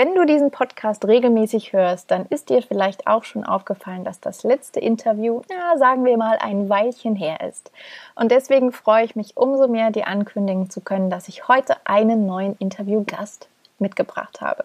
Wenn 0.00 0.14
du 0.14 0.24
diesen 0.24 0.50
Podcast 0.50 1.06
regelmäßig 1.06 1.74
hörst, 1.74 2.10
dann 2.10 2.24
ist 2.30 2.48
dir 2.48 2.62
vielleicht 2.62 3.06
auch 3.06 3.22
schon 3.24 3.44
aufgefallen, 3.44 4.02
dass 4.02 4.18
das 4.18 4.44
letzte 4.44 4.80
Interview, 4.80 5.42
ja, 5.50 5.76
sagen 5.76 6.06
wir 6.06 6.16
mal, 6.16 6.38
ein 6.40 6.70
Weilchen 6.70 7.14
her 7.16 7.46
ist. 7.46 7.70
Und 8.14 8.30
deswegen 8.30 8.72
freue 8.72 9.04
ich 9.04 9.14
mich 9.14 9.36
umso 9.36 9.68
mehr, 9.68 9.90
dir 9.90 10.06
ankündigen 10.06 10.70
zu 10.70 10.80
können, 10.80 11.10
dass 11.10 11.28
ich 11.28 11.48
heute 11.48 11.76
einen 11.84 12.24
neuen 12.24 12.56
Interviewgast 12.60 13.50
mitgebracht 13.78 14.40
habe. 14.40 14.64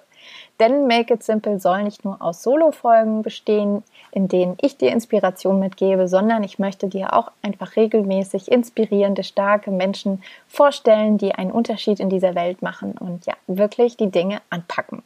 Denn 0.61 0.87
Make 0.87 1.15
It 1.15 1.23
Simple 1.23 1.59
soll 1.59 1.83
nicht 1.83 2.05
nur 2.05 2.21
aus 2.21 2.41
Solo-Folgen 2.41 3.21
bestehen, 3.21 3.83
in 4.11 4.29
denen 4.29 4.57
ich 4.61 4.77
dir 4.77 4.93
Inspiration 4.93 5.59
mitgebe, 5.59 6.07
sondern 6.07 6.45
ich 6.45 6.59
möchte 6.59 6.87
dir 6.87 7.13
auch 7.13 7.29
einfach 7.41 7.75
regelmäßig 7.75 8.49
inspirierende, 8.49 9.25
starke 9.25 9.69
Menschen 9.69 10.23
vorstellen, 10.47 11.17
die 11.17 11.35
einen 11.35 11.51
Unterschied 11.51 11.99
in 11.99 12.09
dieser 12.09 12.35
Welt 12.35 12.61
machen 12.61 12.93
und 12.97 13.25
ja, 13.25 13.33
wirklich 13.47 13.97
die 13.97 14.09
Dinge 14.09 14.41
anpacken. 14.49 15.03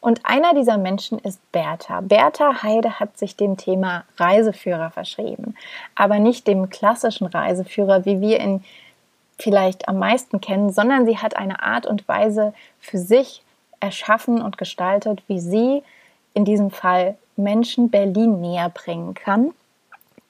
Und 0.00 0.20
einer 0.24 0.54
dieser 0.54 0.78
Menschen 0.78 1.18
ist 1.18 1.40
Bertha. 1.52 2.00
Bertha 2.00 2.62
Heide 2.62 3.00
hat 3.00 3.18
sich 3.18 3.36
dem 3.36 3.56
Thema 3.56 4.04
Reiseführer 4.16 4.90
verschrieben, 4.90 5.54
aber 5.94 6.18
nicht 6.18 6.46
dem 6.46 6.70
klassischen 6.70 7.26
Reiseführer, 7.26 8.04
wie 8.04 8.20
wir 8.20 8.40
ihn 8.40 8.64
vielleicht 9.38 9.88
am 9.88 9.98
meisten 9.98 10.40
kennen, 10.40 10.72
sondern 10.72 11.06
sie 11.06 11.18
hat 11.18 11.36
eine 11.36 11.62
Art 11.62 11.86
und 11.86 12.06
Weise 12.06 12.54
für 12.80 12.98
sich 12.98 13.42
erschaffen 13.80 14.40
und 14.40 14.58
gestaltet, 14.58 15.22
wie 15.26 15.40
sie 15.40 15.82
in 16.34 16.44
diesem 16.44 16.70
Fall 16.70 17.16
Menschen 17.36 17.90
Berlin 17.90 18.40
näher 18.40 18.68
bringen 18.68 19.14
kann. 19.14 19.52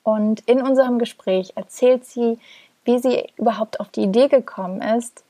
Und 0.02 0.40
in 0.48 0.62
unserem 0.62 0.98
Gespräch 0.98 1.52
erzählt 1.54 2.06
sie, 2.06 2.38
wie 2.84 2.98
sie 2.98 3.26
überhaupt 3.36 3.78
auf 3.80 3.88
die 3.90 4.02
Idee 4.02 4.28
gekommen 4.28 4.80
ist, 4.80 5.22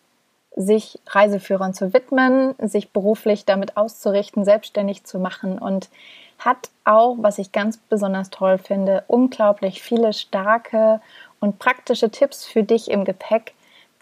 sich 0.57 0.99
Reiseführern 1.07 1.75
zu 1.75 1.93
widmen, 1.93 2.55
sich 2.59 2.91
beruflich 2.91 3.45
damit 3.45 3.77
auszurichten, 3.77 4.45
selbstständig 4.45 5.05
zu 5.05 5.19
machen. 5.19 5.59
Und 5.59 5.89
hat 6.45 6.71
auch, 6.85 7.17
was 7.19 7.39
ich 7.39 7.53
ganz 7.53 7.77
besonders 7.77 8.31
toll 8.31 8.59
finde, 8.59 9.05
unglaublich 9.07 9.83
viele 9.83 10.13
starke 10.13 11.01
und 11.41 11.59
praktische 11.59 12.11
Tipps 12.11 12.45
für 12.45 12.63
dich 12.63 12.91
im 12.91 13.05
Gepäck, 13.05 13.55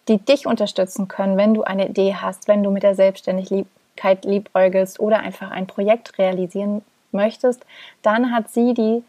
die 0.08 0.18
dich 0.18 0.46
unterstützen 0.46 1.08
können, 1.08 1.36
wenn 1.36 1.54
du 1.54 1.62
eine 1.62 1.88
Idee 1.88 2.14
hast, 2.14 2.48
wenn 2.48 2.62
du 2.62 2.70
mit 2.70 2.82
der 2.82 2.94
Selbstständigkeit 2.94 4.24
liebäugelst 4.24 5.00
oder 5.00 5.20
einfach 5.20 5.50
ein 5.50 5.66
Projekt 5.66 6.18
realisieren 6.18 6.82
möchtest, 7.12 7.64
dann 8.02 8.32
hat 8.32 8.50
sie 8.50 8.74
die 8.74 9.04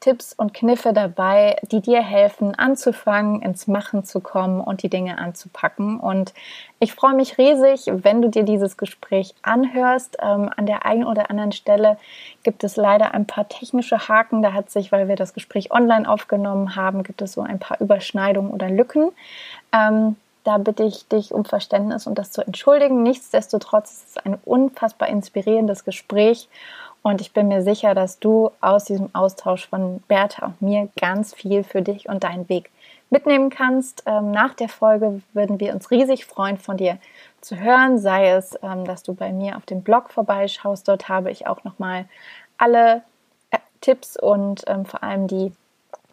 Tipps 0.00 0.32
und 0.32 0.54
Kniffe 0.54 0.92
dabei, 0.92 1.56
die 1.70 1.80
dir 1.80 2.02
helfen, 2.02 2.54
anzufangen, 2.54 3.42
ins 3.42 3.66
Machen 3.66 4.04
zu 4.04 4.20
kommen 4.20 4.60
und 4.60 4.82
die 4.82 4.88
Dinge 4.88 5.18
anzupacken. 5.18 5.98
Und 5.98 6.34
ich 6.80 6.94
freue 6.94 7.14
mich 7.14 7.38
riesig, 7.38 7.86
wenn 7.86 8.22
du 8.22 8.28
dir 8.28 8.44
dieses 8.44 8.76
Gespräch 8.76 9.34
anhörst. 9.42 10.18
Ähm, 10.20 10.50
an 10.56 10.66
der 10.66 10.86
einen 10.86 11.04
oder 11.04 11.30
anderen 11.30 11.52
Stelle 11.52 11.98
gibt 12.42 12.64
es 12.64 12.76
leider 12.76 13.14
ein 13.14 13.26
paar 13.26 13.48
technische 13.48 14.08
Haken. 14.08 14.42
Da 14.42 14.52
hat 14.52 14.70
sich, 14.70 14.92
weil 14.92 15.08
wir 15.08 15.16
das 15.16 15.34
Gespräch 15.34 15.70
online 15.70 16.08
aufgenommen 16.08 16.76
haben, 16.76 17.02
gibt 17.02 17.22
es 17.22 17.32
so 17.32 17.42
ein 17.42 17.58
paar 17.58 17.80
Überschneidungen 17.80 18.52
oder 18.52 18.68
Lücken. 18.68 19.10
Ähm, 19.72 20.16
da 20.44 20.56
bitte 20.56 20.84
ich 20.84 21.06
dich 21.08 21.34
um 21.34 21.44
Verständnis 21.44 22.06
und 22.06 22.18
das 22.18 22.30
zu 22.30 22.40
entschuldigen. 22.40 23.02
Nichtsdestotrotz 23.02 23.92
ist 23.92 24.08
es 24.08 24.16
ein 24.24 24.38
unfassbar 24.46 25.08
inspirierendes 25.08 25.84
Gespräch 25.84 26.48
und 27.02 27.20
ich 27.20 27.32
bin 27.32 27.48
mir 27.48 27.62
sicher, 27.62 27.94
dass 27.94 28.18
du 28.18 28.50
aus 28.60 28.84
diesem 28.84 29.14
Austausch 29.14 29.68
von 29.68 30.00
Bertha 30.08 30.46
und 30.46 30.62
mir 30.62 30.88
ganz 31.00 31.34
viel 31.34 31.64
für 31.64 31.82
dich 31.82 32.08
und 32.08 32.24
deinen 32.24 32.48
Weg 32.48 32.70
mitnehmen 33.10 33.50
kannst. 33.50 34.02
Ähm, 34.06 34.30
nach 34.30 34.54
der 34.54 34.68
Folge 34.68 35.22
würden 35.32 35.60
wir 35.60 35.74
uns 35.74 35.90
riesig 35.90 36.26
freuen, 36.26 36.58
von 36.58 36.76
dir 36.76 36.98
zu 37.40 37.58
hören, 37.58 37.98
sei 37.98 38.30
es, 38.30 38.58
ähm, 38.62 38.84
dass 38.84 39.02
du 39.02 39.14
bei 39.14 39.32
mir 39.32 39.56
auf 39.56 39.64
dem 39.64 39.82
Blog 39.82 40.10
vorbeischaust. 40.10 40.86
Dort 40.88 41.08
habe 41.08 41.30
ich 41.30 41.46
auch 41.46 41.64
nochmal 41.64 42.06
alle 42.58 43.02
äh, 43.50 43.58
Tipps 43.80 44.16
und 44.18 44.64
ähm, 44.66 44.84
vor 44.84 45.02
allem 45.02 45.28
die 45.28 45.52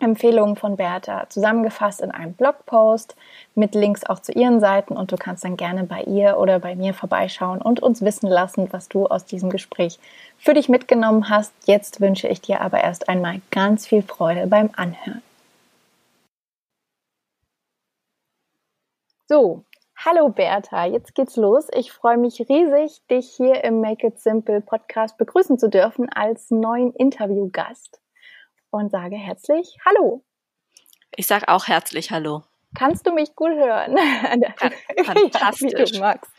Empfehlungen 0.01 0.57
von 0.57 0.75
Bertha 0.75 1.29
zusammengefasst 1.29 2.01
in 2.01 2.11
einem 2.11 2.33
Blogpost 2.33 3.15
mit 3.55 3.75
Links 3.75 4.05
auch 4.05 4.19
zu 4.19 4.33
ihren 4.33 4.59
Seiten 4.59 4.97
und 4.97 5.11
du 5.11 5.15
kannst 5.15 5.45
dann 5.45 5.55
gerne 5.55 5.85
bei 5.85 6.01
ihr 6.03 6.37
oder 6.37 6.59
bei 6.59 6.75
mir 6.75 6.93
vorbeischauen 6.93 7.61
und 7.61 7.81
uns 7.81 8.01
wissen 8.01 8.27
lassen, 8.27 8.67
was 8.71 8.89
du 8.89 9.07
aus 9.07 9.25
diesem 9.25 9.49
Gespräch 9.49 9.97
für 10.37 10.53
dich 10.53 10.67
mitgenommen 10.67 11.29
hast. 11.29 11.53
Jetzt 11.65 12.01
wünsche 12.01 12.27
ich 12.27 12.41
dir 12.41 12.59
aber 12.59 12.83
erst 12.83 13.07
einmal 13.07 13.41
ganz 13.51 13.87
viel 13.87 14.01
Freude 14.01 14.47
beim 14.47 14.69
Anhören. 14.75 15.21
So, 19.27 19.63
hallo 19.95 20.29
Bertha, 20.29 20.85
jetzt 20.85 21.15
geht's 21.15 21.37
los. 21.37 21.67
Ich 21.73 21.93
freue 21.93 22.17
mich 22.17 22.41
riesig, 22.49 23.01
dich 23.09 23.31
hier 23.31 23.63
im 23.63 23.79
Make 23.79 24.07
It 24.07 24.19
Simple 24.19 24.59
Podcast 24.59 25.17
begrüßen 25.17 25.57
zu 25.57 25.69
dürfen 25.69 26.09
als 26.09 26.51
neuen 26.51 26.93
Interviewgast 26.93 28.01
und 28.75 28.91
sage 28.91 29.15
herzlich 29.15 29.77
Hallo. 29.85 30.23
Ich 31.15 31.27
sage 31.27 31.47
auch 31.47 31.67
herzlich 31.67 32.11
Hallo. 32.11 32.43
Kannst 32.75 33.07
du 33.07 33.13
mich 33.13 33.35
gut 33.35 33.51
hören? 33.51 33.97
Fantastisch. 35.05 35.93
ja, 35.93 35.99
magst. 35.99 36.31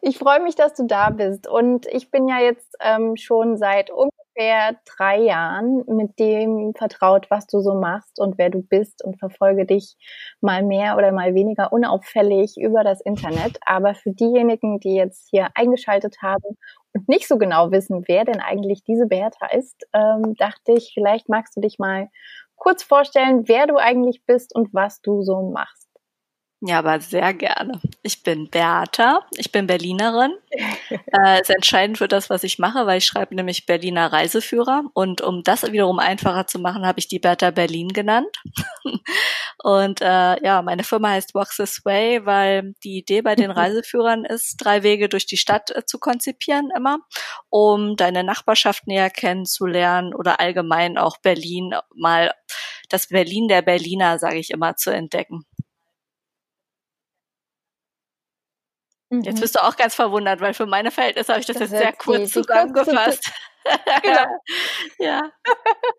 Ich 0.00 0.18
freue 0.18 0.40
mich, 0.40 0.56
dass 0.56 0.74
du 0.74 0.86
da 0.86 1.10
bist. 1.10 1.46
Und 1.46 1.86
ich 1.86 2.10
bin 2.10 2.28
ja 2.28 2.40
jetzt 2.40 2.76
ähm, 2.80 3.16
schon 3.16 3.56
seit 3.56 3.90
ungefähr 3.90 4.76
drei 4.96 5.18
Jahren 5.18 5.84
mit 5.86 6.18
dem 6.18 6.72
vertraut, 6.76 7.26
was 7.30 7.46
du 7.46 7.60
so 7.60 7.74
machst 7.74 8.18
und 8.18 8.38
wer 8.38 8.50
du 8.50 8.62
bist 8.62 9.04
und 9.04 9.18
verfolge 9.18 9.66
dich 9.66 9.96
mal 10.40 10.62
mehr 10.62 10.96
oder 10.96 11.12
mal 11.12 11.34
weniger 11.34 11.72
unauffällig 11.72 12.56
über 12.56 12.82
das 12.82 13.00
Internet. 13.00 13.58
Aber 13.64 13.94
für 13.94 14.10
diejenigen, 14.10 14.80
die 14.80 14.94
jetzt 14.94 15.28
hier 15.30 15.48
eingeschaltet 15.54 16.16
haben 16.22 16.56
und 16.92 17.08
nicht 17.08 17.28
so 17.28 17.38
genau 17.38 17.70
wissen, 17.70 18.04
wer 18.06 18.24
denn 18.24 18.40
eigentlich 18.40 18.84
diese 18.84 19.06
Bertha 19.06 19.46
ist, 19.46 19.86
ähm, 19.92 20.34
dachte 20.36 20.72
ich, 20.72 20.92
vielleicht 20.94 21.28
magst 21.28 21.56
du 21.56 21.60
dich 21.60 21.78
mal 21.78 22.08
kurz 22.56 22.82
vorstellen, 22.82 23.48
wer 23.48 23.66
du 23.66 23.76
eigentlich 23.76 24.24
bist 24.26 24.54
und 24.54 24.72
was 24.72 25.00
du 25.00 25.22
so 25.22 25.50
machst. 25.50 25.83
Ja, 26.66 26.78
aber 26.78 26.98
sehr 26.98 27.34
gerne. 27.34 27.78
Ich 28.02 28.22
bin 28.22 28.48
Bertha, 28.48 29.20
ich 29.36 29.52
bin 29.52 29.66
Berlinerin. 29.66 30.32
äh, 30.90 31.42
ist 31.42 31.50
entscheidend 31.50 31.98
für 31.98 32.08
das, 32.08 32.30
was 32.30 32.42
ich 32.42 32.58
mache, 32.58 32.86
weil 32.86 32.96
ich 32.96 33.04
schreibe 33.04 33.34
nämlich 33.34 33.66
Berliner 33.66 34.10
Reiseführer. 34.10 34.84
Und 34.94 35.20
um 35.20 35.42
das 35.42 35.70
wiederum 35.70 35.98
einfacher 35.98 36.46
zu 36.46 36.58
machen, 36.58 36.86
habe 36.86 37.00
ich 37.00 37.06
die 37.06 37.18
Bertha 37.18 37.50
Berlin 37.50 37.88
genannt. 37.88 38.34
und 39.62 40.00
äh, 40.00 40.42
ja, 40.42 40.62
meine 40.62 40.84
Firma 40.84 41.10
heißt 41.10 41.34
Walk 41.34 41.50
This 41.54 41.84
Way, 41.84 42.24
weil 42.24 42.72
die 42.82 42.96
Idee 42.96 43.20
bei 43.20 43.34
den 43.34 43.50
Reiseführern 43.50 44.24
ist, 44.24 44.56
drei 44.56 44.82
Wege 44.82 45.10
durch 45.10 45.26
die 45.26 45.36
Stadt 45.36 45.70
äh, 45.70 45.84
zu 45.84 45.98
konzipieren 45.98 46.70
immer, 46.74 46.96
um 47.50 47.94
deine 47.96 48.24
Nachbarschaft 48.24 48.86
näher 48.86 49.10
kennenzulernen 49.10 50.14
oder 50.14 50.40
allgemein 50.40 50.96
auch 50.96 51.18
Berlin 51.18 51.74
mal 51.94 52.32
das 52.88 53.08
Berlin 53.08 53.48
der 53.48 53.60
Berliner, 53.60 54.18
sage 54.18 54.38
ich 54.38 54.50
immer, 54.50 54.76
zu 54.76 54.90
entdecken. 54.90 55.44
Jetzt 59.22 59.36
mhm. 59.36 59.40
bist 59.40 59.54
du 59.54 59.62
auch 59.62 59.76
ganz 59.76 59.94
verwundert, 59.94 60.40
weil 60.40 60.54
für 60.54 60.66
meine 60.66 60.90
Verhältnisse 60.90 61.32
habe 61.32 61.40
ich 61.40 61.46
das, 61.46 61.58
das 61.58 61.70
jetzt 61.70 61.80
sehr 61.80 61.92
kurz 61.92 62.32
zusammengefasst. 62.32 63.30
genau. 64.02 64.26
ja. 64.98 65.22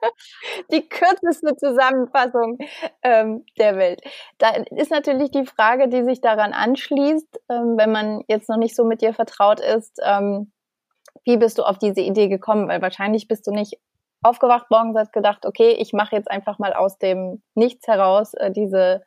Die 0.71 0.87
kürzeste 0.87 1.55
Zusammenfassung 1.55 2.57
ähm, 3.01 3.45
der 3.57 3.77
Welt. 3.77 4.01
Da 4.37 4.49
ist 4.49 4.91
natürlich 4.91 5.31
die 5.31 5.45
Frage, 5.45 5.87
die 5.87 6.03
sich 6.03 6.21
daran 6.21 6.53
anschließt, 6.53 7.39
ähm, 7.49 7.75
wenn 7.77 7.91
man 7.91 8.23
jetzt 8.27 8.49
noch 8.49 8.57
nicht 8.57 8.75
so 8.75 8.83
mit 8.83 9.01
dir 9.01 9.13
vertraut 9.13 9.59
ist, 9.59 9.99
ähm, 10.03 10.51
wie 11.23 11.37
bist 11.37 11.57
du 11.57 11.63
auf 11.63 11.79
diese 11.79 12.01
Idee 12.01 12.27
gekommen? 12.27 12.67
Weil 12.67 12.81
wahrscheinlich 12.81 13.27
bist 13.27 13.47
du 13.47 13.51
nicht 13.51 13.79
aufgewacht 14.21 14.69
morgens 14.69 14.95
und 14.95 14.99
hast 14.99 15.13
gedacht, 15.13 15.45
okay, 15.45 15.71
ich 15.71 15.93
mache 15.93 16.15
jetzt 16.15 16.29
einfach 16.29 16.59
mal 16.59 16.73
aus 16.73 16.97
dem 16.97 17.41
Nichts 17.53 17.87
heraus 17.87 18.33
äh, 18.35 18.51
diese 18.51 19.03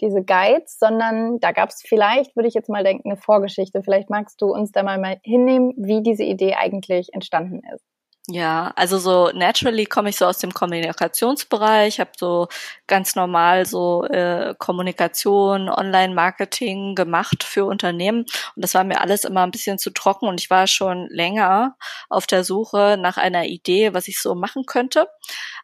diese 0.00 0.22
Guides, 0.22 0.78
sondern 0.78 1.38
da 1.40 1.52
gab 1.52 1.70
es 1.70 1.82
vielleicht, 1.86 2.36
würde 2.36 2.48
ich 2.48 2.54
jetzt 2.54 2.68
mal 2.68 2.84
denken, 2.84 3.10
eine 3.10 3.16
Vorgeschichte. 3.16 3.82
Vielleicht 3.82 4.10
magst 4.10 4.40
du 4.40 4.52
uns 4.52 4.72
da 4.72 4.82
mal, 4.82 4.98
mal 4.98 5.18
hinnehmen, 5.22 5.72
wie 5.76 6.02
diese 6.02 6.24
Idee 6.24 6.54
eigentlich 6.54 7.08
entstanden 7.12 7.62
ist. 7.74 7.84
Ja, 8.28 8.72
also 8.74 8.98
so 8.98 9.30
naturally 9.32 9.86
komme 9.86 10.08
ich 10.08 10.16
so 10.16 10.26
aus 10.26 10.38
dem 10.38 10.52
Kommunikationsbereich, 10.52 12.00
habe 12.00 12.10
so 12.18 12.48
ganz 12.88 13.14
normal 13.14 13.66
so 13.66 14.04
äh, 14.06 14.52
Kommunikation, 14.58 15.68
Online-Marketing 15.68 16.96
gemacht 16.96 17.44
für 17.44 17.66
Unternehmen 17.66 18.26
und 18.56 18.64
das 18.64 18.74
war 18.74 18.82
mir 18.82 19.00
alles 19.00 19.22
immer 19.22 19.44
ein 19.44 19.52
bisschen 19.52 19.78
zu 19.78 19.90
trocken 19.90 20.26
und 20.26 20.40
ich 20.40 20.50
war 20.50 20.66
schon 20.66 21.06
länger 21.08 21.76
auf 22.08 22.26
der 22.26 22.42
Suche 22.42 22.96
nach 23.00 23.16
einer 23.16 23.44
Idee, 23.44 23.94
was 23.94 24.08
ich 24.08 24.20
so 24.20 24.34
machen 24.34 24.66
könnte. 24.66 25.06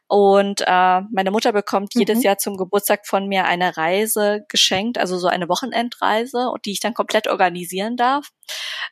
Und 0.07 0.61
äh, 0.61 1.01
meine 1.11 1.31
Mutter 1.31 1.53
bekommt 1.53 1.95
mhm. 1.95 2.01
jedes 2.01 2.23
Jahr 2.23 2.37
zum 2.37 2.55
Geburtstag 2.55 3.07
von 3.07 3.27
mir 3.27 3.45
eine 3.45 3.77
Reise 3.77 4.45
geschenkt, 4.47 4.97
also 4.97 5.17
so 5.17 5.27
eine 5.27 5.49
Wochenendreise, 5.49 6.53
die 6.65 6.71
ich 6.71 6.79
dann 6.79 6.93
komplett 6.93 7.27
organisieren 7.27 7.97
darf. 7.97 8.29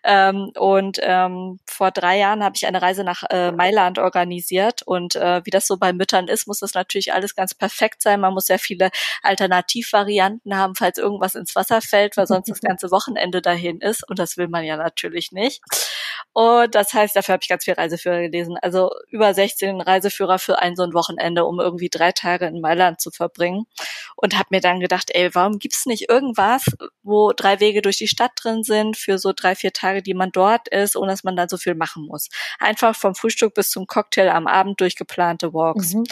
Ähm, 0.03 0.51
und 0.57 0.97
ähm, 1.01 1.59
vor 1.67 1.91
drei 1.91 2.17
Jahren 2.17 2.43
habe 2.43 2.55
ich 2.55 2.65
eine 2.65 2.81
Reise 2.81 3.03
nach 3.03 3.23
äh, 3.29 3.51
Mailand 3.61 3.99
organisiert. 3.99 4.81
Und 4.85 5.15
äh, 5.15 5.41
wie 5.45 5.51
das 5.51 5.67
so 5.67 5.77
bei 5.77 5.93
Müttern 5.93 6.27
ist, 6.27 6.47
muss 6.47 6.59
das 6.59 6.73
natürlich 6.73 7.13
alles 7.13 7.35
ganz 7.35 7.53
perfekt 7.53 8.01
sein. 8.01 8.19
Man 8.19 8.33
muss 8.33 8.45
sehr 8.45 8.57
viele 8.57 8.89
Alternativvarianten 9.21 10.57
haben, 10.57 10.73
falls 10.75 10.97
irgendwas 10.97 11.35
ins 11.35 11.55
Wasser 11.55 11.81
fällt, 11.81 12.17
weil 12.17 12.25
sonst 12.25 12.49
das 12.49 12.61
ganze 12.61 12.89
Wochenende 12.89 13.41
dahin 13.41 13.79
ist. 13.79 14.07
Und 14.09 14.17
das 14.17 14.37
will 14.37 14.47
man 14.47 14.63
ja 14.63 14.77
natürlich 14.77 15.31
nicht. 15.31 15.61
Und 16.33 16.75
das 16.75 16.93
heißt, 16.93 17.15
dafür 17.15 17.33
habe 17.33 17.43
ich 17.43 17.49
ganz 17.49 17.65
viel 17.65 17.73
Reiseführer 17.73 18.21
gelesen. 18.21 18.57
Also 18.61 18.89
über 19.09 19.33
16 19.33 19.81
Reiseführer 19.81 20.39
für 20.39 20.59
ein 20.59 20.75
so 20.75 20.83
ein 20.83 20.93
Wochenende, 20.93 21.45
um 21.45 21.59
irgendwie 21.59 21.89
drei 21.89 22.11
Tage 22.13 22.45
in 22.45 22.61
Mailand 22.61 23.01
zu 23.01 23.11
verbringen. 23.11 23.65
Und 24.15 24.37
habe 24.37 24.47
mir 24.51 24.61
dann 24.61 24.79
gedacht, 24.79 25.09
ey, 25.13 25.33
warum 25.35 25.59
gibt's 25.59 25.85
nicht 25.85 26.09
irgendwas, 26.09 26.63
wo 27.03 27.33
drei 27.33 27.59
Wege 27.59 27.81
durch 27.81 27.97
die 27.97 28.07
Stadt 28.07 28.31
drin 28.35 28.63
sind 28.63 28.97
für 28.97 29.17
so 29.17 29.33
drei, 29.35 29.55
vier 29.55 29.73
Tage, 29.73 30.01
die 30.01 30.13
man 30.13 30.31
dort 30.31 30.67
ist, 30.69 30.95
ohne 30.95 31.11
dass 31.11 31.23
man 31.23 31.35
dann 31.35 31.49
so 31.49 31.57
viel 31.57 31.75
machen 31.75 32.05
muss. 32.07 32.29
Einfach 32.59 32.95
vom 32.95 33.13
Frühstück 33.13 33.50
bis 33.53 33.69
zum 33.69 33.87
Cocktail 33.87 34.29
am 34.29 34.47
Abend 34.47 34.79
durchgeplante 34.79 35.53
Walks. 35.53 35.93
Mhm. 35.93 36.03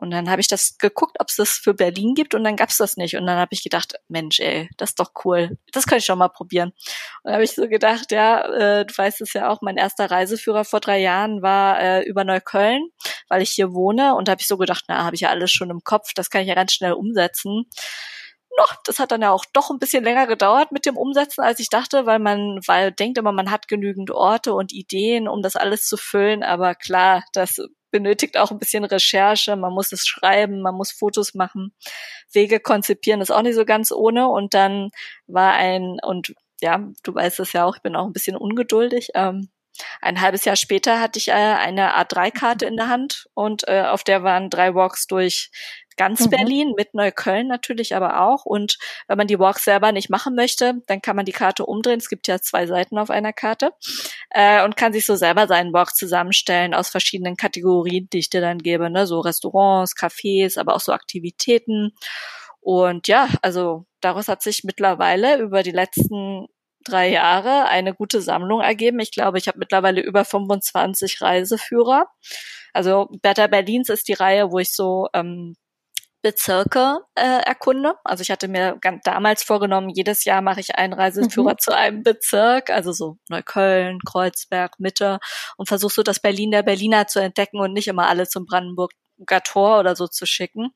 Und 0.00 0.12
dann 0.12 0.30
habe 0.30 0.40
ich 0.40 0.48
das 0.48 0.78
geguckt, 0.78 1.16
ob 1.18 1.28
es 1.28 1.36
das 1.36 1.50
für 1.50 1.74
Berlin 1.74 2.14
gibt 2.14 2.34
und 2.34 2.42
dann 2.42 2.56
gab's 2.56 2.78
das 2.78 2.96
nicht. 2.96 3.16
Und 3.16 3.26
dann 3.26 3.36
habe 3.36 3.50
ich 3.52 3.62
gedacht, 3.62 3.96
Mensch, 4.08 4.40
ey, 4.40 4.70
das 4.78 4.90
ist 4.90 4.98
doch 4.98 5.10
cool. 5.26 5.58
Das 5.72 5.84
könnte 5.84 5.98
ich 5.98 6.06
schon 6.06 6.18
mal 6.18 6.28
probieren. 6.28 6.70
Und 6.70 7.24
dann 7.24 7.34
habe 7.34 7.44
ich 7.44 7.52
so 7.52 7.68
gedacht, 7.68 8.10
ja, 8.10 8.80
äh, 8.80 8.86
du 8.86 8.96
weißt 8.96 9.20
es 9.20 9.34
ja 9.34 9.50
auch, 9.50 9.60
mein 9.60 9.76
erster 9.76 10.10
Reiseführer 10.10 10.64
vor 10.64 10.80
drei 10.80 11.00
Jahren 11.00 11.42
war 11.42 11.78
äh, 11.82 12.02
über 12.04 12.24
Neukölln, 12.24 12.88
weil 13.28 13.42
ich 13.42 13.50
hier 13.50 13.74
wohne. 13.74 14.14
Und 14.14 14.26
da 14.26 14.32
habe 14.32 14.40
ich 14.40 14.46
so 14.46 14.56
gedacht, 14.56 14.84
na, 14.88 15.04
habe 15.04 15.16
ich 15.16 15.20
ja 15.20 15.28
alles 15.28 15.50
schon 15.50 15.68
im 15.68 15.84
Kopf, 15.84 16.14
das 16.14 16.30
kann 16.30 16.40
ich 16.40 16.48
ja 16.48 16.54
ganz 16.54 16.72
schnell 16.72 16.94
umsetzen 16.94 17.66
noch, 18.56 18.76
das 18.84 18.98
hat 18.98 19.12
dann 19.12 19.22
ja 19.22 19.30
auch 19.30 19.44
doch 19.52 19.70
ein 19.70 19.78
bisschen 19.78 20.04
länger 20.04 20.26
gedauert 20.26 20.72
mit 20.72 20.86
dem 20.86 20.96
Umsetzen, 20.96 21.42
als 21.42 21.60
ich 21.60 21.68
dachte, 21.68 22.06
weil 22.06 22.18
man, 22.18 22.60
weil 22.66 22.92
denkt 22.92 23.18
immer, 23.18 23.32
man 23.32 23.50
hat 23.50 23.68
genügend 23.68 24.10
Orte 24.10 24.54
und 24.54 24.72
Ideen, 24.72 25.28
um 25.28 25.42
das 25.42 25.56
alles 25.56 25.86
zu 25.86 25.96
füllen. 25.96 26.42
Aber 26.42 26.74
klar, 26.74 27.24
das 27.32 27.60
benötigt 27.90 28.36
auch 28.36 28.50
ein 28.50 28.58
bisschen 28.58 28.84
Recherche. 28.84 29.56
Man 29.56 29.72
muss 29.72 29.92
es 29.92 30.06
schreiben, 30.06 30.62
man 30.62 30.74
muss 30.74 30.92
Fotos 30.92 31.34
machen, 31.34 31.74
Wege 32.32 32.60
konzipieren, 32.60 33.20
ist 33.20 33.30
auch 33.30 33.42
nicht 33.42 33.54
so 33.54 33.64
ganz 33.64 33.92
ohne. 33.92 34.28
Und 34.28 34.54
dann 34.54 34.90
war 35.26 35.54
ein, 35.54 35.98
und 36.02 36.34
ja, 36.60 36.88
du 37.02 37.14
weißt 37.14 37.40
es 37.40 37.52
ja 37.52 37.64
auch, 37.64 37.76
ich 37.76 37.82
bin 37.82 37.96
auch 37.96 38.06
ein 38.06 38.12
bisschen 38.12 38.36
ungeduldig. 38.36 39.10
Ähm, 39.14 39.50
ein 40.00 40.20
halbes 40.20 40.44
Jahr 40.44 40.56
später 40.56 41.00
hatte 41.00 41.18
ich 41.18 41.28
äh, 41.28 41.32
eine 41.32 41.96
A3-Karte 41.96 42.66
in 42.66 42.76
der 42.76 42.88
Hand 42.88 43.28
und 43.34 43.66
äh, 43.66 43.82
auf 43.82 44.04
der 44.04 44.22
waren 44.22 44.50
drei 44.50 44.74
Walks 44.74 45.06
durch 45.06 45.50
ganz 46.00 46.24
mhm. 46.24 46.30
Berlin, 46.30 46.72
mit 46.78 46.94
Neukölln 46.94 47.46
natürlich 47.46 47.94
aber 47.94 48.22
auch. 48.22 48.46
Und 48.46 48.78
wenn 49.06 49.18
man 49.18 49.26
die 49.26 49.38
Walks 49.38 49.64
selber 49.64 49.92
nicht 49.92 50.08
machen 50.08 50.34
möchte, 50.34 50.80
dann 50.86 51.02
kann 51.02 51.14
man 51.14 51.26
die 51.26 51.32
Karte 51.32 51.66
umdrehen. 51.66 51.98
Es 51.98 52.08
gibt 52.08 52.26
ja 52.26 52.40
zwei 52.40 52.66
Seiten 52.66 52.96
auf 52.96 53.10
einer 53.10 53.34
Karte 53.34 53.72
äh, 54.30 54.64
und 54.64 54.78
kann 54.78 54.94
sich 54.94 55.04
so 55.04 55.14
selber 55.14 55.46
seinen 55.46 55.74
Walk 55.74 55.94
zusammenstellen 55.94 56.72
aus 56.72 56.88
verschiedenen 56.88 57.36
Kategorien, 57.36 58.08
die 58.14 58.20
ich 58.20 58.30
dir 58.30 58.40
dann 58.40 58.60
gebe, 58.60 58.88
ne? 58.88 59.06
so 59.06 59.20
Restaurants, 59.20 59.94
Cafés, 59.94 60.58
aber 60.58 60.74
auch 60.74 60.80
so 60.80 60.92
Aktivitäten. 60.92 61.92
Und 62.60 63.06
ja, 63.06 63.28
also 63.42 63.84
daraus 64.00 64.28
hat 64.28 64.40
sich 64.40 64.64
mittlerweile 64.64 65.38
über 65.38 65.62
die 65.62 65.70
letzten 65.70 66.46
drei 66.82 67.10
Jahre 67.10 67.66
eine 67.66 67.92
gute 67.92 68.22
Sammlung 68.22 68.62
ergeben. 68.62 69.00
Ich 69.00 69.12
glaube, 69.12 69.36
ich 69.36 69.48
habe 69.48 69.58
mittlerweile 69.58 70.00
über 70.00 70.24
25 70.24 71.20
Reiseführer. 71.20 72.06
Also 72.72 73.10
Berta 73.20 73.48
Berlins 73.48 73.90
ist 73.90 74.08
die 74.08 74.14
Reihe, 74.14 74.50
wo 74.50 74.60
ich 74.60 74.72
so 74.74 75.08
ähm, 75.12 75.56
Bezirke 76.22 76.98
äh, 77.14 77.42
erkunde. 77.42 77.94
Also 78.04 78.22
ich 78.22 78.30
hatte 78.30 78.48
mir 78.48 78.78
damals 79.04 79.42
vorgenommen, 79.42 79.88
jedes 79.88 80.24
Jahr 80.24 80.42
mache 80.42 80.60
ich 80.60 80.76
einen 80.76 80.92
Reiseführer 80.92 81.52
mhm. 81.52 81.58
zu 81.58 81.74
einem 81.74 82.02
Bezirk, 82.02 82.70
also 82.70 82.92
so 82.92 83.16
Neukölln, 83.28 83.98
Kreuzberg, 84.04 84.78
Mitte 84.78 85.18
und 85.56 85.68
versuche 85.68 85.94
so 85.94 86.02
das 86.02 86.20
Berlin 86.20 86.50
der 86.50 86.62
Berliner 86.62 87.06
zu 87.06 87.20
entdecken 87.20 87.58
und 87.58 87.72
nicht 87.72 87.88
immer 87.88 88.08
alle 88.08 88.28
zum 88.28 88.46
Brandenburger 88.46 89.42
Tor 89.44 89.80
oder 89.80 89.96
so 89.96 90.06
zu 90.06 90.26
schicken. 90.26 90.70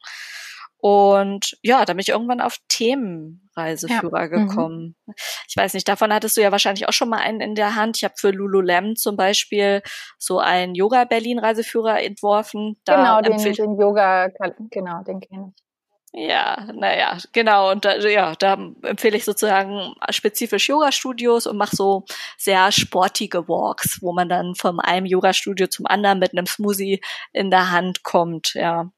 Und 0.86 1.56
ja, 1.62 1.86
da 1.86 1.94
bin 1.94 2.00
ich 2.00 2.10
irgendwann 2.10 2.42
auf 2.42 2.58
Themenreiseführer 2.68 4.30
ja. 4.30 4.38
Mhm. 4.38 4.48
gekommen. 4.48 4.96
Mhm. 5.06 5.14
Ich 5.48 5.56
weiß 5.56 5.72
nicht, 5.72 5.88
davon 5.88 6.12
hattest 6.12 6.36
du 6.36 6.42
ja 6.42 6.52
wahrscheinlich 6.52 6.86
auch 6.86 6.92
schon 6.92 7.08
mal 7.08 7.20
einen 7.20 7.40
in 7.40 7.54
der 7.54 7.74
Hand. 7.74 7.96
Ich 7.96 8.04
habe 8.04 8.12
für 8.18 8.32
Lululemon 8.32 8.94
zum 8.94 9.16
Beispiel 9.16 9.80
so 10.18 10.40
einen 10.40 10.74
Yoga 10.74 11.06
Berlin 11.06 11.38
Reiseführer 11.38 12.02
entworfen. 12.02 12.76
Da 12.84 12.96
genau, 12.96 13.22
den, 13.22 13.54
den 13.54 13.80
Yoga, 13.80 14.28
genau, 14.70 15.02
den 15.04 15.20
kenne 15.20 15.54
ich. 15.56 15.64
Ja, 16.12 16.68
naja, 16.74 17.16
genau. 17.32 17.72
Und 17.72 17.86
da, 17.86 17.96
ja, 17.96 18.34
da 18.36 18.58
empfehle 18.82 19.16
ich 19.16 19.24
sozusagen 19.24 19.94
spezifisch 20.10 20.68
Yoga-Studios 20.68 21.46
und 21.46 21.56
mache 21.56 21.74
so 21.74 22.04
sehr 22.36 22.70
sportige 22.72 23.48
Walks, 23.48 24.00
wo 24.02 24.12
man 24.12 24.28
dann 24.28 24.54
vom 24.54 24.80
einem 24.80 25.06
Yoga-Studio 25.06 25.66
zum 25.66 25.86
anderen 25.86 26.18
mit 26.18 26.32
einem 26.32 26.46
Smoothie 26.46 27.00
in 27.32 27.50
der 27.50 27.70
Hand 27.70 28.02
kommt. 28.02 28.52
Ja, 28.52 28.90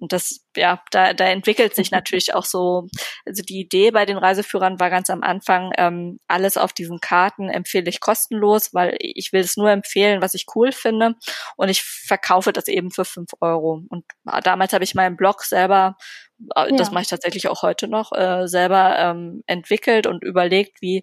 und 0.00 0.12
das, 0.12 0.40
ja, 0.56 0.82
da, 0.90 1.12
da 1.12 1.26
entwickelt 1.26 1.74
sich 1.74 1.90
natürlich 1.90 2.34
auch 2.34 2.44
so, 2.44 2.88
also 3.26 3.42
die 3.42 3.60
Idee 3.60 3.90
bei 3.90 4.06
den 4.06 4.18
Reiseführern 4.18 4.80
war 4.80 4.90
ganz 4.90 5.10
am 5.10 5.22
Anfang, 5.22 5.72
ähm, 5.76 6.20
alles 6.28 6.56
auf 6.56 6.72
diesen 6.72 7.00
Karten 7.00 7.48
empfehle 7.48 7.88
ich 7.88 8.00
kostenlos, 8.00 8.74
weil 8.74 8.96
ich 9.00 9.32
will 9.32 9.40
es 9.40 9.56
nur 9.56 9.70
empfehlen, 9.70 10.22
was 10.22 10.34
ich 10.34 10.46
cool 10.54 10.72
finde. 10.72 11.14
Und 11.56 11.68
ich 11.68 11.82
verkaufe 11.82 12.52
das 12.52 12.68
eben 12.68 12.90
für 12.90 13.04
fünf 13.04 13.30
Euro. 13.40 13.82
Und 13.88 14.04
damals 14.42 14.72
habe 14.72 14.84
ich 14.84 14.94
meinen 14.94 15.16
Blog 15.16 15.42
selber 15.42 15.96
äh, 16.54 16.74
das 16.76 16.88
ja. 16.88 16.94
mache 16.94 17.02
ich 17.02 17.08
tatsächlich 17.08 17.48
auch 17.48 17.62
heute 17.62 17.88
noch, 17.88 18.12
äh, 18.12 18.46
selber 18.46 18.96
ähm, 18.98 19.42
entwickelt 19.46 20.06
und 20.06 20.22
überlegt, 20.22 20.80
wie, 20.80 21.02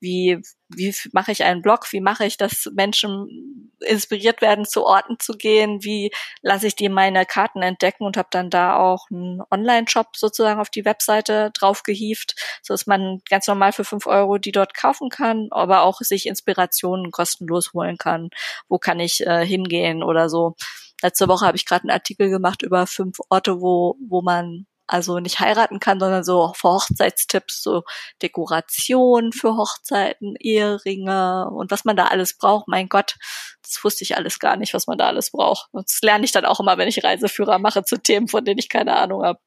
wie, 0.00 0.40
wie 0.68 0.94
mache 1.12 1.32
ich 1.32 1.44
einen 1.44 1.62
Blog, 1.62 1.92
wie 1.92 2.00
mache 2.00 2.26
ich, 2.26 2.36
dass 2.36 2.70
Menschen 2.74 3.72
inspiriert 3.80 4.40
werden, 4.40 4.64
zu 4.64 4.84
Orten 4.84 5.16
zu 5.18 5.34
gehen, 5.34 5.82
wie 5.82 6.10
lasse 6.42 6.66
ich 6.66 6.76
die 6.76 6.88
meine 6.88 7.26
Karten 7.26 7.62
entdecken 7.62 8.04
und 8.04 8.16
habe 8.16 8.28
dann 8.34 8.50
da 8.50 8.76
auch 8.76 9.06
einen 9.10 9.42
Online-Shop 9.50 10.16
sozusagen 10.16 10.60
auf 10.60 10.70
die 10.70 10.84
Webseite 10.84 11.50
drauf 11.54 11.82
gehieft, 11.82 12.34
so 12.62 12.74
dass 12.74 12.86
man 12.86 13.20
ganz 13.28 13.46
normal 13.46 13.72
für 13.72 13.84
fünf 13.84 14.06
Euro 14.06 14.38
die 14.38 14.52
dort 14.52 14.74
kaufen 14.74 15.08
kann, 15.08 15.48
aber 15.50 15.82
auch 15.82 16.00
sich 16.00 16.26
Inspirationen 16.26 17.10
kostenlos 17.10 17.72
holen 17.72 17.98
kann. 17.98 18.30
Wo 18.68 18.78
kann 18.78 19.00
ich 19.00 19.26
äh, 19.26 19.46
hingehen 19.46 20.02
oder 20.02 20.28
so. 20.28 20.54
Letzte 21.02 21.28
Woche 21.28 21.46
habe 21.46 21.56
ich 21.56 21.66
gerade 21.66 21.82
einen 21.82 21.90
Artikel 21.90 22.30
gemacht 22.30 22.62
über 22.62 22.86
fünf 22.86 23.18
Orte, 23.28 23.60
wo, 23.60 23.96
wo 24.08 24.22
man 24.22 24.66
also 24.86 25.18
nicht 25.18 25.40
heiraten 25.40 25.80
kann, 25.80 25.98
sondern 26.00 26.24
so 26.24 26.52
für 26.54 26.68
Hochzeitstipps, 26.68 27.62
so 27.62 27.84
Dekoration 28.22 29.32
für 29.32 29.56
Hochzeiten, 29.56 30.36
Eheringe 30.38 31.48
und 31.50 31.70
was 31.70 31.84
man 31.84 31.96
da 31.96 32.06
alles 32.06 32.36
braucht. 32.36 32.68
Mein 32.68 32.88
Gott, 32.88 33.16
das 33.62 33.82
wusste 33.82 34.04
ich 34.04 34.16
alles 34.16 34.38
gar 34.38 34.56
nicht, 34.56 34.74
was 34.74 34.86
man 34.86 34.98
da 34.98 35.06
alles 35.06 35.30
braucht. 35.30 35.68
Und 35.72 35.88
das 35.88 36.00
lerne 36.02 36.24
ich 36.24 36.32
dann 36.32 36.44
auch 36.44 36.60
immer, 36.60 36.78
wenn 36.78 36.88
ich 36.88 37.02
Reiseführer 37.02 37.58
mache 37.58 37.84
zu 37.84 37.96
Themen, 37.96 38.28
von 38.28 38.44
denen 38.44 38.58
ich 38.58 38.68
keine 38.68 38.96
Ahnung 38.96 39.24
habe. 39.24 39.40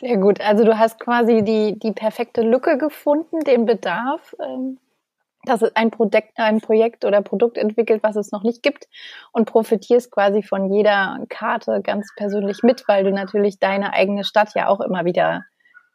Sehr 0.00 0.18
gut. 0.18 0.40
Also 0.40 0.64
du 0.64 0.78
hast 0.78 1.00
quasi 1.00 1.42
die, 1.42 1.78
die 1.78 1.92
perfekte 1.92 2.42
Lücke 2.42 2.76
gefunden, 2.76 3.40
den 3.40 3.64
Bedarf 3.64 4.34
ähm, 4.38 4.78
dass 5.48 5.62
es 5.62 5.74
ein 5.74 5.90
Projekt, 5.90 6.38
ein 6.38 6.60
Projekt 6.60 7.04
oder 7.04 7.22
Produkt 7.22 7.58
entwickelt, 7.58 8.02
was 8.02 8.16
es 8.16 8.32
noch 8.32 8.42
nicht 8.42 8.62
gibt 8.62 8.88
und 9.32 9.46
profitierst 9.46 10.10
quasi 10.10 10.42
von 10.42 10.72
jeder 10.72 11.18
Karte 11.28 11.80
ganz 11.82 12.12
persönlich 12.16 12.62
mit, 12.62 12.86
weil 12.88 13.04
du 13.04 13.10
natürlich 13.10 13.58
deine 13.58 13.92
eigene 13.92 14.24
Stadt 14.24 14.50
ja 14.54 14.68
auch 14.68 14.80
immer 14.80 15.04
wieder 15.04 15.44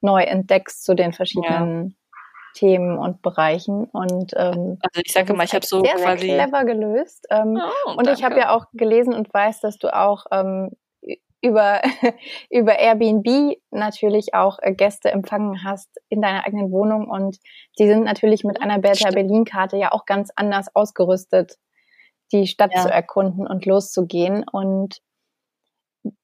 neu 0.01 0.23
entdeckst 0.23 0.83
zu 0.83 0.95
den 0.95 1.13
verschiedenen 1.13 1.89
ja. 1.89 1.95
Themen 2.53 2.97
und 2.97 3.21
Bereichen. 3.21 3.85
Und 3.85 4.33
ähm, 4.35 4.77
also 4.81 5.01
ich 5.05 5.13
sage 5.13 5.33
mal, 5.33 5.43
ich 5.43 5.53
habe 5.53 5.65
so 5.65 5.83
sehr, 5.83 5.95
quasi 5.95 6.27
sehr 6.27 6.47
clever 6.47 6.65
gelöst. 6.65 7.27
Ähm, 7.29 7.61
oh, 7.61 7.91
und 7.91 8.07
danke. 8.07 8.19
ich 8.19 8.23
habe 8.23 8.39
ja 8.39 8.49
auch 8.55 8.65
gelesen 8.73 9.13
und 9.13 9.33
weiß, 9.33 9.61
dass 9.61 9.77
du 9.77 9.95
auch 9.95 10.25
ähm, 10.31 10.71
über, 11.41 11.81
über 12.49 12.79
Airbnb 12.79 13.57
natürlich 13.71 14.33
auch 14.33 14.59
äh, 14.61 14.73
Gäste 14.73 15.11
empfangen 15.11 15.63
hast 15.63 15.89
in 16.09 16.21
deiner 16.21 16.45
eigenen 16.45 16.71
Wohnung. 16.71 17.09
Und 17.09 17.37
die 17.79 17.87
sind 17.87 18.03
natürlich 18.03 18.43
mit 18.43 18.61
einer 18.61 18.79
Bertha 18.79 19.11
Berlin 19.11 19.45
Karte 19.45 19.77
ja 19.77 19.91
auch 19.91 20.05
ganz 20.05 20.31
anders 20.35 20.75
ausgerüstet, 20.75 21.57
die 22.31 22.47
Stadt 22.47 22.71
ja. 22.73 22.81
zu 22.81 22.89
erkunden 22.89 23.47
und 23.47 23.65
loszugehen. 23.65 24.45
Und 24.49 25.01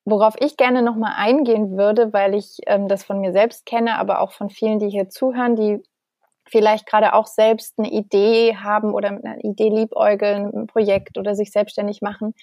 Worauf 0.05 0.35
ich 0.39 0.57
gerne 0.57 0.81
nochmal 0.81 1.13
eingehen 1.17 1.77
würde, 1.77 2.11
weil 2.11 2.33
ich 2.33 2.57
ähm, 2.65 2.87
das 2.87 3.03
von 3.03 3.19
mir 3.19 3.31
selbst 3.31 3.65
kenne, 3.65 3.99
aber 3.99 4.21
auch 4.21 4.31
von 4.31 4.49
vielen, 4.49 4.79
die 4.79 4.89
hier 4.89 5.09
zuhören, 5.09 5.55
die 5.55 5.83
vielleicht 6.49 6.85
gerade 6.85 7.13
auch 7.13 7.27
selbst 7.27 7.77
eine 7.77 7.91
Idee 7.91 8.55
haben 8.55 8.93
oder 8.93 9.11
mit 9.11 9.25
einer 9.25 9.43
Idee 9.43 9.69
liebäugeln, 9.69 10.51
ein 10.53 10.67
Projekt 10.67 11.17
oder 11.17 11.35
sich 11.35 11.51
selbstständig 11.51 12.01
machen. 12.01 12.33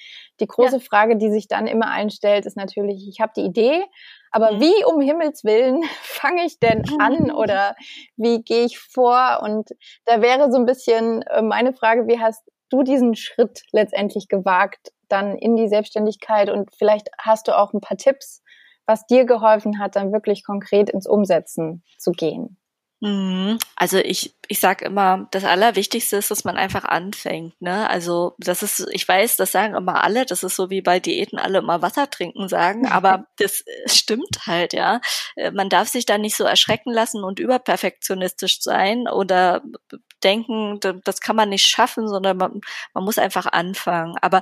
Die 0.40 0.46
große 0.46 0.76
ja. 0.76 0.80
Frage, 0.80 1.16
die 1.16 1.30
sich 1.30 1.48
dann 1.48 1.66
immer 1.66 1.90
einstellt, 1.90 2.46
ist 2.46 2.56
natürlich, 2.56 3.08
ich 3.08 3.20
habe 3.20 3.32
die 3.36 3.42
Idee, 3.42 3.84
aber 4.30 4.52
mhm. 4.52 4.60
wie 4.60 4.84
um 4.84 5.00
Himmels 5.00 5.44
Willen 5.44 5.82
fange 6.02 6.44
ich 6.44 6.58
denn 6.58 6.84
an 6.98 7.30
oder 7.34 7.74
wie 8.16 8.42
gehe 8.42 8.64
ich 8.64 8.78
vor? 8.78 9.40
Und 9.42 9.70
da 10.04 10.20
wäre 10.20 10.50
so 10.52 10.58
ein 10.58 10.66
bisschen 10.66 11.22
äh, 11.22 11.42
meine 11.42 11.72
Frage, 11.72 12.06
wie 12.06 12.20
hast 12.20 12.42
du 12.70 12.82
diesen 12.82 13.14
Schritt 13.14 13.62
letztendlich 13.72 14.28
gewagt, 14.28 14.92
dann 15.08 15.36
in 15.36 15.56
die 15.56 15.68
Selbstständigkeit 15.68 16.50
und 16.50 16.70
vielleicht 16.76 17.08
hast 17.18 17.46
du 17.48 17.56
auch 17.56 17.72
ein 17.72 17.80
paar 17.80 17.96
Tipps, 17.96 18.42
was 18.86 19.06
dir 19.06 19.24
geholfen 19.24 19.78
hat, 19.78 19.96
dann 19.96 20.12
wirklich 20.12 20.44
konkret 20.44 20.90
ins 20.90 21.06
Umsetzen 21.06 21.84
zu 21.98 22.12
gehen. 22.12 22.58
Mhm. 23.04 23.58
Also 23.76 23.98
ich, 23.98 24.34
ich 24.48 24.60
sag 24.60 24.80
immer, 24.80 25.28
das 25.30 25.44
Allerwichtigste 25.44 26.16
ist, 26.16 26.30
dass 26.30 26.44
man 26.44 26.56
einfach 26.56 26.84
anfängt. 26.84 27.60
Ne? 27.60 27.88
Also 27.90 28.34
das 28.38 28.62
ist, 28.62 28.86
ich 28.92 29.06
weiß, 29.06 29.36
das 29.36 29.52
sagen 29.52 29.74
immer 29.74 30.02
alle, 30.02 30.24
das 30.24 30.42
ist 30.42 30.56
so 30.56 30.70
wie 30.70 30.80
bei 30.80 31.00
Diäten 31.00 31.38
alle 31.38 31.58
immer 31.58 31.82
Wasser 31.82 32.08
trinken 32.08 32.48
sagen, 32.48 32.86
aber 32.88 33.26
das 33.36 33.62
stimmt 33.84 34.46
halt, 34.46 34.72
ja. 34.72 35.02
Äh, 35.36 35.50
man 35.50 35.68
darf 35.68 35.88
sich 35.88 36.06
da 36.06 36.16
nicht 36.16 36.34
so 36.34 36.44
erschrecken 36.44 36.92
lassen 36.92 37.24
und 37.24 37.38
überperfektionistisch 37.40 38.62
sein 38.62 39.06
oder 39.06 39.62
denken, 40.22 40.80
das 41.04 41.20
kann 41.20 41.36
man 41.36 41.50
nicht 41.50 41.66
schaffen, 41.66 42.08
sondern 42.08 42.38
man, 42.38 42.60
man 42.94 43.04
muss 43.04 43.18
einfach 43.18 43.44
anfangen. 43.44 44.16
Aber 44.22 44.40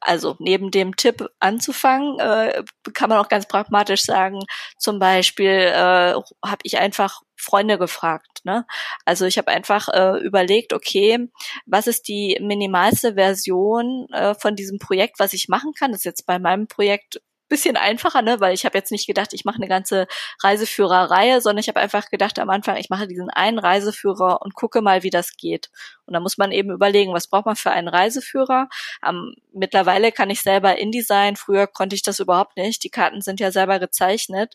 also 0.00 0.36
neben 0.38 0.70
dem 0.70 0.96
Tipp 0.96 1.28
anzufangen, 1.40 2.18
äh, 2.20 2.62
kann 2.94 3.08
man 3.08 3.18
auch 3.18 3.28
ganz 3.28 3.46
pragmatisch 3.46 4.04
sagen, 4.04 4.40
zum 4.78 4.98
Beispiel 4.98 5.50
äh, 5.50 6.14
habe 6.44 6.60
ich 6.62 6.78
einfach 6.78 7.22
Freunde 7.40 7.78
gefragt. 7.78 8.44
Ne? 8.44 8.66
Also 9.04 9.26
ich 9.26 9.38
habe 9.38 9.50
einfach 9.50 9.88
äh, 9.88 10.18
überlegt, 10.24 10.72
okay, 10.72 11.28
was 11.66 11.86
ist 11.86 12.08
die 12.08 12.38
minimalste 12.40 13.14
Version 13.14 14.06
äh, 14.12 14.34
von 14.34 14.56
diesem 14.56 14.78
Projekt, 14.78 15.18
was 15.18 15.32
ich 15.32 15.48
machen 15.48 15.72
kann? 15.78 15.92
Das 15.92 16.00
ist 16.00 16.04
jetzt 16.04 16.26
bei 16.26 16.38
meinem 16.38 16.68
Projekt 16.68 17.20
bisschen 17.50 17.76
einfacher, 17.76 18.22
ne, 18.22 18.40
weil 18.40 18.54
ich 18.54 18.64
habe 18.64 18.78
jetzt 18.78 18.92
nicht 18.92 19.06
gedacht, 19.06 19.34
ich 19.34 19.44
mache 19.44 19.56
eine 19.56 19.68
ganze 19.68 20.06
Reiseführerreihe, 20.42 21.42
sondern 21.42 21.60
ich 21.60 21.68
habe 21.68 21.80
einfach 21.80 22.08
gedacht 22.08 22.38
am 22.38 22.48
Anfang, 22.48 22.76
ich 22.76 22.88
mache 22.88 23.06
diesen 23.06 23.28
einen 23.28 23.58
Reiseführer 23.58 24.40
und 24.40 24.54
gucke 24.54 24.80
mal, 24.80 25.02
wie 25.02 25.10
das 25.10 25.36
geht. 25.36 25.68
Und 26.10 26.14
da 26.14 26.20
muss 26.20 26.38
man 26.38 26.50
eben 26.50 26.72
überlegen, 26.72 27.12
was 27.12 27.28
braucht 27.28 27.46
man 27.46 27.54
für 27.54 27.70
einen 27.70 27.86
Reiseführer. 27.86 28.68
Ähm, 29.06 29.34
mittlerweile 29.52 30.10
kann 30.10 30.28
ich 30.28 30.42
selber 30.42 30.76
InDesign, 30.76 31.36
früher 31.36 31.68
konnte 31.68 31.94
ich 31.94 32.02
das 32.02 32.18
überhaupt 32.18 32.56
nicht. 32.56 32.82
Die 32.82 32.90
Karten 32.90 33.20
sind 33.20 33.38
ja 33.38 33.52
selber 33.52 33.78
gezeichnet. 33.78 34.54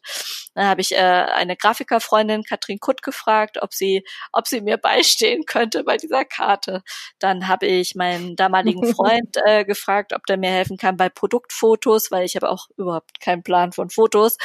Dann 0.53 0.67
habe 0.67 0.81
ich 0.81 0.91
äh, 0.91 0.97
eine 0.97 1.55
Grafikerfreundin, 1.55 2.43
Katrin 2.43 2.79
Kutt, 2.79 3.01
gefragt, 3.01 3.57
ob 3.61 3.73
sie, 3.73 4.03
ob 4.33 4.47
sie 4.47 4.59
mir 4.59 4.77
beistehen 4.77 5.45
könnte 5.47 5.85
bei 5.85 5.95
dieser 5.95 6.25
Karte. 6.25 6.83
Dann 7.19 7.47
habe 7.47 7.67
ich 7.67 7.95
meinen 7.95 8.35
damaligen 8.35 8.85
Freund 8.93 9.37
äh, 9.45 9.63
gefragt, 9.63 10.11
ob 10.13 10.25
der 10.25 10.37
mir 10.37 10.49
helfen 10.49 10.75
kann 10.75 10.97
bei 10.97 11.07
Produktfotos, 11.07 12.11
weil 12.11 12.25
ich 12.25 12.35
habe 12.35 12.49
auch 12.49 12.67
überhaupt 12.75 13.21
keinen 13.21 13.43
Plan 13.43 13.71
von 13.71 13.89
Fotos, 13.89 14.37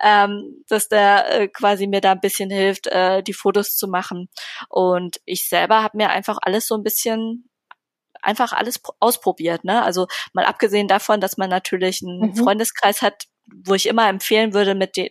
ähm, 0.00 0.64
dass 0.68 0.88
der 0.88 1.40
äh, 1.40 1.48
quasi 1.48 1.88
mir 1.88 2.00
da 2.00 2.12
ein 2.12 2.20
bisschen 2.20 2.50
hilft, 2.50 2.86
äh, 2.86 3.22
die 3.22 3.32
Fotos 3.32 3.76
zu 3.76 3.88
machen. 3.88 4.28
Und 4.68 5.20
ich 5.24 5.48
selber 5.48 5.82
habe 5.82 5.96
mir 5.96 6.10
einfach 6.10 6.38
alles 6.52 6.66
so 6.66 6.74
ein 6.74 6.82
bisschen 6.82 7.48
einfach 8.20 8.52
alles 8.52 8.80
ausprobiert. 9.00 9.64
Ne? 9.64 9.82
Also 9.82 10.06
mal 10.32 10.44
abgesehen 10.44 10.86
davon, 10.86 11.20
dass 11.20 11.38
man 11.38 11.50
natürlich 11.50 12.02
einen 12.02 12.30
mhm. 12.30 12.36
Freundeskreis 12.36 13.02
hat, 13.02 13.24
wo 13.64 13.74
ich 13.74 13.86
immer 13.86 14.08
empfehlen 14.08 14.54
würde, 14.54 14.74
mit 14.74 14.96
den, 14.96 15.08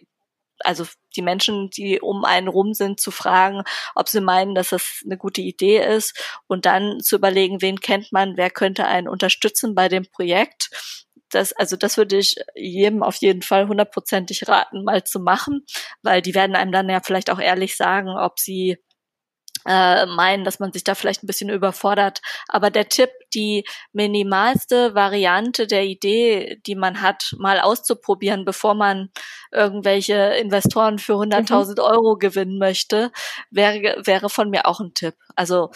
also 0.60 0.86
die 1.16 1.24
Menschen, 1.24 1.70
die 1.72 2.00
um 2.00 2.24
einen 2.24 2.48
rum 2.48 2.74
sind, 2.74 3.02
zu 3.02 3.12
fragen, 3.12 3.64
ob 3.96 4.08
sie 4.08 4.22
meinen, 4.22 4.56
dass 4.56 4.70
das 4.70 5.02
eine 5.04 5.18
gute 5.18 5.42
Idee 5.42 5.84
ist 5.84 6.40
und 6.48 6.66
dann 6.66 7.00
zu 7.02 7.18
überlegen, 7.18 7.62
wen 7.62 7.82
kennt 7.82 8.14
man, 8.14 8.38
wer 8.38 8.50
könnte 8.52 8.86
einen 8.86 9.10
unterstützen 9.10 9.76
bei 9.76 9.90
dem 9.90 10.06
Projekt 10.10 10.70
das, 11.34 11.54
also 11.54 11.76
das 11.76 11.98
würde 11.98 12.18
ich 12.18 12.36
jedem 12.56 13.04
auf 13.04 13.16
jeden 13.16 13.42
Fall 13.42 13.68
hundertprozentig 13.68 14.48
raten, 14.48 14.84
mal 14.84 15.04
zu 15.04 15.20
machen, 15.20 15.66
weil 16.02 16.22
die 16.22 16.36
werden 16.36 16.56
einem 16.56 16.72
dann 16.72 16.90
ja 16.90 17.00
vielleicht 17.02 17.30
auch 17.30 17.40
ehrlich 17.40 17.78
sagen, 17.78 18.10
ob 18.10 18.40
sie 18.40 18.78
äh, 19.68 20.06
meinen, 20.06 20.44
dass 20.44 20.60
man 20.60 20.72
sich 20.72 20.84
da 20.84 20.96
vielleicht 20.96 21.24
ein 21.24 21.28
bisschen 21.28 21.50
überfordert. 21.50 22.22
Aber 22.48 22.70
der 22.70 22.90
Tipp, 22.90 23.10
die 23.34 23.66
minimalste 23.94 24.96
Variante 24.96 25.68
der 25.68 25.86
Idee, 25.86 26.62
die 26.66 26.76
man 26.76 27.02
hat, 27.02 27.36
mal 27.38 27.60
auszuprobieren, 27.60 28.46
bevor 28.46 28.74
man 28.74 29.10
irgendwelche 29.52 30.16
Investoren 30.16 31.00
für 31.00 31.14
100.000 31.14 31.74
mhm. 31.74 31.80
Euro 31.80 32.18
gewinnen 32.18 32.58
möchte, 32.58 33.12
wäre, 33.50 34.02
wäre 34.06 34.30
von 34.30 34.50
mir 34.50 34.66
auch 34.66 34.80
ein 34.80 34.94
Tipp. 34.94 35.16
Also 35.36 35.72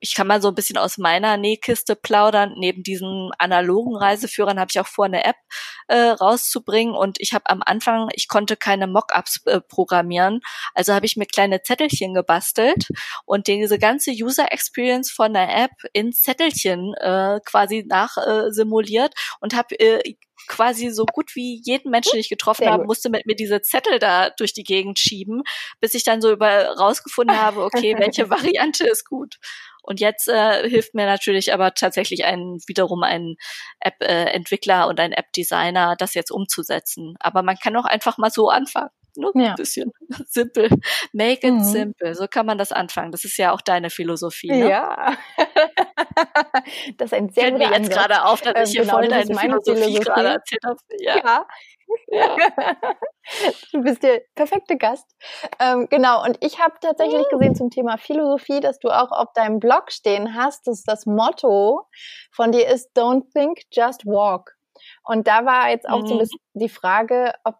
ich 0.00 0.14
kann 0.14 0.26
mal 0.26 0.42
so 0.42 0.48
ein 0.48 0.54
bisschen 0.54 0.76
aus 0.76 0.98
meiner 0.98 1.36
Nähkiste 1.36 1.96
plaudern. 1.96 2.54
Neben 2.58 2.82
diesen 2.82 3.30
analogen 3.38 3.96
Reiseführern 3.96 4.60
habe 4.60 4.68
ich 4.70 4.80
auch 4.80 4.86
vor, 4.86 5.06
eine 5.06 5.24
App 5.24 5.36
äh, 5.88 5.96
rauszubringen. 5.96 6.94
Und 6.94 7.20
ich 7.20 7.32
habe 7.32 7.48
am 7.48 7.62
Anfang, 7.64 8.08
ich 8.12 8.28
konnte 8.28 8.56
keine 8.56 8.86
Mockups 8.86 9.42
äh, 9.46 9.60
programmieren. 9.60 10.40
Also 10.74 10.92
habe 10.92 11.06
ich 11.06 11.16
mir 11.16 11.26
kleine 11.26 11.62
Zettelchen 11.62 12.14
gebastelt 12.14 12.88
und 13.24 13.46
diese 13.46 13.78
ganze 13.78 14.10
User 14.10 14.52
Experience 14.52 15.10
von 15.10 15.32
der 15.32 15.56
App 15.56 15.72
in 15.92 16.12
Zettelchen 16.12 16.94
äh, 16.94 17.40
quasi 17.44 17.84
nachsimuliert 17.88 19.12
äh, 19.14 19.36
und 19.40 19.54
habe 19.54 19.78
äh, 19.80 20.16
quasi 20.46 20.90
so 20.90 21.06
gut 21.06 21.34
wie 21.34 21.60
jeden 21.64 21.90
Menschen, 21.90 22.12
den 22.12 22.20
ich 22.20 22.28
getroffen 22.28 22.68
habe, 22.68 22.84
musste 22.84 23.10
mit 23.10 23.26
mir 23.26 23.34
diese 23.34 23.62
Zettel 23.62 23.98
da 23.98 24.30
durch 24.30 24.52
die 24.52 24.64
Gegend 24.64 24.98
schieben, 24.98 25.42
bis 25.80 25.94
ich 25.94 26.04
dann 26.04 26.20
so 26.20 26.30
über 26.30 26.76
rausgefunden 26.76 27.40
habe, 27.40 27.64
okay, 27.64 27.96
welche 27.98 28.30
Variante 28.30 28.86
ist 28.86 29.04
gut. 29.08 29.38
Und 29.86 30.00
jetzt 30.00 30.28
äh, 30.28 30.68
hilft 30.68 30.94
mir 30.94 31.06
natürlich 31.06 31.52
aber 31.54 31.74
tatsächlich 31.74 32.24
ein 32.24 32.58
wiederum 32.66 33.02
ein 33.02 33.36
App-Entwickler 33.80 34.88
und 34.88 35.00
ein 35.00 35.12
App-Designer, 35.12 35.94
das 35.96 36.14
jetzt 36.14 36.30
umzusetzen. 36.30 37.14
Aber 37.20 37.42
man 37.42 37.56
kann 37.56 37.76
auch 37.76 37.84
einfach 37.84 38.18
mal 38.18 38.30
so 38.30 38.48
anfangen. 38.48 38.90
Nur 39.16 39.32
ja. 39.34 39.50
ein 39.50 39.54
bisschen 39.54 39.92
simpel. 40.28 40.68
Make 41.12 41.46
it 41.46 41.54
mhm. 41.54 41.64
simple. 41.64 42.14
So 42.14 42.26
kann 42.28 42.46
man 42.46 42.58
das 42.58 42.72
anfangen. 42.72 43.12
Das 43.12 43.24
ist 43.24 43.36
ja 43.38 43.52
auch 43.52 43.60
deine 43.60 43.90
Philosophie. 43.90 44.50
Ne? 44.50 44.68
Ja. 44.70 45.16
das 46.98 47.12
ist 47.12 47.14
ein 47.14 47.30
sehr 47.30 47.44
Fällt 47.44 47.58
mir 47.58 47.70
jetzt 47.70 47.90
gerade 47.90 48.24
auf, 48.24 48.40
dass 48.40 48.68
ich 48.68 48.72
hier 48.72 48.82
ähm, 48.82 48.88
genau, 48.88 48.98
voll 48.98 49.08
deine 49.08 49.34
Philosophie, 49.34 49.82
Philosophie 49.82 50.04
gerade 50.04 50.28
erzählt 50.28 50.64
habe. 50.64 50.78
Ja. 50.98 51.16
ja. 51.16 51.46
Ja. 52.08 52.36
du 53.72 53.82
bist 53.82 54.02
der 54.02 54.22
perfekte 54.34 54.76
Gast. 54.76 55.06
Ähm, 55.60 55.88
genau, 55.90 56.24
und 56.24 56.38
ich 56.40 56.60
habe 56.60 56.74
tatsächlich 56.80 57.28
gesehen 57.28 57.54
zum 57.54 57.70
Thema 57.70 57.98
Philosophie, 57.98 58.60
dass 58.60 58.78
du 58.78 58.88
auch 58.88 59.10
auf 59.10 59.32
deinem 59.34 59.58
Blog 59.58 59.90
stehen 59.90 60.34
hast, 60.34 60.66
dass 60.66 60.82
das 60.82 61.06
Motto 61.06 61.86
von 62.32 62.52
dir 62.52 62.68
ist 62.68 62.96
Don't 62.96 63.32
think, 63.32 63.62
just 63.72 64.06
walk. 64.06 64.56
Und 65.04 65.26
da 65.26 65.44
war 65.44 65.70
jetzt 65.70 65.88
auch 65.88 66.02
mhm. 66.02 66.06
so 66.06 66.14
ein 66.14 66.16
mhm. 66.16 66.20
bisschen 66.20 66.40
die 66.54 66.68
Frage, 66.68 67.32
ob 67.44 67.56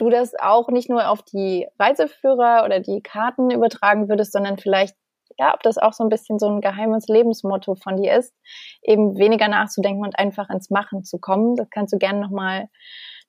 du 0.00 0.08
das 0.08 0.32
auch 0.38 0.68
nicht 0.68 0.88
nur 0.88 1.08
auf 1.08 1.22
die 1.22 1.66
Reiseführer 1.78 2.64
oder 2.64 2.80
die 2.80 3.02
Karten 3.02 3.50
übertragen 3.50 4.08
würdest, 4.08 4.32
sondern 4.32 4.58
vielleicht, 4.58 4.96
ja, 5.38 5.54
ob 5.54 5.62
das 5.62 5.78
auch 5.78 5.92
so 5.92 6.02
ein 6.02 6.08
bisschen 6.08 6.38
so 6.38 6.48
ein 6.48 6.60
geheimes 6.60 7.06
Lebensmotto 7.06 7.74
von 7.74 7.96
dir 7.96 8.16
ist, 8.16 8.34
eben 8.82 9.18
weniger 9.18 9.48
nachzudenken 9.48 10.02
und 10.02 10.18
einfach 10.18 10.48
ins 10.48 10.70
Machen 10.70 11.04
zu 11.04 11.18
kommen. 11.18 11.54
Das 11.56 11.68
kannst 11.70 11.92
du 11.92 11.98
gerne 11.98 12.20
nochmal 12.20 12.68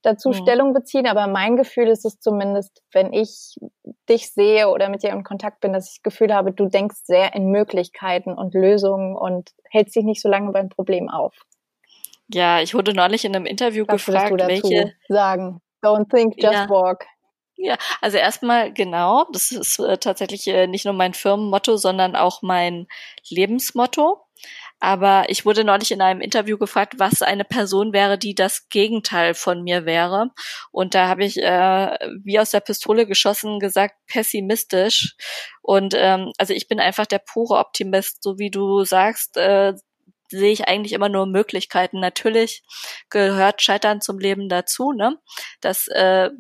dazu 0.02 0.30
mhm. 0.30 0.34
Stellung 0.34 0.74
beziehen, 0.74 1.08
aber 1.08 1.28
mein 1.28 1.58
Gefühl 1.58 1.88
ist 1.88 2.06
es 2.06 2.20
zumindest, 2.20 2.82
wenn 2.92 3.14
ich 3.14 3.56
dich 4.10 4.32
sehe 4.32 4.70
oder 4.70 4.90
mit 4.90 5.04
dir 5.04 5.12
in 5.12 5.24
Kontakt 5.24 5.62
bin, 5.62 5.74
dass 5.74 5.88
ich 5.88 5.98
das 5.98 6.04
Gefühl 6.04 6.34
habe, 6.34 6.52
du 6.52 6.68
denkst 6.68 7.02
sehr 7.04 7.36
in 7.36 7.52
Möglichkeiten 7.52 8.34
und 8.34 8.54
Lösungen 8.54 9.16
und 9.16 9.52
hältst 9.70 9.96
dich 9.96 10.04
nicht 10.04 10.22
so 10.22 10.30
lange 10.30 10.52
beim 10.52 10.70
Problem 10.70 11.10
auf. 11.10 11.36
Ja, 12.28 12.62
ich 12.62 12.74
wurde 12.74 12.94
neulich 12.94 13.26
in 13.26 13.36
einem 13.36 13.46
Interview 13.46 13.86
Was 13.88 14.06
gefragt, 14.06 14.34
welche 14.46 14.94
sagen. 15.08 15.62
Don't 15.82 16.10
think, 16.10 16.36
just 16.42 16.54
ja. 16.54 16.70
walk. 16.70 17.06
Ja, 17.64 17.78
also 18.00 18.18
erstmal 18.18 18.74
genau, 18.74 19.26
das 19.32 19.52
ist 19.52 19.80
äh, 19.80 19.98
tatsächlich 19.98 20.48
äh, 20.48 20.66
nicht 20.66 20.86
nur 20.86 20.94
mein 20.96 21.14
Firmenmotto, 21.14 21.78
sondern 21.78 22.16
auch 22.16 22.42
mein 22.42 22.88
Lebensmotto. 23.30 24.20
Aber 24.82 25.26
ich 25.30 25.46
wurde 25.46 25.64
neulich 25.64 25.92
in 25.92 26.02
einem 26.02 26.22
Interview 26.22 26.58
gefragt, 26.58 26.96
was 26.98 27.22
eine 27.22 27.46
Person 27.46 27.94
wäre, 27.94 28.18
die 28.18 28.34
das 28.34 28.68
Gegenteil 28.68 29.36
von 29.36 29.62
mir 29.64 29.86
wäre. 29.86 30.32
Und 30.72 30.96
da 30.96 31.08
habe 31.08 31.24
ich 31.24 31.38
äh, 31.38 31.98
wie 32.24 32.40
aus 32.40 32.50
der 32.50 32.62
Pistole 32.62 33.06
geschossen 33.06 33.60
gesagt, 33.60 33.96
pessimistisch. 34.08 35.16
Und 35.62 35.94
ähm, 35.96 36.32
also 36.40 36.54
ich 36.54 36.68
bin 36.68 36.80
einfach 36.80 37.06
der 37.06 37.20
pure 37.20 37.60
Optimist, 37.60 38.24
so 38.24 38.40
wie 38.40 38.50
du 38.50 38.84
sagst. 38.84 39.38
Äh, 39.38 39.76
sehe 40.30 40.52
ich 40.52 40.68
eigentlich 40.68 40.94
immer 40.94 41.10
nur 41.10 41.28
Möglichkeiten. 41.28 42.00
Natürlich 42.00 42.64
gehört 43.10 43.62
Scheitern 43.62 44.02
zum 44.02 44.18
Leben 44.18 44.50
dazu, 44.50 44.94
ne? 44.94 45.18
Das 45.60 45.88
äh, 45.90 46.32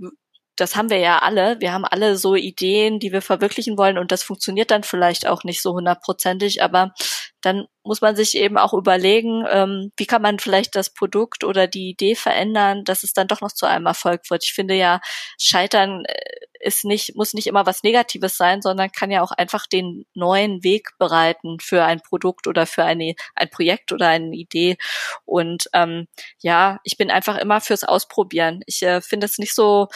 das 0.57 0.75
haben 0.75 0.89
wir 0.89 1.00
ja 1.00 1.19
alle. 1.19 1.60
Wir 1.60 1.74
haben 1.74 1.86
alle 1.86 2.17
so 2.17 2.36
Ideen, 2.36 3.00
die 3.00 3.12
wir 3.12 3.21
verwirklichen 3.21 3.77
wollen 3.77 3.98
und 3.98 4.12
das 4.12 4.24
funktioniert 4.24 4.69
dann 4.71 4.83
vielleicht 4.83 5.27
auch 5.27 5.43
nicht 5.43 5.62
so 5.62 5.74
hundertprozentig, 5.74 6.62
aber 6.62 6.93
dann 7.41 7.67
muss 7.83 8.01
man 8.01 8.15
sich 8.15 8.38
eben 8.38 8.57
auch 8.57 8.74
überlegen, 8.74 9.45
ähm, 9.50 9.91
wie 9.98 10.05
kann 10.05 10.21
man 10.21 10.39
vielleicht 10.39 10.75
das 10.75 10.93
Produkt 10.93 11.43
oder 11.43 11.67
die 11.67 11.89
Idee 11.89 12.15
verändern, 12.15 12.83
dass 12.83 13.03
es 13.03 13.13
dann 13.13 13.27
doch 13.27 13.41
noch 13.41 13.51
zu 13.51 13.65
einem 13.65 13.88
Erfolg 13.88 14.29
wird. 14.29 14.43
Ich 14.45 14.53
finde 14.53 14.75
ja, 14.75 15.01
Scheitern 15.39 16.05
äh, 16.05 16.15
ist 16.60 16.86
nicht, 16.86 17.15
muss 17.15 17.33
nicht 17.33 17.48
immer 17.48 17.65
was 17.65 17.83
Negatives 17.83 18.38
sein, 18.38 18.62
sondern 18.62 18.91
kann 18.91 19.12
ja 19.12 19.21
auch 19.21 19.31
einfach 19.31 19.65
den 19.67 20.05
neuen 20.13 20.63
Weg 20.63 20.89
bereiten 21.00 21.57
für 21.60 21.83
ein 21.83 22.01
Produkt 22.01 22.48
oder 22.48 22.65
für 22.67 22.83
eine, 22.83 23.15
ein 23.36 23.50
Projekt 23.50 23.91
oder 23.91 24.07
eine 24.07 24.36
Idee. 24.36 24.77
Und 25.25 25.67
ähm, 25.74 26.07
ja, 26.39 26.79
ich 26.83 26.98
bin 26.98 27.12
einfach 27.12 27.38
immer 27.38 27.62
fürs 27.62 27.83
Ausprobieren. 27.83 28.62
Ich 28.67 28.81
äh, 28.83 29.01
finde 29.01 29.25
es 29.25 29.38
nicht 29.38 29.55
so 29.55 29.88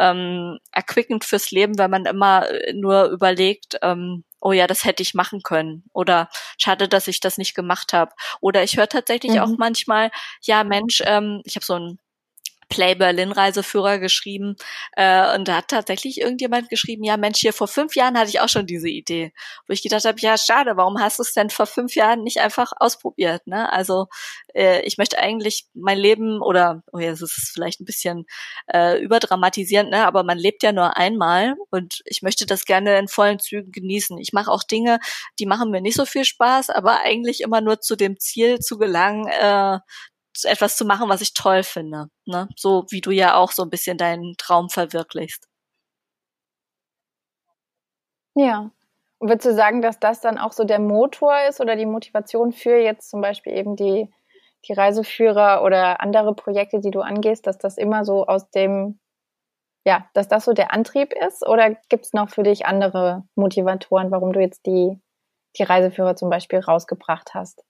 ähm, 0.00 0.58
erquickend 0.72 1.24
fürs 1.24 1.50
Leben, 1.50 1.78
wenn 1.78 1.90
man 1.90 2.06
immer 2.06 2.48
äh, 2.48 2.72
nur 2.72 3.04
überlegt, 3.06 3.78
ähm, 3.82 4.24
oh 4.40 4.52
ja, 4.52 4.66
das 4.66 4.84
hätte 4.84 5.02
ich 5.02 5.14
machen 5.14 5.42
können 5.42 5.84
oder 5.92 6.28
schade, 6.58 6.88
dass 6.88 7.08
ich 7.08 7.20
das 7.20 7.36
nicht 7.38 7.54
gemacht 7.54 7.92
habe. 7.92 8.12
Oder 8.40 8.62
ich 8.64 8.76
höre 8.76 8.88
tatsächlich 8.88 9.32
mhm. 9.32 9.40
auch 9.40 9.50
manchmal, 9.58 10.10
ja 10.42 10.64
Mensch, 10.64 11.02
ähm, 11.04 11.42
ich 11.44 11.56
habe 11.56 11.64
so 11.64 11.74
ein 11.74 11.98
Play 12.70 12.94
Berlin 12.94 13.32
Reiseführer 13.32 13.98
geschrieben 13.98 14.56
äh, 14.92 15.34
und 15.34 15.48
da 15.48 15.56
hat 15.56 15.68
tatsächlich 15.68 16.20
irgendjemand 16.20 16.70
geschrieben, 16.70 17.04
ja 17.04 17.16
Mensch, 17.16 17.40
hier 17.40 17.52
vor 17.52 17.68
fünf 17.68 17.96
Jahren 17.96 18.16
hatte 18.16 18.30
ich 18.30 18.40
auch 18.40 18.48
schon 18.48 18.66
diese 18.66 18.88
Idee, 18.88 19.32
wo 19.66 19.72
ich 19.72 19.82
gedacht 19.82 20.04
habe, 20.04 20.18
ja 20.20 20.38
schade, 20.38 20.76
warum 20.76 20.98
hast 21.00 21.18
du 21.18 21.22
es 21.22 21.34
denn 21.34 21.50
vor 21.50 21.66
fünf 21.66 21.94
Jahren 21.96 22.22
nicht 22.22 22.38
einfach 22.38 22.72
ausprobiert? 22.78 23.46
Ne? 23.46 23.70
Also 23.70 24.06
äh, 24.54 24.80
ich 24.82 24.96
möchte 24.96 25.18
eigentlich 25.18 25.66
mein 25.74 25.98
Leben 25.98 26.40
oder 26.40 26.82
oh 26.92 26.98
ja, 26.98 27.10
es 27.10 27.20
ist 27.20 27.50
vielleicht 27.52 27.80
ein 27.80 27.84
bisschen 27.84 28.26
äh, 28.72 28.98
überdramatisierend, 29.02 29.90
ne? 29.90 30.06
aber 30.06 30.22
man 30.22 30.38
lebt 30.38 30.62
ja 30.62 30.72
nur 30.72 30.96
einmal 30.96 31.56
und 31.70 32.02
ich 32.04 32.22
möchte 32.22 32.46
das 32.46 32.64
gerne 32.64 32.98
in 32.98 33.08
vollen 33.08 33.40
Zügen 33.40 33.72
genießen. 33.72 34.16
Ich 34.18 34.32
mache 34.32 34.50
auch 34.50 34.62
Dinge, 34.62 35.00
die 35.40 35.46
machen 35.46 35.70
mir 35.70 35.80
nicht 35.80 35.96
so 35.96 36.06
viel 36.06 36.24
Spaß, 36.24 36.70
aber 36.70 37.00
eigentlich 37.00 37.40
immer 37.40 37.60
nur 37.60 37.80
zu 37.80 37.96
dem 37.96 38.18
Ziel 38.18 38.60
zu 38.60 38.78
gelangen, 38.78 39.26
äh, 39.26 39.78
etwas 40.44 40.76
zu 40.76 40.84
machen, 40.84 41.08
was 41.08 41.20
ich 41.20 41.34
toll 41.34 41.62
finde. 41.62 42.06
Ne? 42.26 42.48
So 42.56 42.84
wie 42.90 43.00
du 43.00 43.10
ja 43.10 43.36
auch 43.36 43.52
so 43.52 43.62
ein 43.62 43.70
bisschen 43.70 43.98
deinen 43.98 44.36
Traum 44.38 44.68
verwirklichst. 44.68 45.46
Ja. 48.34 48.70
Und 49.18 49.28
würdest 49.28 49.46
du 49.46 49.54
sagen, 49.54 49.82
dass 49.82 50.00
das 50.00 50.20
dann 50.20 50.38
auch 50.38 50.52
so 50.52 50.64
der 50.64 50.78
Motor 50.78 51.36
ist 51.48 51.60
oder 51.60 51.76
die 51.76 51.86
Motivation 51.86 52.52
für 52.52 52.76
jetzt 52.76 53.10
zum 53.10 53.20
Beispiel 53.20 53.52
eben 53.52 53.76
die, 53.76 54.10
die 54.66 54.72
Reiseführer 54.72 55.62
oder 55.62 56.00
andere 56.00 56.34
Projekte, 56.34 56.80
die 56.80 56.90
du 56.90 57.00
angehst, 57.00 57.46
dass 57.46 57.58
das 57.58 57.76
immer 57.76 58.04
so 58.04 58.26
aus 58.26 58.50
dem, 58.50 58.98
ja, 59.84 60.08
dass 60.14 60.28
das 60.28 60.46
so 60.46 60.54
der 60.54 60.72
Antrieb 60.72 61.12
ist? 61.12 61.46
Oder 61.46 61.74
gibt 61.90 62.06
es 62.06 62.12
noch 62.14 62.30
für 62.30 62.42
dich 62.42 62.64
andere 62.64 63.24
Motivatoren, 63.34 64.10
warum 64.10 64.32
du 64.32 64.40
jetzt 64.40 64.64
die, 64.64 64.98
die 65.58 65.64
Reiseführer 65.64 66.16
zum 66.16 66.30
Beispiel 66.30 66.60
rausgebracht 66.60 67.34
hast? 67.34 67.62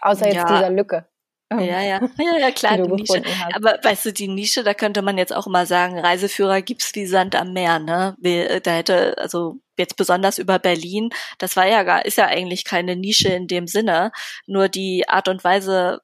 Außer 0.00 0.26
jetzt 0.26 0.36
ja. 0.36 0.46
dieser 0.46 0.70
Lücke. 0.70 1.08
Ja, 1.50 1.80
ja, 1.80 2.00
ja, 2.18 2.38
ja, 2.38 2.50
klar, 2.50 2.76
die, 2.76 2.82
die 2.82 2.92
Nische. 2.92 3.22
Aber 3.54 3.78
weißt 3.82 4.06
du, 4.06 4.12
die 4.12 4.28
Nische, 4.28 4.62
da 4.64 4.74
könnte 4.74 5.00
man 5.00 5.16
jetzt 5.16 5.32
auch 5.32 5.46
immer 5.46 5.64
sagen, 5.64 5.98
Reiseführer 5.98 6.60
gibt's 6.60 6.94
wie 6.94 7.06
Sand 7.06 7.34
am 7.34 7.52
Meer, 7.54 7.78
ne? 7.78 8.16
Da 8.62 8.70
hätte, 8.72 9.16
also 9.16 9.56
jetzt 9.78 9.96
besonders 9.96 10.38
über 10.38 10.58
Berlin, 10.58 11.08
das 11.38 11.56
war 11.56 11.66
ja 11.66 11.84
gar, 11.84 12.04
ist 12.04 12.18
ja 12.18 12.26
eigentlich 12.26 12.64
keine 12.64 12.96
Nische 12.96 13.28
in 13.28 13.46
dem 13.46 13.66
Sinne, 13.66 14.12
nur 14.46 14.68
die 14.68 15.08
Art 15.08 15.28
und 15.28 15.42
Weise, 15.42 16.00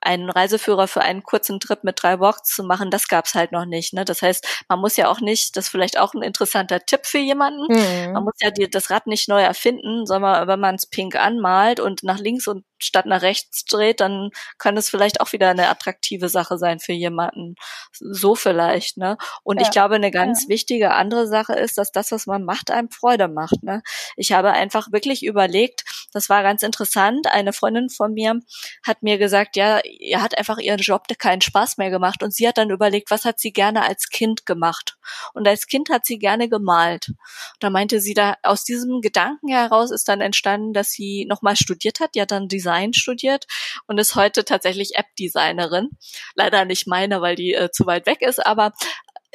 einen 0.00 0.30
Reiseführer 0.30 0.88
für 0.88 1.02
einen 1.02 1.22
kurzen 1.22 1.60
Trip 1.60 1.82
mit 1.84 2.02
drei 2.02 2.20
Walks 2.20 2.54
zu 2.54 2.62
machen, 2.62 2.90
das 2.90 3.08
gab's 3.08 3.34
halt 3.34 3.52
noch 3.52 3.64
nicht. 3.64 3.92
Ne? 3.92 4.04
Das 4.04 4.22
heißt, 4.22 4.64
man 4.68 4.80
muss 4.80 4.96
ja 4.96 5.08
auch 5.08 5.20
nicht, 5.20 5.56
das 5.56 5.66
ist 5.66 5.70
vielleicht 5.70 5.98
auch 5.98 6.14
ein 6.14 6.22
interessanter 6.22 6.80
Tipp 6.80 7.06
für 7.06 7.18
jemanden, 7.18 7.66
mhm. 7.68 8.12
man 8.12 8.24
muss 8.24 8.34
ja 8.40 8.50
die, 8.50 8.68
das 8.68 8.90
Rad 8.90 9.06
nicht 9.06 9.28
neu 9.28 9.42
erfinden, 9.42 10.06
sondern 10.06 10.46
wenn 10.46 10.60
man 10.60 10.76
es 10.76 10.86
pink 10.86 11.16
anmalt 11.16 11.80
und 11.80 12.02
nach 12.02 12.18
links 12.18 12.46
und 12.46 12.64
statt 12.78 13.06
nach 13.06 13.22
rechts 13.22 13.64
dreht, 13.64 14.00
dann 14.00 14.30
kann 14.58 14.76
es 14.76 14.88
vielleicht 14.88 15.20
auch 15.20 15.32
wieder 15.32 15.48
eine 15.48 15.68
attraktive 15.68 16.28
Sache 16.28 16.58
sein 16.58 16.78
für 16.78 16.92
jemanden. 16.92 17.56
So 17.92 18.34
vielleicht, 18.34 18.96
ne? 18.96 19.16
Und 19.42 19.58
ja. 19.58 19.62
ich 19.62 19.70
glaube, 19.70 19.96
eine 19.96 20.10
ganz 20.10 20.44
ja. 20.44 20.48
wichtige 20.48 20.92
andere 20.92 21.26
Sache 21.26 21.54
ist, 21.54 21.78
dass 21.78 21.92
das, 21.92 22.12
was 22.12 22.26
man 22.26 22.44
macht, 22.44 22.70
einem 22.70 22.90
Freude 22.90 23.28
macht, 23.28 23.62
ne? 23.62 23.82
Ich 24.16 24.32
habe 24.32 24.52
einfach 24.52 24.92
wirklich 24.92 25.24
überlegt, 25.24 25.84
das 26.12 26.28
war 26.28 26.42
ganz 26.42 26.62
interessant. 26.62 27.26
Eine 27.26 27.52
Freundin 27.52 27.90
von 27.90 28.12
mir 28.12 28.40
hat 28.86 29.02
mir 29.02 29.18
gesagt, 29.18 29.56
ja, 29.56 29.80
ihr 29.84 30.22
hat 30.22 30.36
einfach 30.38 30.58
ihren 30.58 30.78
Job 30.78 31.06
keinen 31.18 31.40
Spaß 31.40 31.78
mehr 31.78 31.90
gemacht 31.90 32.22
und 32.22 32.34
sie 32.34 32.48
hat 32.48 32.58
dann 32.58 32.70
überlegt, 32.70 33.10
was 33.10 33.24
hat 33.24 33.38
sie 33.38 33.52
gerne 33.52 33.82
als 33.82 34.08
Kind 34.08 34.46
gemacht? 34.46 34.96
Und 35.34 35.46
als 35.46 35.66
Kind 35.66 35.90
hat 35.90 36.06
sie 36.06 36.18
gerne 36.18 36.48
gemalt. 36.48 37.12
Da 37.60 37.70
meinte 37.70 38.00
sie 38.00 38.14
da, 38.14 38.36
aus 38.42 38.64
diesem 38.64 39.00
Gedanken 39.00 39.48
heraus 39.48 39.90
ist 39.90 40.08
dann 40.08 40.20
entstanden, 40.20 40.72
dass 40.72 40.90
sie 40.90 41.26
nochmal 41.28 41.56
studiert 41.56 42.00
hat. 42.00 42.14
Die 42.14 42.20
hat 42.22 42.30
dann 42.30 42.48
Design 42.48 42.94
studiert 42.94 43.46
und 43.86 43.98
ist 43.98 44.14
heute 44.14 44.44
tatsächlich 44.44 44.96
App-Designerin. 44.96 45.90
Leider 46.34 46.64
nicht 46.64 46.86
meine, 46.86 47.20
weil 47.20 47.36
die 47.36 47.54
äh, 47.54 47.70
zu 47.70 47.86
weit 47.86 48.06
weg 48.06 48.22
ist, 48.22 48.44
aber 48.44 48.72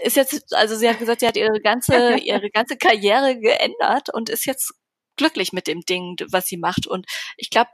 ist 0.01 0.15
jetzt, 0.15 0.53
also 0.55 0.75
sie 0.75 0.89
hat 0.89 0.99
gesagt, 0.99 1.19
sie 1.19 1.27
hat 1.27 1.37
ihre 1.37 1.61
ganze, 1.61 2.15
ihre 2.17 2.49
ganze 2.49 2.77
Karriere 2.77 3.39
geändert 3.39 4.09
und 4.11 4.29
ist 4.29 4.45
jetzt 4.45 4.73
glücklich 5.17 5.53
mit 5.53 5.67
dem 5.67 5.81
Ding, 5.81 6.17
was 6.29 6.47
sie 6.47 6.57
macht. 6.57 6.87
Und 6.87 7.05
ich 7.37 7.49
glaube, 7.49 7.69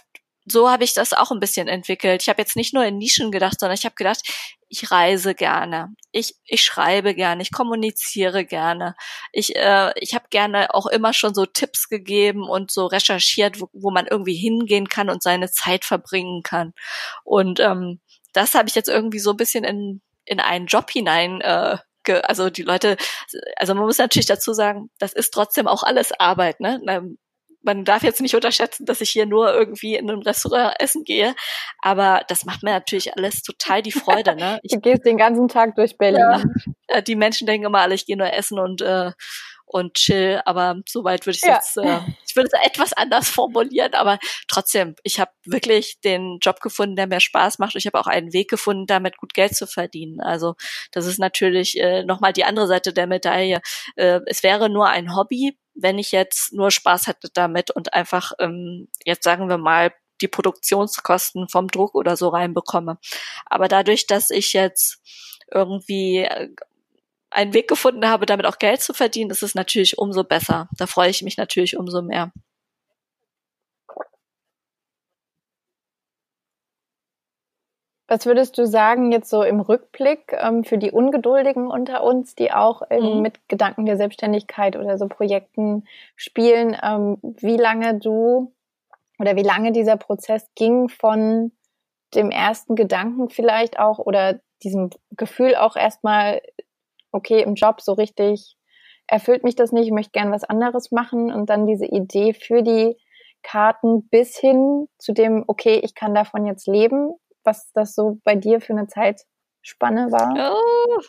so 0.46 0.70
habe 0.70 0.84
ich 0.84 0.94
das 0.94 1.14
auch 1.14 1.32
ein 1.32 1.40
bisschen 1.40 1.68
entwickelt. 1.68 2.22
Ich 2.22 2.30
habe 2.30 2.42
jetzt 2.42 2.56
nicht 2.56 2.74
nur 2.74 2.86
in 2.86 2.98
Nischen 2.98 3.32
gedacht, 3.32 3.60
sondern 3.60 3.78
ich 3.78 3.86
habe 3.86 3.96
gedacht, 3.96 4.22
ich 4.70 4.92
reise 4.92 5.34
gerne, 5.34 5.90
ich, 6.12 6.36
ich 6.46 6.62
schreibe 6.62 7.16
gerne, 7.16 7.42
ich 7.42 7.52
kommuniziere 7.52 8.46
gerne. 8.46 8.96
Ich, 9.32 9.56
äh, 9.56 9.92
ich 9.96 10.14
habe 10.14 10.26
gerne 10.30 10.74
auch 10.74 10.86
immer 10.86 11.14
schon 11.14 11.34
so 11.34 11.46
Tipps 11.46 11.90
gegeben 11.90 12.48
und 12.48 12.72
so 12.72 12.86
recherchiert, 12.86 13.60
wo, 13.60 13.70
wo 13.74 13.92
man 13.92 14.08
irgendwie 14.08 14.36
hingehen 14.36 14.88
kann 14.88 15.10
und 15.10 15.24
seine 15.24 15.50
Zeit 15.52 15.86
verbringen 15.86 16.44
kann. 16.44 16.74
Und 17.24 17.60
ähm, 17.60 18.00
das 18.34 18.54
habe 18.54 18.70
ich 18.70 18.76
jetzt 18.76 18.90
irgendwie 18.90 19.20
so 19.20 19.32
ein 19.32 19.38
bisschen 19.38 19.64
in, 19.64 20.02
in 20.26 20.40
einen 20.40 20.68
Job 20.68 20.90
hinein 20.92 21.42
äh, 21.42 21.78
also 22.24 22.50
die 22.50 22.64
Leute, 22.64 22.98
also 23.58 23.76
man 23.76 23.86
muss 23.86 24.00
natürlich 24.00 24.26
dazu 24.26 24.54
sagen, 24.54 24.90
das 24.98 25.14
ist 25.14 25.32
trotzdem 25.32 25.68
auch 25.68 25.84
alles 25.84 26.12
Arbeit, 26.18 26.60
ne? 26.60 26.80
Man 27.62 27.86
darf 27.86 28.04
jetzt 28.04 28.22
nicht 28.22 28.36
unterschätzen, 28.36 28.86
dass 28.86 29.02
ich 29.02 29.10
hier 29.10 29.26
nur 29.26 29.54
irgendwie 29.54 29.96
in 29.96 30.10
einem 30.10 30.22
Restaurant 30.22 30.76
essen 30.80 31.04
gehe. 31.04 31.36
Aber 31.82 32.24
das 32.28 32.46
macht 32.46 32.64
mir 32.64 32.72
natürlich 32.72 33.16
alles 33.16 33.42
total 33.44 33.82
die 33.82 33.92
Freude. 33.92 34.36
Ne? 34.36 34.60
Ich, 34.64 34.72
du 34.74 34.80
gehst 34.80 35.06
den 35.06 35.18
ganzen 35.18 35.48
Tag 35.48 35.76
durch 35.76 35.98
Berlin. 35.98 36.54
Ja, 36.90 37.02
die 37.02 37.16
Menschen 37.16 37.48
denken 37.48 37.68
immer 37.68 37.80
alle, 37.80 37.96
ich 37.96 38.06
gehe 38.06 38.18
nur 38.18 38.32
essen 38.32 38.60
und 38.60 38.82
äh, 38.82 39.12
und 39.72 39.94
chill, 39.94 40.42
aber 40.46 40.78
soweit 40.88 41.28
würde 41.28 41.38
ich 41.38 41.44
ja. 41.44 41.54
jetzt, 41.54 41.78
äh, 41.78 42.00
ich 42.28 42.36
würde 42.36 42.50
es 42.52 42.66
etwas 42.66 42.92
anders 42.94 43.30
formulieren, 43.30 43.94
aber 43.94 44.18
trotzdem, 44.48 44.96
ich 45.04 45.20
habe 45.20 45.30
wirklich 45.46 46.00
den 46.02 46.40
Job 46.42 46.60
gefunden, 46.60 46.96
der 46.96 47.06
mir 47.06 47.20
Spaß 47.20 47.60
macht. 47.60 47.76
Ich 47.76 47.86
habe 47.86 48.00
auch 48.00 48.08
einen 48.08 48.34
Weg 48.34 48.50
gefunden, 48.50 48.88
damit 48.88 49.18
gut 49.18 49.36
Geld 49.36 49.56
zu 49.56 49.68
verdienen. 49.68 50.22
Also 50.22 50.56
das 50.92 51.06
ist 51.06 51.20
natürlich 51.20 51.80
äh, 51.80 52.04
nochmal 52.04 52.34
die 52.34 52.46
andere 52.46 52.68
Seite 52.68 52.94
der 52.94 53.06
Medaille. 53.06 53.62
Äh, 53.96 54.22
es 54.26 54.42
wäre 54.42 54.70
nur 54.72 54.88
ein 54.90 55.16
Hobby, 55.16 55.56
wenn 55.82 56.00
ich 56.00 56.12
jetzt 56.12 56.54
nur 56.54 56.72
Spaß 56.72 57.08
hätte 57.08 57.30
damit 57.34 57.72
und 57.72 57.94
einfach, 57.94 58.32
ähm, 58.40 58.88
jetzt 59.06 59.24
sagen 59.24 59.50
wir 59.50 59.58
mal, 59.58 59.94
die 60.22 60.28
Produktionskosten 60.28 61.48
vom 61.48 61.68
Druck 61.68 61.96
oder 61.96 62.18
so 62.18 62.30
reinbekomme. 62.30 62.98
Aber 63.46 63.68
dadurch, 63.68 64.08
dass 64.08 64.30
ich 64.30 64.54
jetzt 64.54 65.02
irgendwie 65.52 66.20
äh, 66.20 66.50
einen 67.32 67.54
Weg 67.54 67.68
gefunden 67.68 68.08
habe, 68.08 68.26
damit 68.26 68.46
auch 68.46 68.60
Geld 68.60 68.82
zu 68.82 68.94
verdienen, 68.94 69.32
ist 69.32 69.44
es 69.44 69.56
natürlich 69.56 69.98
umso 69.98 70.24
besser. 70.24 70.68
Da 70.78 70.88
freue 70.88 71.10
ich 71.10 71.22
mich 71.22 71.38
natürlich 71.38 71.78
umso 71.78 72.02
mehr. 72.02 72.32
Was 78.12 78.26
würdest 78.26 78.58
du 78.58 78.66
sagen 78.66 79.12
jetzt 79.12 79.30
so 79.30 79.44
im 79.44 79.60
Rückblick 79.60 80.34
ähm, 80.34 80.64
für 80.64 80.80
die 80.80 80.90
Ungeduldigen 80.90 81.68
unter 81.68 82.04
uns, 82.04 82.34
die 82.34 82.52
auch 82.52 82.82
mhm. 82.90 83.22
mit 83.22 83.48
Gedanken 83.48 83.86
der 83.86 83.98
Selbstständigkeit 83.98 84.76
oder 84.76 84.98
so 84.98 85.08
Projekten 85.08 85.86
spielen, 86.16 86.76
ähm, 86.82 87.20
wie 87.22 87.56
lange 87.56 88.00
du 88.00 88.52
oder 89.20 89.36
wie 89.36 89.44
lange 89.44 89.72
dieser 89.74 89.96
Prozess 89.96 90.50
ging 90.56 90.90
von 90.90 91.52
dem 92.16 92.32
ersten 92.32 92.76
Gedanken 92.76 93.30
vielleicht 93.30 93.78
auch 93.78 94.00
oder 94.00 94.40
diesem 94.64 94.90
Gefühl 95.12 95.56
auch 95.56 95.76
erstmal, 95.76 96.42
okay, 97.12 97.44
im 97.44 97.54
Job 97.54 97.80
so 97.80 97.94
richtig 97.94 98.58
erfüllt 99.06 99.44
mich 99.44 99.56
das 99.56 99.72
nicht, 99.72 99.86
ich 99.86 99.94
möchte 99.94 100.14
gern 100.14 100.32
was 100.32 100.44
anderes 100.44 100.92
machen 100.92 101.32
und 101.32 101.48
dann 101.52 101.68
diese 101.68 101.86
Idee 101.86 102.34
für 102.34 102.64
die 102.64 102.98
Karten 103.44 104.10
bis 104.10 104.36
hin 104.36 104.88
zu 104.98 105.14
dem, 105.14 105.44
okay, 105.46 105.80
ich 105.84 105.94
kann 105.94 106.16
davon 106.16 106.48
jetzt 106.48 106.68
leben 106.68 107.14
was 107.44 107.72
das 107.74 107.96
so 107.96 108.20
bei 108.24 108.36
dir 108.36 108.62
für 108.62 108.74
eine 108.74 108.88
Zeitspanne 108.88 110.12
war? 110.12 110.54
Oh. 110.54 111.02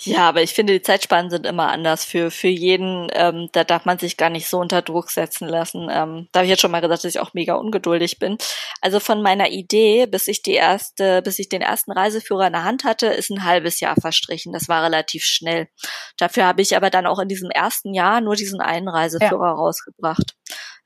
Ja, 0.00 0.28
aber 0.28 0.42
ich 0.42 0.54
finde, 0.54 0.72
die 0.72 0.82
Zeitspannen 0.82 1.30
sind 1.30 1.44
immer 1.44 1.70
anders 1.70 2.04
für, 2.04 2.30
für 2.30 2.48
jeden. 2.48 3.08
Ähm, 3.12 3.48
da 3.52 3.64
darf 3.64 3.84
man 3.84 3.98
sich 3.98 4.16
gar 4.16 4.30
nicht 4.30 4.48
so 4.48 4.58
unter 4.58 4.80
Druck 4.80 5.10
setzen 5.10 5.48
lassen. 5.48 5.88
Ähm, 5.90 6.28
da 6.32 6.40
habe 6.40 6.44
ich 6.44 6.50
jetzt 6.50 6.60
schon 6.60 6.70
mal 6.70 6.80
gesagt, 6.80 7.04
dass 7.04 7.14
ich 7.14 7.20
auch 7.20 7.34
mega 7.34 7.54
ungeduldig 7.54 8.18
bin. 8.18 8.38
Also 8.80 9.00
von 9.00 9.22
meiner 9.22 9.50
Idee, 9.50 10.06
bis 10.06 10.28
ich 10.28 10.42
die 10.42 10.54
erste, 10.54 11.20
bis 11.22 11.38
ich 11.38 11.48
den 11.48 11.62
ersten 11.62 11.92
Reiseführer 11.92 12.46
in 12.46 12.52
der 12.52 12.64
Hand 12.64 12.84
hatte, 12.84 13.06
ist 13.08 13.30
ein 13.30 13.44
halbes 13.44 13.80
Jahr 13.80 13.96
verstrichen. 14.00 14.52
Das 14.52 14.68
war 14.68 14.84
relativ 14.84 15.24
schnell. 15.24 15.68
Dafür 16.16 16.46
habe 16.46 16.62
ich 16.62 16.76
aber 16.76 16.90
dann 16.90 17.06
auch 17.06 17.18
in 17.18 17.28
diesem 17.28 17.50
ersten 17.50 17.92
Jahr 17.92 18.20
nur 18.20 18.36
diesen 18.36 18.60
einen 18.60 18.88
Reiseführer 18.88 19.46
ja. 19.46 19.52
rausgebracht. 19.52 20.36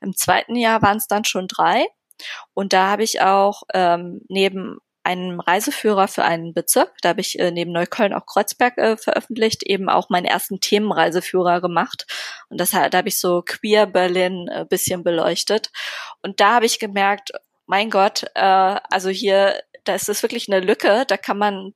Im 0.01 0.13
zweiten 0.13 0.55
Jahr 0.55 0.81
waren 0.81 0.97
es 0.97 1.07
dann 1.07 1.23
schon 1.23 1.47
drei. 1.47 1.85
Und 2.53 2.73
da 2.73 2.89
habe 2.89 3.03
ich 3.03 3.21
auch 3.21 3.63
ähm, 3.73 4.21
neben 4.27 4.79
einem 5.03 5.39
Reiseführer 5.39 6.07
für 6.07 6.23
einen 6.23 6.53
Bezirk. 6.53 6.93
Da 7.01 7.09
habe 7.09 7.21
ich 7.21 7.37
äh, 7.39 7.51
neben 7.51 7.71
Neukölln 7.71 8.13
auch 8.13 8.25
Kreuzberg 8.25 8.77
äh, 8.77 8.97
veröffentlicht, 8.97 9.63
eben 9.63 9.89
auch 9.89 10.09
meinen 10.09 10.25
ersten 10.25 10.59
Themenreiseführer 10.59 11.61
gemacht. 11.61 12.05
Und 12.49 12.59
das, 12.59 12.71
da 12.71 12.89
habe 12.91 13.09
ich 13.09 13.19
so 13.19 13.41
Queer 13.45 13.85
Berlin 13.85 14.47
äh, 14.47 14.65
bisschen 14.67 15.03
beleuchtet. 15.03 15.71
Und 16.21 16.39
da 16.39 16.53
habe 16.55 16.65
ich 16.65 16.79
gemerkt, 16.79 17.31
mein 17.65 17.89
Gott, 17.89 18.23
äh, 18.35 18.39
also 18.89 19.09
hier, 19.09 19.61
da 19.83 19.95
ist 19.95 20.09
es 20.09 20.23
wirklich 20.23 20.51
eine 20.51 20.65
Lücke, 20.65 21.05
da 21.07 21.17
kann 21.17 21.37
man 21.37 21.73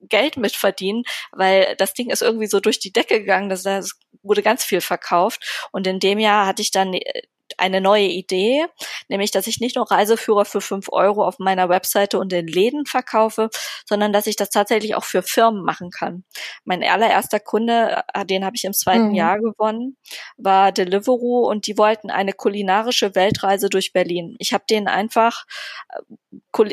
Geld 0.00 0.36
mit 0.36 0.54
verdienen, 0.54 1.04
weil 1.32 1.74
das 1.76 1.94
Ding 1.94 2.10
ist 2.10 2.22
irgendwie 2.22 2.46
so 2.46 2.60
durch 2.60 2.78
die 2.78 2.92
Decke 2.92 3.20
gegangen, 3.20 3.48
das, 3.48 3.62
das 3.62 3.92
wurde 4.22 4.42
ganz 4.42 4.64
viel 4.64 4.80
verkauft. 4.80 5.68
Und 5.72 5.86
in 5.86 6.00
dem 6.00 6.18
Jahr 6.18 6.46
hatte 6.46 6.62
ich 6.62 6.70
dann 6.70 6.94
äh, 6.94 7.22
eine 7.56 7.80
neue 7.80 8.06
Idee, 8.06 8.66
nämlich 9.08 9.30
dass 9.30 9.46
ich 9.46 9.60
nicht 9.60 9.76
nur 9.76 9.90
Reiseführer 9.90 10.44
für 10.44 10.60
fünf 10.60 10.88
Euro 10.90 11.26
auf 11.26 11.38
meiner 11.38 11.68
Webseite 11.68 12.18
und 12.18 12.32
in 12.32 12.46
Läden 12.46 12.86
verkaufe, 12.86 13.50
sondern 13.86 14.12
dass 14.12 14.26
ich 14.26 14.36
das 14.36 14.50
tatsächlich 14.50 14.94
auch 14.94 15.04
für 15.04 15.22
Firmen 15.22 15.62
machen 15.62 15.90
kann. 15.90 16.24
Mein 16.64 16.82
allererster 16.82 17.40
Kunde, 17.40 18.02
äh, 18.12 18.24
den 18.24 18.44
habe 18.44 18.56
ich 18.56 18.64
im 18.64 18.72
zweiten 18.72 19.08
mhm. 19.08 19.14
Jahr 19.14 19.38
gewonnen, 19.38 19.96
war 20.36 20.72
Deliveroo 20.72 21.48
und 21.48 21.66
die 21.66 21.78
wollten 21.78 22.10
eine 22.10 22.32
kulinarische 22.32 23.14
Weltreise 23.14 23.68
durch 23.68 23.92
Berlin. 23.92 24.36
Ich 24.38 24.52
habe 24.52 24.64
denen 24.68 24.88
einfach 24.88 25.44
äh, 25.88 26.00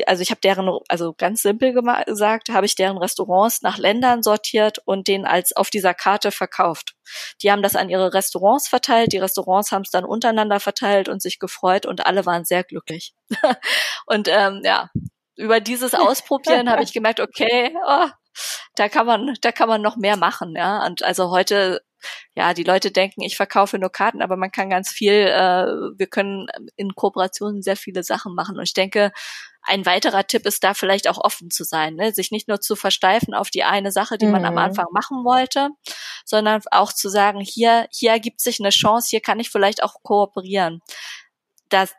also 0.06 0.22
ich 0.22 0.30
habe 0.30 0.40
deren, 0.40 0.68
also 0.88 1.14
ganz 1.16 1.42
simpel 1.42 1.72
gesagt, 1.72 2.48
habe 2.48 2.66
ich 2.66 2.74
deren 2.74 2.98
Restaurants 2.98 3.62
nach 3.62 3.78
Ländern 3.78 4.22
sortiert 4.22 4.78
und 4.84 5.08
denen 5.08 5.24
als 5.24 5.54
auf 5.54 5.70
dieser 5.70 5.94
Karte 5.94 6.30
verkauft. 6.30 6.94
Die 7.42 7.50
haben 7.50 7.62
das 7.62 7.76
an 7.76 7.90
ihre 7.90 8.14
Restaurants 8.14 8.68
verteilt, 8.68 9.12
die 9.12 9.18
Restaurants 9.18 9.72
haben 9.72 9.82
es 9.82 9.90
dann 9.90 10.04
untereinander 10.04 10.60
verteilt 10.60 11.08
und 11.08 11.22
sich 11.22 11.38
gefreut 11.38 11.86
und 11.86 12.06
alle 12.06 12.26
waren 12.26 12.44
sehr 12.44 12.64
glücklich. 12.64 13.14
und 14.06 14.28
ähm, 14.28 14.62
ja, 14.64 14.90
über 15.36 15.60
dieses 15.60 15.94
Ausprobieren 15.94 16.70
habe 16.70 16.82
ich 16.82 16.92
gemerkt, 16.92 17.20
okay, 17.20 17.74
oh, 17.86 18.08
da 18.76 18.88
kann 18.88 19.06
man, 19.06 19.34
da 19.40 19.52
kann 19.52 19.68
man 19.68 19.82
noch 19.82 19.96
mehr 19.96 20.16
machen, 20.16 20.54
ja. 20.56 20.84
Und 20.84 21.02
also 21.02 21.30
heute 21.30 21.82
ja, 22.34 22.54
die 22.54 22.64
Leute 22.64 22.90
denken, 22.90 23.22
ich 23.22 23.36
verkaufe 23.36 23.78
nur 23.78 23.90
Karten, 23.90 24.22
aber 24.22 24.36
man 24.36 24.50
kann 24.50 24.70
ganz 24.70 24.90
viel, 24.90 25.12
äh, 25.12 25.66
wir 25.96 26.06
können 26.06 26.46
in 26.76 26.94
Kooperationen 26.94 27.62
sehr 27.62 27.76
viele 27.76 28.02
Sachen 28.02 28.34
machen. 28.34 28.56
Und 28.56 28.64
ich 28.64 28.74
denke, 28.74 29.12
ein 29.62 29.86
weiterer 29.86 30.26
Tipp 30.26 30.46
ist 30.46 30.62
da 30.62 30.74
vielleicht 30.74 31.08
auch 31.08 31.18
offen 31.18 31.50
zu 31.50 31.64
sein, 31.64 31.94
ne? 31.94 32.12
sich 32.12 32.30
nicht 32.30 32.48
nur 32.48 32.60
zu 32.60 32.76
versteifen 32.76 33.34
auf 33.34 33.50
die 33.50 33.64
eine 33.64 33.92
Sache, 33.92 34.18
die 34.18 34.26
mhm. 34.26 34.32
man 34.32 34.44
am 34.44 34.54
mhm. 34.54 34.58
Anfang 34.58 34.86
machen 34.92 35.24
wollte, 35.24 35.70
sondern 36.24 36.62
auch 36.70 36.92
zu 36.92 37.08
sagen, 37.08 37.40
hier, 37.40 37.88
hier 37.90 38.10
ergibt 38.10 38.40
sich 38.40 38.60
eine 38.60 38.70
Chance, 38.70 39.08
hier 39.08 39.20
kann 39.20 39.40
ich 39.40 39.50
vielleicht 39.50 39.82
auch 39.82 39.94
kooperieren. 40.02 40.82
Das, 41.70 41.94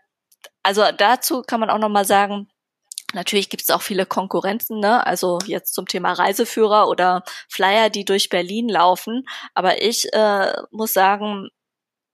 also 0.61 0.83
dazu 0.95 1.41
kann 1.41 1.59
man 1.59 1.71
auch 1.71 1.79
nochmal 1.79 2.05
sagen, 2.05 2.47
Natürlich 3.13 3.49
gibt 3.49 3.63
es 3.63 3.69
auch 3.69 3.81
viele 3.81 4.05
Konkurrenzen, 4.05 4.79
ne? 4.79 5.05
also 5.05 5.39
jetzt 5.45 5.73
zum 5.73 5.87
Thema 5.87 6.13
Reiseführer 6.13 6.89
oder 6.89 7.23
Flyer, 7.49 7.89
die 7.89 8.03
durch 8.03 8.29
Berlin 8.29 8.67
laufen. 8.67 9.25
Aber 9.53 9.81
ich 9.81 10.11
äh, 10.13 10.53
muss 10.71 10.93
sagen, 10.93 11.49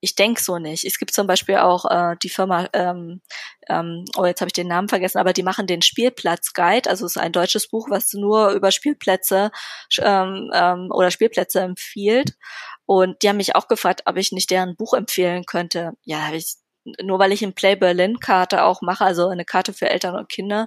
ich 0.02 0.16
denke 0.16 0.42
so 0.42 0.58
nicht. 0.58 0.84
Es 0.84 0.98
gibt 0.98 1.14
zum 1.14 1.28
Beispiel 1.28 1.58
auch 1.58 1.84
äh, 1.88 2.16
die 2.22 2.28
Firma, 2.28 2.68
ähm, 2.72 3.22
ähm, 3.68 4.04
oh 4.16 4.24
jetzt 4.26 4.40
habe 4.40 4.48
ich 4.48 4.52
den 4.52 4.66
Namen 4.66 4.88
vergessen, 4.88 5.18
aber 5.18 5.32
die 5.32 5.44
machen 5.44 5.68
den 5.68 5.80
Spielplatz-Guide. 5.80 6.90
Also 6.90 7.06
es 7.06 7.14
ist 7.16 7.22
ein 7.22 7.30
deutsches 7.30 7.68
Buch, 7.68 7.88
was 7.88 8.12
nur 8.12 8.50
über 8.50 8.72
Spielplätze 8.72 9.52
ähm, 9.98 10.50
ähm, 10.52 10.88
oder 10.90 11.12
Spielplätze 11.12 11.60
empfiehlt. 11.60 12.36
Und 12.84 13.22
die 13.22 13.28
haben 13.28 13.36
mich 13.36 13.54
auch 13.54 13.68
gefragt, 13.68 14.02
ob 14.06 14.16
ich 14.16 14.32
nicht 14.32 14.50
deren 14.50 14.74
Buch 14.74 14.92
empfehlen 14.92 15.44
könnte. 15.46 15.92
Ja, 16.02 16.32
ich, 16.32 16.56
nur 17.02 17.18
weil 17.18 17.32
ich 17.32 17.42
eine 17.42 17.52
Play 17.52 17.76
Berlin 17.76 18.18
Karte 18.20 18.64
auch 18.64 18.82
mache, 18.82 19.04
also 19.04 19.28
eine 19.28 19.44
Karte 19.44 19.72
für 19.72 19.90
Eltern 19.90 20.16
und 20.16 20.28
Kinder, 20.28 20.66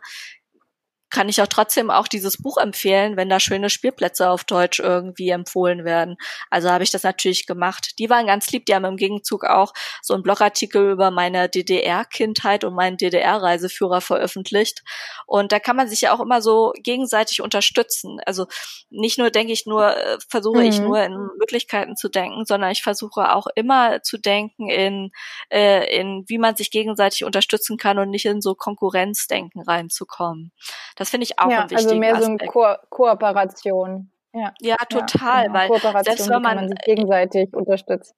kann 1.15 1.30
ich 1.30 1.41
auch 1.41 1.47
trotzdem 1.47 1.89
auch 1.89 2.10
dieses 2.10 2.41
Buch 2.41 2.58
empfehlen, 2.58 3.15
wenn 3.15 3.30
da 3.30 3.39
schöne 3.39 3.69
Spielplätze 3.69 4.30
auf 4.30 4.43
Deutsch 4.43 4.82
irgendwie 4.82 5.30
empfohlen 5.30 5.86
werden. 5.86 6.17
Also 6.49 6.69
habe 6.69 6.84
ich 6.84 6.91
das 6.91 7.04
natürlich 7.04 7.45
gemacht. 7.45 7.97
Die 7.99 8.10
waren 8.10 8.28
ganz 8.28 8.51
lieb, 8.51 8.65
die 8.65 8.75
haben 8.75 8.84
im 8.84 8.97
Gegenzug 8.97 9.45
auch 9.45 9.71
so 10.01 10.13
einen 10.13 10.23
Blogartikel 10.23 10.91
über 10.91 11.12
meine 11.12 11.47
DDR-Kindheit 11.47 12.65
und 12.65 12.75
meinen 12.75 12.97
DDR-Reiseführer 12.97 14.01
veröffentlicht. 14.01 14.84
Und 15.25 15.54
da 15.54 15.60
kann 15.60 15.78
man 15.78 15.88
sich 15.88 16.01
ja 16.01 16.13
auch 16.13 16.19
immer 16.19 16.41
so 16.41 16.73
gegenseitig 16.84 17.41
unterstützen. 17.41 18.19
Also 18.25 18.47
nicht 18.89 19.17
nur 19.17 19.32
denke 19.32 19.54
ich 19.54 19.65
nur, 19.65 19.95
äh, 19.95 20.17
versuche 20.28 20.60
mhm. 20.60 20.65
ich 20.65 20.80
nur 20.82 21.01
in 21.01 21.13
Möglichkeiten 21.39 21.95
zu 21.95 22.10
denken, 22.10 22.43
sondern 22.43 22.71
ich 22.71 22.84
versuche 22.84 23.34
auch 23.34 23.47
immer 23.56 24.01
zu 24.01 24.17
denken 24.17 24.69
in, 24.69 25.12
äh, 25.49 25.97
in 25.97 26.25
wie 26.28 26.39
man 26.39 26.58
sich 26.58 26.71
gegenseitig 26.71 27.23
unterstützen 27.23 27.78
kann 27.78 27.99
und 27.99 28.10
nicht 28.10 28.25
in 28.25 28.41
so 28.41 28.54
Konkurrenzdenken 28.54 29.62
reinzukommen. 29.62 30.51
Das 30.97 31.05
das 31.06 31.12
finde 31.12 31.26
ich 31.26 31.38
auch 31.38 31.50
ja, 31.50 31.62
ein 31.62 31.70
wichtiger 31.70 31.89
Also 31.89 32.00
mehr 32.00 32.20
so 32.20 32.26
eine 32.26 32.38
Ko 32.38 32.65
Kooperation. 32.89 34.12
Ja, 34.34 34.52
ja 34.60 34.76
total, 34.89 35.36
ja, 35.36 35.41
genau. 35.44 35.54
weil 35.54 35.68
Kooperation, 35.68 36.04
selbst 36.04 36.30
wenn 36.30 36.41
man, 36.41 36.56
man 36.56 36.70
sich 36.70 36.80
gegenseitig 36.80 37.54
unterstützt. 37.54 38.15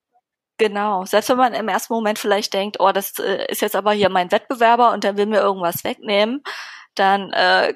Genau, 0.57 1.03
selbst 1.03 1.29
wenn 1.29 1.37
man 1.37 1.53
im 1.53 1.67
ersten 1.67 1.93
Moment 1.93 2.17
vielleicht 2.17 2.53
denkt, 2.53 2.77
oh, 2.79 2.91
das 2.91 3.19
äh, 3.19 3.45
ist 3.49 3.61
jetzt 3.61 3.75
aber 3.75 3.91
hier 3.91 4.09
mein 4.09 4.31
Wettbewerber 4.31 4.93
und 4.93 5.03
der 5.03 5.17
will 5.17 5.25
mir 5.25 5.41
irgendwas 5.41 5.83
wegnehmen, 5.83 6.41
dann 6.95 7.31
äh, 7.31 7.73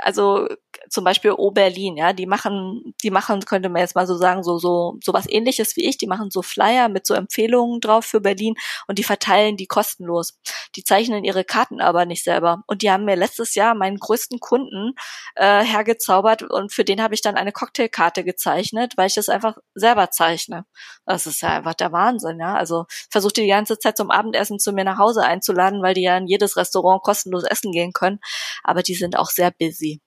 also 0.00 0.46
zum 0.92 1.04
Beispiel 1.04 1.32
O-Berlin, 1.32 1.96
ja, 1.96 2.12
die 2.12 2.26
machen, 2.26 2.94
die 3.02 3.10
machen, 3.10 3.40
könnte 3.46 3.70
man 3.70 3.80
jetzt 3.80 3.94
mal 3.94 4.06
so 4.06 4.14
sagen, 4.18 4.42
so, 4.42 4.58
so, 4.58 4.98
so 5.02 5.14
was 5.14 5.26
ähnliches 5.28 5.74
wie 5.76 5.88
ich, 5.88 5.96
die 5.96 6.06
machen 6.06 6.30
so 6.30 6.42
Flyer 6.42 6.90
mit 6.90 7.06
so 7.06 7.14
Empfehlungen 7.14 7.80
drauf 7.80 8.04
für 8.04 8.20
Berlin 8.20 8.56
und 8.88 8.98
die 8.98 9.02
verteilen 9.02 9.56
die 9.56 9.66
kostenlos. 9.66 10.38
Die 10.76 10.84
zeichnen 10.84 11.24
ihre 11.24 11.44
Karten 11.44 11.80
aber 11.80 12.04
nicht 12.04 12.22
selber. 12.24 12.62
Und 12.66 12.82
die 12.82 12.90
haben 12.90 13.06
mir 13.06 13.16
letztes 13.16 13.54
Jahr 13.54 13.74
meinen 13.74 13.96
größten 13.96 14.38
Kunden 14.38 14.92
äh, 15.34 15.64
hergezaubert 15.64 16.42
und 16.42 16.74
für 16.74 16.84
den 16.84 17.02
habe 17.02 17.14
ich 17.14 17.22
dann 17.22 17.36
eine 17.36 17.52
Cocktailkarte 17.52 18.22
gezeichnet, 18.22 18.92
weil 18.96 19.06
ich 19.06 19.14
das 19.14 19.30
einfach 19.30 19.56
selber 19.74 20.10
zeichne. 20.10 20.66
Das 21.06 21.26
ist 21.26 21.40
ja 21.40 21.56
einfach 21.56 21.74
der 21.74 21.92
Wahnsinn, 21.92 22.38
ja. 22.38 22.54
Also 22.54 22.84
versuchte 23.10 23.40
die 23.40 23.48
ganze 23.48 23.78
Zeit 23.78 23.96
zum 23.96 24.10
Abendessen 24.10 24.58
zu 24.58 24.72
mir 24.72 24.84
nach 24.84 24.98
Hause 24.98 25.22
einzuladen, 25.22 25.82
weil 25.82 25.94
die 25.94 26.02
ja 26.02 26.18
in 26.18 26.26
jedes 26.26 26.58
Restaurant 26.58 27.02
kostenlos 27.02 27.44
essen 27.44 27.72
gehen 27.72 27.94
können. 27.94 28.20
Aber 28.62 28.82
die 28.82 28.94
sind 28.94 29.16
auch 29.16 29.30
sehr 29.30 29.50
busy 29.50 30.01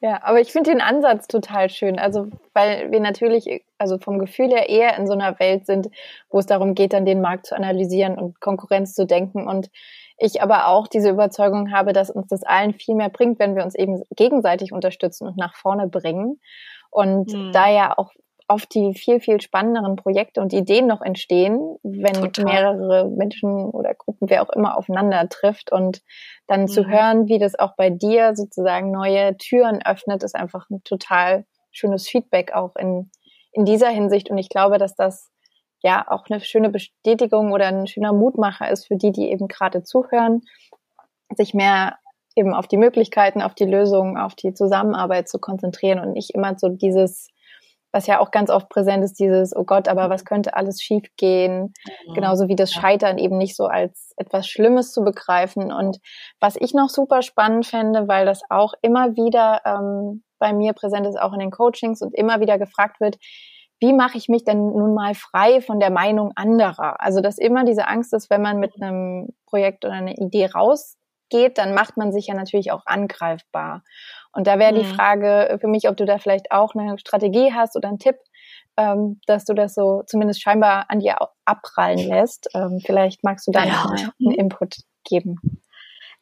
ja, 0.00 0.20
aber 0.22 0.40
ich 0.40 0.52
finde 0.52 0.70
den 0.70 0.80
Ansatz 0.80 1.26
total 1.26 1.70
schön. 1.70 1.98
Also, 1.98 2.28
weil 2.54 2.90
wir 2.90 3.00
natürlich, 3.00 3.64
also 3.78 3.98
vom 3.98 4.18
Gefühl 4.18 4.50
her 4.50 4.68
eher 4.68 4.96
in 4.96 5.06
so 5.06 5.12
einer 5.12 5.38
Welt 5.38 5.66
sind, 5.66 5.88
wo 6.30 6.38
es 6.38 6.46
darum 6.46 6.74
geht, 6.74 6.92
dann 6.92 7.06
den 7.06 7.20
Markt 7.20 7.46
zu 7.46 7.56
analysieren 7.56 8.18
und 8.18 8.40
Konkurrenz 8.40 8.94
zu 8.94 9.06
denken. 9.06 9.46
Und 9.46 9.70
ich 10.18 10.42
aber 10.42 10.68
auch 10.68 10.86
diese 10.86 11.10
Überzeugung 11.10 11.72
habe, 11.72 11.92
dass 11.92 12.10
uns 12.10 12.28
das 12.28 12.42
allen 12.42 12.72
viel 12.72 12.94
mehr 12.94 13.10
bringt, 13.10 13.38
wenn 13.38 13.54
wir 13.54 13.64
uns 13.64 13.74
eben 13.74 14.02
gegenseitig 14.16 14.72
unterstützen 14.72 15.26
und 15.26 15.36
nach 15.36 15.54
vorne 15.54 15.88
bringen. 15.88 16.40
Und 16.90 17.32
hm. 17.32 17.52
da 17.52 17.70
ja 17.70 17.96
auch 17.96 18.12
oft 18.48 18.72
die 18.74 18.94
viel, 18.94 19.20
viel 19.20 19.40
spannenderen 19.40 19.96
Projekte 19.96 20.40
und 20.40 20.52
Ideen 20.52 20.86
noch 20.86 21.02
entstehen, 21.02 21.76
wenn 21.82 22.14
Total. 22.14 22.44
mehrere 22.44 23.10
Menschen 23.10 23.50
oder 23.70 23.94
Gruppen, 23.94 24.30
wer 24.30 24.42
auch 24.42 24.50
immer, 24.50 24.76
aufeinander 24.76 25.28
trifft. 25.28 25.72
Und 25.72 26.02
dann 26.46 26.62
mhm. 26.62 26.68
zu 26.68 26.86
hören, 26.86 27.28
wie 27.28 27.38
das 27.38 27.58
auch 27.58 27.74
bei 27.76 27.90
dir 27.90 28.36
sozusagen 28.36 28.90
neue 28.90 29.36
Türen 29.36 29.84
öffnet, 29.84 30.22
ist 30.22 30.36
einfach 30.36 30.70
ein 30.70 30.82
total 30.84 31.44
schönes 31.72 32.08
Feedback 32.08 32.52
auch 32.52 32.76
in, 32.76 33.10
in 33.52 33.64
dieser 33.64 33.88
Hinsicht. 33.88 34.30
Und 34.30 34.38
ich 34.38 34.48
glaube, 34.48 34.78
dass 34.78 34.94
das 34.94 35.30
ja 35.82 36.06
auch 36.08 36.26
eine 36.30 36.40
schöne 36.40 36.70
Bestätigung 36.70 37.52
oder 37.52 37.66
ein 37.66 37.86
schöner 37.86 38.12
Mutmacher 38.12 38.70
ist 38.70 38.86
für 38.86 38.96
die, 38.96 39.12
die 39.12 39.30
eben 39.30 39.48
gerade 39.48 39.82
zuhören, 39.82 40.42
sich 41.34 41.52
mehr 41.52 41.96
eben 42.36 42.54
auf 42.54 42.68
die 42.68 42.76
Möglichkeiten, 42.76 43.42
auf 43.42 43.54
die 43.54 43.64
Lösungen, 43.64 44.16
auf 44.16 44.34
die 44.34 44.54
Zusammenarbeit 44.54 45.28
zu 45.28 45.38
konzentrieren 45.38 45.98
und 45.98 46.12
nicht 46.12 46.30
immer 46.30 46.56
so 46.58 46.68
dieses 46.68 47.28
was 47.96 48.06
ja 48.06 48.20
auch 48.20 48.30
ganz 48.30 48.50
oft 48.50 48.68
präsent 48.68 49.02
ist, 49.02 49.18
dieses, 49.18 49.56
oh 49.56 49.64
Gott, 49.64 49.88
aber 49.88 50.10
was 50.10 50.26
könnte 50.26 50.54
alles 50.54 50.82
schiefgehen? 50.82 51.72
Mhm. 52.06 52.14
Genauso 52.14 52.46
wie 52.46 52.54
das 52.54 52.70
Scheitern 52.70 53.16
eben 53.16 53.38
nicht 53.38 53.56
so 53.56 53.64
als 53.64 54.12
etwas 54.18 54.46
Schlimmes 54.46 54.92
zu 54.92 55.02
begreifen. 55.02 55.72
Und 55.72 55.98
was 56.38 56.56
ich 56.60 56.74
noch 56.74 56.90
super 56.90 57.22
spannend 57.22 57.66
fände, 57.66 58.06
weil 58.06 58.26
das 58.26 58.42
auch 58.50 58.74
immer 58.82 59.16
wieder 59.16 59.62
ähm, 59.64 60.22
bei 60.38 60.52
mir 60.52 60.74
präsent 60.74 61.06
ist, 61.06 61.18
auch 61.18 61.32
in 61.32 61.38
den 61.38 61.50
Coachings 61.50 62.02
und 62.02 62.14
immer 62.14 62.38
wieder 62.40 62.58
gefragt 62.58 63.00
wird, 63.00 63.16
wie 63.80 63.94
mache 63.94 64.18
ich 64.18 64.28
mich 64.28 64.44
denn 64.44 64.58
nun 64.58 64.94
mal 64.94 65.14
frei 65.14 65.62
von 65.62 65.80
der 65.80 65.90
Meinung 65.90 66.32
anderer? 66.36 67.00
Also, 67.00 67.22
dass 67.22 67.38
immer 67.38 67.64
diese 67.64 67.88
Angst 67.88 68.12
ist, 68.12 68.28
wenn 68.28 68.42
man 68.42 68.58
mit 68.58 68.74
einem 68.76 69.28
Projekt 69.46 69.86
oder 69.86 69.94
einer 69.94 70.18
Idee 70.18 70.46
rausgeht, 71.26 71.58
dann 71.58 71.74
macht 71.74 71.96
man 71.96 72.12
sich 72.12 72.26
ja 72.26 72.34
natürlich 72.34 72.72
auch 72.72 72.82
angreifbar. 72.86 73.82
Und 74.32 74.46
da 74.46 74.58
wäre 74.58 74.72
mhm. 74.72 74.78
die 74.78 74.84
Frage 74.84 75.58
für 75.60 75.68
mich, 75.68 75.88
ob 75.88 75.96
du 75.96 76.04
da 76.04 76.18
vielleicht 76.18 76.52
auch 76.52 76.74
eine 76.74 76.98
Strategie 76.98 77.52
hast 77.52 77.76
oder 77.76 77.88
einen 77.88 77.98
Tipp, 77.98 78.16
ähm, 78.76 79.20
dass 79.26 79.44
du 79.44 79.54
das 79.54 79.74
so 79.74 80.02
zumindest 80.06 80.42
scheinbar 80.42 80.86
an 80.88 81.00
dir 81.00 81.16
abprallen 81.44 81.98
lässt. 81.98 82.48
Ähm, 82.54 82.80
vielleicht 82.84 83.24
magst 83.24 83.46
du 83.46 83.52
da 83.52 83.64
ja. 83.64 83.72
noch 83.72 83.90
einen 84.20 84.34
Input 84.34 84.76
geben. 85.04 85.36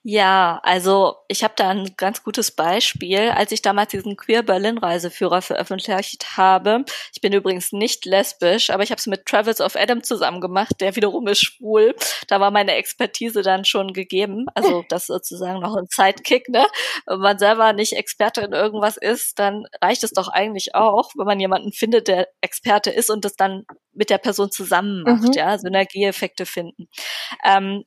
Ja, 0.07 0.61
also 0.62 1.17
ich 1.29 1.43
habe 1.43 1.55
da 1.57 1.71
ein 1.71 1.95
ganz 1.97 2.23
gutes 2.23 2.51
Beispiel. 2.51 3.31
Als 3.31 3.53
ich 3.53 3.62
damals 3.62 3.90
diesen 3.90 4.17
Queer 4.17 4.43
Berlin 4.43 4.77
Reiseführer 4.77 5.40
veröffentlicht 5.40 6.37
habe, 6.37 6.85
ich 7.14 7.23
bin 7.23 7.33
übrigens 7.33 7.73
nicht 7.73 8.05
lesbisch, 8.05 8.69
aber 8.69 8.83
ich 8.83 8.90
habe 8.90 8.99
es 8.99 9.07
mit 9.07 9.25
Travis 9.25 9.62
of 9.62 9.77
Adam 9.77 10.03
zusammen 10.03 10.43
gemacht, 10.43 10.75
der 10.81 10.95
wiederum 10.95 11.27
ist 11.27 11.40
schwul. 11.40 11.95
Da 12.29 12.38
war 12.38 12.51
meine 12.51 12.75
Expertise 12.75 13.40
dann 13.40 13.64
schon 13.64 13.95
gegeben. 13.95 14.45
Also 14.55 14.85
das 14.90 15.07
sozusagen 15.07 15.61
noch 15.61 15.75
ein 15.75 15.87
Sidekick, 15.88 16.51
ne? 16.51 16.67
Wenn 17.07 17.21
man 17.21 17.38
selber 17.38 17.73
nicht 17.73 17.95
Experte 17.95 18.43
in 18.43 18.53
irgendwas 18.53 18.99
ist, 18.99 19.38
dann 19.38 19.64
reicht 19.81 20.05
es 20.05 20.11
doch 20.11 20.29
eigentlich 20.29 20.75
auch, 20.75 21.12
wenn 21.17 21.27
man 21.27 21.40
jemanden 21.40 21.73
findet, 21.73 22.09
der 22.09 22.29
Experte 22.43 22.90
ist 22.90 23.09
und 23.09 23.25
das 23.25 23.37
dann 23.37 23.64
mit 23.95 24.11
der 24.11 24.19
Person 24.19 24.51
zusammen 24.51 25.03
macht, 25.03 25.23
mhm. 25.23 25.33
ja, 25.33 25.57
Synergieeffekte 25.57 26.45
finden. 26.45 26.90
Ähm, 27.43 27.85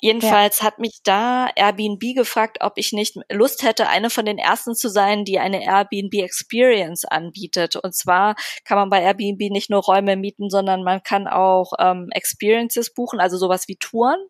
Jedenfalls 0.00 0.60
ja. 0.60 0.66
hat 0.66 0.78
mich 0.78 1.00
da 1.04 1.48
Airbnb 1.54 2.14
gefragt, 2.14 2.58
ob 2.60 2.74
ich 2.76 2.92
nicht 2.92 3.16
Lust 3.30 3.62
hätte, 3.62 3.88
eine 3.88 4.10
von 4.10 4.24
den 4.24 4.38
ersten 4.38 4.74
zu 4.74 4.88
sein, 4.88 5.24
die 5.24 5.38
eine 5.38 5.62
Airbnb 5.62 6.14
Experience 6.14 7.04
anbietet. 7.04 7.76
Und 7.76 7.94
zwar 7.94 8.34
kann 8.64 8.78
man 8.78 8.90
bei 8.90 9.02
Airbnb 9.02 9.50
nicht 9.50 9.70
nur 9.70 9.82
Räume 9.82 10.16
mieten, 10.16 10.50
sondern 10.50 10.82
man 10.82 11.02
kann 11.02 11.26
auch 11.26 11.72
ähm, 11.78 12.08
Experiences 12.12 12.92
buchen, 12.94 13.20
also 13.20 13.36
sowas 13.36 13.68
wie 13.68 13.76
Touren. 13.76 14.20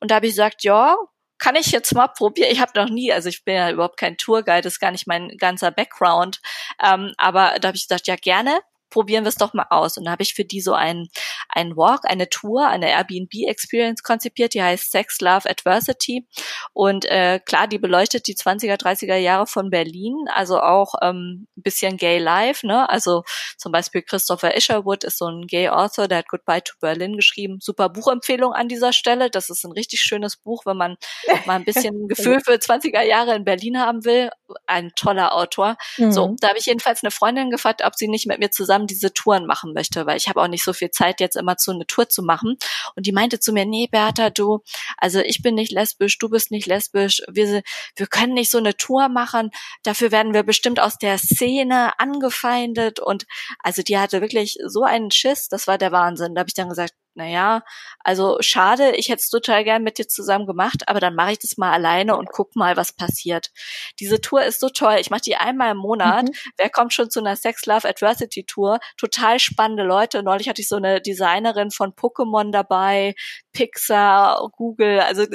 Und 0.00 0.10
da 0.10 0.16
habe 0.16 0.26
ich 0.26 0.32
gesagt, 0.32 0.64
ja, 0.64 0.96
kann 1.38 1.56
ich 1.56 1.72
jetzt 1.72 1.94
mal 1.94 2.08
probieren. 2.08 2.50
Ich 2.52 2.60
habe 2.60 2.72
noch 2.74 2.90
nie, 2.90 3.12
also 3.12 3.28
ich 3.28 3.44
bin 3.44 3.54
ja 3.54 3.70
überhaupt 3.70 3.96
kein 3.96 4.16
Tourguide, 4.16 4.62
das 4.62 4.74
ist 4.74 4.80
gar 4.80 4.90
nicht 4.90 5.06
mein 5.06 5.36
ganzer 5.38 5.70
Background. 5.70 6.40
Ähm, 6.82 7.12
aber 7.16 7.56
da 7.60 7.68
habe 7.68 7.76
ich 7.76 7.88
gesagt, 7.88 8.06
ja 8.06 8.16
gerne 8.16 8.60
probieren 8.90 9.24
wir 9.24 9.28
es 9.28 9.36
doch 9.36 9.54
mal 9.54 9.66
aus. 9.70 9.96
Und 9.96 10.04
da 10.04 10.12
habe 10.12 10.22
ich 10.22 10.34
für 10.34 10.44
die 10.44 10.60
so 10.60 10.74
einen, 10.74 11.08
einen 11.48 11.76
Walk, 11.76 12.00
eine 12.04 12.28
Tour, 12.28 12.68
eine 12.68 12.90
Airbnb-Experience 12.90 14.02
konzipiert, 14.02 14.54
die 14.54 14.62
heißt 14.62 14.90
Sex, 14.90 15.20
Love, 15.20 15.48
Adversity. 15.48 16.26
Und 16.72 17.04
äh, 17.06 17.40
klar, 17.44 17.68
die 17.68 17.78
beleuchtet 17.78 18.26
die 18.26 18.34
20er, 18.34 18.80
30er 18.80 19.16
Jahre 19.16 19.46
von 19.46 19.70
Berlin, 19.70 20.26
also 20.34 20.60
auch 20.60 20.94
ähm, 21.02 21.46
ein 21.56 21.62
bisschen 21.62 21.96
Gay 21.96 22.18
Life, 22.18 22.66
ne? 22.66 22.88
Also 22.88 23.22
zum 23.56 23.72
Beispiel 23.72 24.02
Christopher 24.02 24.56
Isherwood 24.56 25.04
ist 25.04 25.18
so 25.18 25.26
ein 25.26 25.46
Gay 25.46 25.68
Author, 25.68 26.08
der 26.08 26.18
hat 26.18 26.28
Goodbye 26.28 26.62
to 26.62 26.74
Berlin 26.80 27.16
geschrieben. 27.16 27.58
Super 27.60 27.88
Buchempfehlung 27.88 28.52
an 28.52 28.68
dieser 28.68 28.92
Stelle. 28.92 29.30
Das 29.30 29.50
ist 29.50 29.64
ein 29.64 29.72
richtig 29.72 30.00
schönes 30.00 30.36
Buch, 30.36 30.62
wenn 30.66 30.76
man 30.76 30.96
mal 31.46 31.56
ein 31.56 31.64
bisschen 31.64 32.04
ein 32.04 32.08
Gefühl 32.08 32.40
für 32.44 32.54
20er 32.54 33.02
Jahre 33.02 33.34
in 33.34 33.44
Berlin 33.44 33.78
haben 33.78 34.04
will. 34.04 34.30
Ein 34.66 34.90
toller 34.96 35.34
Autor. 35.34 35.76
Mhm. 35.98 36.12
So, 36.12 36.36
da 36.40 36.48
habe 36.48 36.58
ich 36.58 36.66
jedenfalls 36.66 37.02
eine 37.02 37.10
Freundin 37.10 37.50
gefragt, 37.50 37.82
ob 37.84 37.94
sie 37.96 38.08
nicht 38.08 38.26
mit 38.26 38.38
mir 38.38 38.50
zusammen 38.50 38.79
zusammen 38.80 38.86
diese 38.86 39.12
Touren 39.12 39.46
machen 39.46 39.72
möchte, 39.72 40.06
weil 40.06 40.16
ich 40.16 40.28
habe 40.28 40.40
auch 40.40 40.48
nicht 40.48 40.64
so 40.64 40.72
viel 40.72 40.90
Zeit, 40.90 41.20
jetzt 41.20 41.36
immer 41.36 41.56
zu 41.56 41.70
eine 41.70 41.86
Tour 41.86 42.08
zu 42.08 42.22
machen. 42.22 42.56
Und 42.96 43.06
die 43.06 43.12
meinte 43.12 43.38
zu 43.40 43.52
mir, 43.52 43.64
nee, 43.64 43.88
Bertha, 43.90 44.30
du, 44.30 44.60
also 44.96 45.20
ich 45.20 45.42
bin 45.42 45.54
nicht 45.54 45.72
lesbisch, 45.72 46.18
du 46.18 46.28
bist 46.28 46.50
nicht 46.50 46.66
lesbisch, 46.66 47.22
wir, 47.30 47.62
wir 47.96 48.06
können 48.06 48.34
nicht 48.34 48.50
so 48.50 48.58
eine 48.58 48.76
Tour 48.76 49.08
machen, 49.08 49.50
dafür 49.82 50.10
werden 50.10 50.34
wir 50.34 50.42
bestimmt 50.42 50.80
aus 50.80 50.98
der 50.98 51.18
Szene 51.18 51.98
angefeindet. 51.98 53.00
Und 53.00 53.26
also 53.62 53.82
die 53.82 53.98
hatte 53.98 54.20
wirklich 54.20 54.58
so 54.66 54.82
einen 54.82 55.10
Schiss, 55.10 55.48
das 55.48 55.66
war 55.66 55.78
der 55.78 55.92
Wahnsinn. 55.92 56.34
Da 56.34 56.40
habe 56.40 56.48
ich 56.48 56.54
dann 56.54 56.68
gesagt, 56.68 56.94
naja, 57.14 57.62
also 58.00 58.38
schade, 58.40 58.92
ich 58.96 59.08
hätte 59.08 59.20
es 59.20 59.30
total 59.30 59.64
gern 59.64 59.82
mit 59.82 59.98
dir 59.98 60.06
zusammen 60.06 60.46
gemacht, 60.46 60.88
aber 60.88 61.00
dann 61.00 61.14
mache 61.14 61.32
ich 61.32 61.38
das 61.38 61.56
mal 61.56 61.72
alleine 61.72 62.16
und 62.16 62.30
guck 62.30 62.54
mal, 62.56 62.76
was 62.76 62.92
passiert. 62.92 63.50
Diese 63.98 64.20
Tour 64.20 64.42
ist 64.44 64.60
so 64.60 64.68
toll. 64.68 64.96
Ich 65.00 65.10
mache 65.10 65.22
die 65.22 65.36
einmal 65.36 65.72
im 65.72 65.78
Monat. 65.78 66.28
Mhm. 66.28 66.34
Wer 66.56 66.70
kommt 66.70 66.92
schon 66.92 67.10
zu 67.10 67.20
einer 67.20 67.36
Sex 67.36 67.66
Love 67.66 67.88
Adversity 67.88 68.44
Tour? 68.44 68.78
Total 68.96 69.38
spannende 69.38 69.82
Leute. 69.82 70.22
Neulich 70.22 70.48
hatte 70.48 70.62
ich 70.62 70.68
so 70.68 70.76
eine 70.76 71.00
Designerin 71.00 71.70
von 71.70 71.92
Pokémon 71.92 72.52
dabei, 72.52 73.14
Pixar, 73.52 74.48
Google, 74.52 75.00
also 75.00 75.26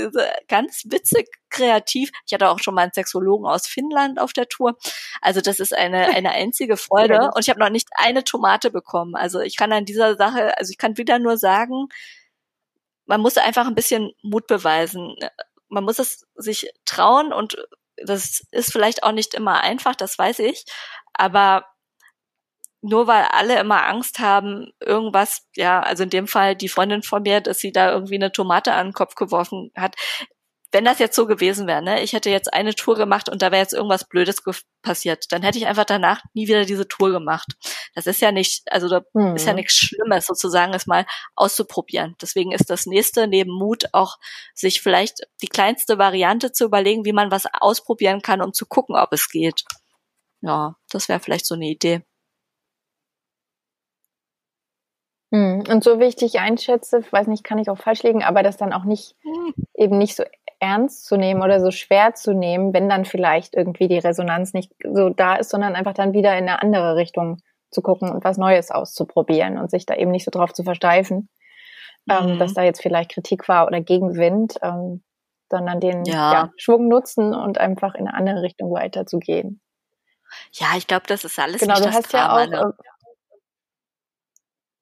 ganz 0.48 0.84
witzig 0.86 1.28
kreativ. 1.56 2.12
Ich 2.26 2.34
hatte 2.34 2.50
auch 2.50 2.60
schon 2.60 2.76
mal 2.76 2.84
einen 2.84 2.94
Sexologen 2.94 3.48
aus 3.48 3.68
Finnland 3.68 4.20
auf 4.20 4.34
der 4.34 4.48
Tour. 4.48 4.78
Also 5.22 5.42
das 5.42 5.60
ist 5.60 5.74
eine, 5.74 6.08
eine 6.16 6.32
einzige 6.32 6.78
Freude. 6.78 7.32
Und 7.34 7.42
ich 7.42 7.50
habe 7.50 7.60
noch 7.60 7.70
nicht 7.70 7.90
eine 7.98 8.24
Tomate 8.24 8.72
bekommen. 8.72 9.16
Also 9.16 9.40
ich 9.40 9.58
kann 9.58 9.72
an 9.72 9.86
dieser 9.86 10.16
Sache, 10.16 10.58
also 10.58 10.72
ich 10.72 10.78
kann 10.78 10.98
wieder 10.98 11.20
nur 11.20 11.38
sagen, 11.38 11.88
man 13.06 13.22
muss 13.22 13.38
einfach 13.38 13.68
ein 13.68 13.76
bisschen 13.76 14.12
Mut 14.22 14.48
beweisen. 14.48 15.16
Man 15.70 15.84
muss 15.84 16.00
es 16.00 16.26
sich 16.36 16.70
trauen 16.86 17.32
und 17.34 17.58
das 17.98 18.46
ist 18.52 18.72
vielleicht 18.72 19.04
auch 19.04 19.12
nicht 19.12 19.34
immer 19.34 19.62
einfach, 19.62 19.96
das 19.96 20.18
weiß 20.18 20.40
ich. 20.40 20.66
Aber 21.14 21.66
nur 22.86 23.08
weil 23.08 23.24
alle 23.32 23.60
immer 23.60 23.88
Angst 23.88 24.20
haben, 24.20 24.72
irgendwas, 24.80 25.48
ja, 25.56 25.80
also 25.82 26.04
in 26.04 26.12
dem 26.12 26.28
Fall 26.28 26.56
die 26.56 26.70
Freundin 26.70 27.02
von 27.02 27.24
mir, 27.24 27.42
dass 27.42 27.58
sie 27.58 27.72
da 27.72 27.92
irgendwie 27.92 28.16
eine 28.16 28.32
Tomate 28.32 28.74
an 28.74 28.88
den 28.88 28.94
Kopf 28.94 29.16
geworfen 29.16 29.72
hat. 29.76 29.96
Wenn 30.72 30.86
das 30.86 31.00
jetzt 31.00 31.16
so 31.16 31.26
gewesen 31.26 31.68
wäre, 31.68 31.82
ne, 31.82 32.02
ich 32.02 32.14
hätte 32.14 32.30
jetzt 32.30 32.54
eine 32.54 32.76
Tour 32.76 32.96
gemacht 32.96 33.30
und 33.30 33.42
da 33.42 33.52
wäre 33.52 33.62
jetzt 33.62 33.74
irgendwas 33.74 34.08
Blödes 34.08 34.44
passiert, 34.82 35.32
dann 35.32 35.42
hätte 35.42 35.58
ich 35.58 35.68
einfach 35.68 35.86
danach 35.86 36.22
nie 36.34 36.48
wieder 36.48 36.66
diese 36.66 36.88
Tour 36.88 37.12
gemacht. 37.12 37.56
Das 37.94 38.08
ist 38.08 38.22
ja 38.22 38.32
nicht, 38.32 38.72
also 38.72 38.90
da 38.90 39.02
hm. 39.14 39.36
ist 39.36 39.46
ja 39.46 39.54
nichts 39.54 39.76
Schlimmes, 39.76 40.26
sozusagen 40.26 40.74
es 40.74 40.88
mal 40.88 41.06
auszuprobieren. 41.36 42.16
Deswegen 42.22 42.52
ist 42.52 42.70
das 42.70 42.86
nächste 42.86 43.28
neben 43.28 43.52
Mut 43.52 43.86
auch, 43.94 44.18
sich 44.54 44.82
vielleicht 44.82 45.22
die 45.42 45.48
kleinste 45.48 45.98
Variante 45.98 46.52
zu 46.52 46.66
überlegen, 46.66 47.06
wie 47.06 47.14
man 47.14 47.32
was 47.32 47.46
ausprobieren 47.54 48.22
kann, 48.22 48.42
um 48.42 48.54
zu 48.54 48.66
gucken, 48.66 48.96
ob 48.96 49.14
es 49.14 49.30
geht. 49.30 49.64
Ja, 50.42 50.76
das 50.90 51.10
wäre 51.10 51.20
vielleicht 51.20 51.46
so 51.46 51.56
eine 51.56 51.68
Idee. 51.68 52.04
Hm, 55.32 55.64
und 55.68 55.84
so 55.84 56.00
wie 56.00 56.06
ich 56.06 56.16
dich 56.16 56.40
einschätze, 56.40 57.04
weiß 57.12 57.28
nicht, 57.28 57.44
kann 57.44 57.58
ich 57.58 57.70
auch 57.70 57.78
falsch 57.78 58.04
liegen, 58.04 58.24
aber 58.24 58.44
das 58.44 58.58
dann 58.58 58.74
auch 58.74 58.84
nicht, 58.84 59.16
hm. 59.22 59.54
eben 59.74 59.98
nicht 59.98 60.16
so 60.16 60.24
ernst 60.66 61.06
zu 61.06 61.16
nehmen 61.16 61.44
oder 61.44 61.60
so 61.62 61.70
schwer 61.70 62.16
zu 62.16 62.34
nehmen, 62.34 62.74
wenn 62.74 62.90
dann 62.90 63.06
vielleicht 63.06 63.56
irgendwie 63.56 63.88
die 63.88 64.00
Resonanz 64.00 64.54
nicht 64.54 64.72
so 64.84 65.10
da 65.10 65.36
ist, 65.36 65.52
sondern 65.52 65.76
einfach 65.76 65.94
dann 65.94 66.14
wieder 66.14 66.34
in 66.38 66.50
eine 66.50 66.62
andere 66.62 66.96
Richtung 66.96 67.38
zu 67.70 67.82
gucken 67.82 68.10
und 68.10 68.24
was 68.24 68.38
Neues 68.38 68.72
auszuprobieren 68.72 69.58
und 69.58 69.70
sich 69.70 69.86
da 69.86 69.96
eben 69.96 70.12
nicht 70.12 70.26
so 70.26 70.32
drauf 70.32 70.54
zu 70.54 70.64
versteifen, 70.64 71.30
ähm, 72.10 72.26
mhm. 72.26 72.32
ähm, 72.32 72.40
dass 72.40 72.54
da 72.54 72.64
jetzt 72.64 72.82
vielleicht 72.82 73.12
Kritik 73.12 73.48
war 73.48 73.68
oder 73.68 73.82
Gegenwind, 73.82 74.56
ähm, 74.64 75.04
sondern 75.52 75.80
den 75.80 76.06
ja. 76.06 76.34
Ja, 76.34 76.52
Schwung 76.58 76.88
nutzen 76.88 77.34
und 77.36 77.60
einfach 77.60 77.94
in 77.94 78.08
eine 78.08 78.18
andere 78.18 78.42
Richtung 78.42 78.72
weiterzugehen. 78.74 79.62
Ja, 80.52 80.68
ich 80.76 80.88
glaube, 80.88 81.04
das 81.08 81.24
ist 81.24 81.38
alles 81.38 81.62
genau, 81.62 81.76
nicht 81.76 81.86
du 81.86 81.94
hast 81.94 82.12
ja 82.14 82.36
auch, 82.36 82.48
ne? 82.48 82.74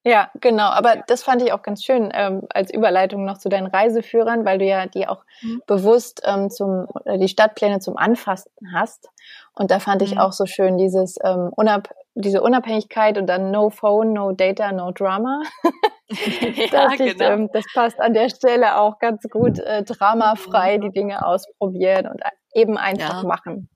Ja, 0.06 0.30
genau. 0.40 0.68
Aber 0.68 0.96
das 1.06 1.22
fand 1.22 1.40
ich 1.42 1.52
auch 1.52 1.62
ganz 1.62 1.82
schön 1.82 2.10
ähm, 2.12 2.42
als 2.50 2.72
Überleitung 2.72 3.24
noch 3.24 3.38
zu 3.38 3.48
deinen 3.48 3.66
Reiseführern, 3.66 4.44
weil 4.44 4.58
du 4.58 4.66
ja 4.66 4.86
die 4.86 5.08
auch 5.08 5.24
mhm. 5.40 5.62
bewusst 5.66 6.20
ähm, 6.26 6.50
zum 6.50 6.86
äh, 7.06 7.18
die 7.18 7.28
Stadtpläne 7.28 7.80
zum 7.80 7.96
Anfassen 7.96 8.52
hast. 8.74 9.08
Und 9.54 9.70
da 9.70 9.78
fand 9.78 10.02
mhm. 10.02 10.08
ich 10.08 10.18
auch 10.18 10.32
so 10.32 10.44
schön 10.44 10.76
dieses 10.76 11.16
ähm, 11.24 11.50
unab 11.56 11.88
diese 12.16 12.42
Unabhängigkeit 12.42 13.18
und 13.18 13.26
dann 13.26 13.50
No 13.50 13.70
Phone, 13.70 14.12
No 14.12 14.32
Data, 14.32 14.70
No 14.72 14.92
Drama. 14.92 15.42
ja, 16.10 16.92
ich, 16.92 16.98
genau. 16.98 17.24
ähm, 17.24 17.50
das 17.52 17.64
passt 17.72 17.98
an 17.98 18.12
der 18.12 18.28
Stelle 18.28 18.78
auch 18.78 18.98
ganz 18.98 19.22
gut. 19.30 19.58
Äh, 19.58 19.84
dramafrei 19.84 20.76
mhm. 20.76 20.82
die 20.82 20.90
Dinge 20.90 21.26
ausprobieren 21.26 22.06
und 22.08 22.20
eben 22.54 22.76
einfach 22.76 23.22
ja. 23.22 23.28
machen. 23.28 23.68